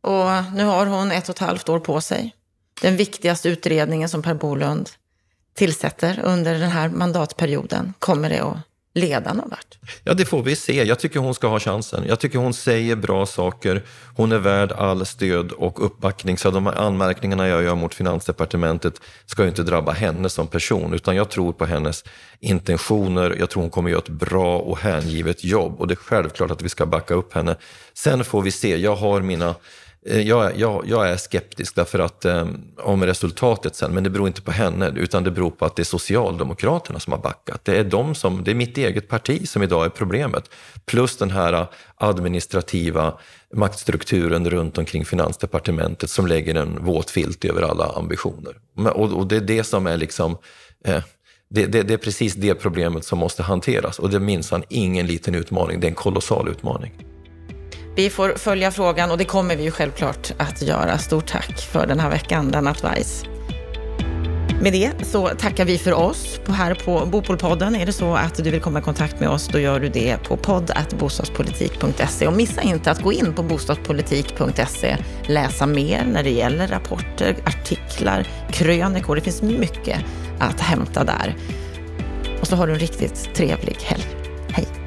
Och 0.07 0.55
nu 0.55 0.65
har 0.65 0.87
hon 0.87 1.13
ett 1.13 1.29
och 1.29 1.35
ett 1.35 1.39
halvt 1.39 1.69
år 1.69 1.79
på 1.79 2.01
sig. 2.01 2.35
Den 2.83 2.97
viktigaste 2.97 3.49
utredningen 3.49 4.09
som 4.09 4.23
Per 4.23 4.35
Bolund 4.35 4.91
tillsätter 5.55 6.21
under 6.25 6.59
den 6.59 6.71
här 6.71 6.89
mandatperioden, 6.89 7.95
kommer 7.99 8.31
det 8.31 8.41
att 8.41 8.57
leda 8.95 9.33
någon 9.33 9.49
vart? 9.49 9.79
Ja, 10.05 10.15
det 10.15 10.25
får 10.25 10.43
vi 10.43 10.57
se. 10.57 10.85
Jag 10.85 10.99
tycker 10.99 11.21
hon 11.21 11.35
ska 11.35 11.47
ha 11.47 11.61
chansen. 11.61 12.05
Jag 12.09 12.21
tycker 12.21 12.39
hon 12.39 12.55
säger 12.55 12.97
bra 12.97 13.27
saker. 13.27 13.83
Hon 14.17 14.33
är 14.33 14.39
värd 14.39 14.73
all 14.73 15.07
stöd 15.07 15.53
och 15.53 15.87
uppbackning. 15.87 16.39
Så 16.39 16.51
de 16.51 16.67
här 16.67 16.75
anmärkningarna 16.75 17.49
jag 17.49 17.63
gör 17.63 17.75
mot 17.75 17.95
Finansdepartementet 17.95 19.01
ska 19.27 19.43
ju 19.43 19.49
inte 19.49 19.63
drabba 19.63 19.93
henne 19.93 20.29
som 20.29 20.47
person, 20.47 20.95
utan 20.95 21.17
jag 21.17 21.31
tror 21.31 21.53
på 21.53 21.67
hennes 21.67 22.05
intentioner. 22.41 23.37
Jag 23.39 23.51
tror 23.51 23.63
hon 23.63 23.71
kommer 23.71 23.91
göra 23.91 24.03
ett 24.03 24.09
bra 24.09 24.59
och 24.59 24.79
hängivet 24.79 25.45
jobb 25.45 25.81
och 25.81 25.87
det 25.89 25.95
är 25.95 25.97
självklart 25.97 26.51
att 26.51 26.63
vi 26.63 26.69
ska 26.69 26.87
backa 26.87 27.15
upp 27.15 27.35
henne. 27.35 27.57
Sen 27.95 28.25
får 28.25 28.43
vi 28.43 28.51
se. 28.51 28.77
Jag 28.77 28.97
har 28.97 29.21
mina 29.21 29.55
Eh, 30.09 30.21
jag, 30.21 30.59
jag, 30.59 30.85
jag, 30.87 31.09
är 31.09 31.17
skeptisk 31.17 31.75
därför 31.75 31.99
att 31.99 32.25
eh, 32.25 32.47
om 32.79 33.05
resultatet 33.05 33.77
sen, 33.77 33.95
men 33.95 34.05
det 34.05 34.11
beror 34.11 34.27
inte 34.27 34.43
på 34.43 34.51
henne, 34.51 34.93
utan 34.97 35.25
det 35.25 35.31
beror 35.31 35.51
på 35.51 35.65
att 35.65 35.77
det 35.77 35.83
är 35.83 35.85
Socialdemokraterna 35.85 37.01
som 37.01 37.13
har 37.13 37.21
backat. 37.21 37.65
Det 37.65 37.77
är, 37.77 37.85
de 37.85 38.15
som, 38.15 38.45
det 38.45 38.51
är 38.51 38.55
mitt 38.55 38.79
eget 38.79 39.09
parti 39.09 39.49
som 39.49 39.63
idag 39.63 39.85
är 39.85 39.89
problemet. 39.89 40.51
Plus 40.85 41.17
den 41.17 41.31
här 41.31 41.53
eh, 41.53 41.67
administrativa 41.97 43.19
maktstrukturen 43.55 44.51
runt 44.51 44.79
omkring 44.79 45.05
Finansdepartementet 45.05 46.11
som 46.11 46.27
lägger 46.27 46.55
en 46.55 46.85
våt 46.85 47.11
filt 47.11 47.45
över 47.45 47.63
alla 47.63 47.85
ambitioner. 47.85 48.57
Och, 48.95 49.13
och 49.13 49.27
det 49.27 49.37
är 49.37 49.41
det 49.41 49.65
som 49.65 49.87
är 49.87 49.97
liksom 49.97 50.39
eh, 50.85 51.03
det, 51.49 51.67
det, 51.67 51.83
det, 51.83 51.95
är 51.95 51.99
precis 51.99 52.35
det 52.35 52.55
problemet 52.55 53.05
som 53.05 53.19
måste 53.19 53.43
hanteras 53.43 53.99
och 53.99 54.11
det 54.11 54.17
är 54.17 54.21
minsann 54.21 54.63
ingen 54.69 55.07
liten 55.07 55.35
utmaning, 55.35 55.81
det 55.81 55.87
är 55.87 55.89
en 55.89 55.95
kolossal 55.95 56.49
utmaning. 56.49 56.93
Vi 57.97 58.11
får 58.11 58.35
följa 58.37 58.71
frågan 58.71 59.11
och 59.11 59.19
det 59.19 59.25
kommer 59.25 59.57
vi 59.57 59.63
ju 59.63 59.71
självklart 59.71 60.33
att 60.37 60.63
göra. 60.63 60.99
Stort 60.99 61.27
tack 61.27 61.61
för 61.61 61.87
den 61.87 62.01
här 62.01 62.11
veckan, 62.11 62.49
Lennart 62.51 62.85
Weiss. 62.85 63.25
Med 64.63 64.73
det 64.73 64.91
så 65.07 65.29
tackar 65.29 65.65
vi 65.65 65.79
för 65.79 65.93
oss 65.93 66.41
här 66.49 66.75
på 66.75 67.07
Bopolpodden. 67.07 67.77
Är 67.77 67.87
det 67.87 67.93
så 67.93 68.15
att 68.15 68.35
du 68.45 68.51
vill 68.51 68.61
komma 68.61 68.79
i 68.79 68.83
kontakt 68.83 69.21
med 69.21 69.29
oss, 69.29 69.49
då 69.49 69.59
gör 69.59 69.81
du 69.81 69.89
det 69.89 70.17
på 70.17 70.37
podd.bostadspolitik.se. 70.37 72.27
Och 72.27 72.33
missa 72.33 72.63
inte 72.63 72.91
att 72.91 73.03
gå 73.03 73.13
in 73.13 73.33
på 73.35 73.43
bostadspolitik.se, 73.43 74.97
läsa 75.27 75.67
mer 75.67 76.05
när 76.05 76.23
det 76.23 76.31
gäller 76.31 76.69
rapporter, 76.69 77.37
artiklar, 77.45 78.27
krönikor. 78.51 79.17
Det 79.17 79.23
finns 79.23 79.43
mycket 79.43 79.99
att 80.39 80.61
hämta 80.61 81.05
där. 81.05 81.37
Och 82.41 82.47
så 82.47 82.57
har 82.57 82.67
du 82.67 82.73
en 82.73 82.79
riktigt 82.79 83.35
trevlig 83.35 83.77
helg. 83.83 84.05
Hej. 84.49 84.86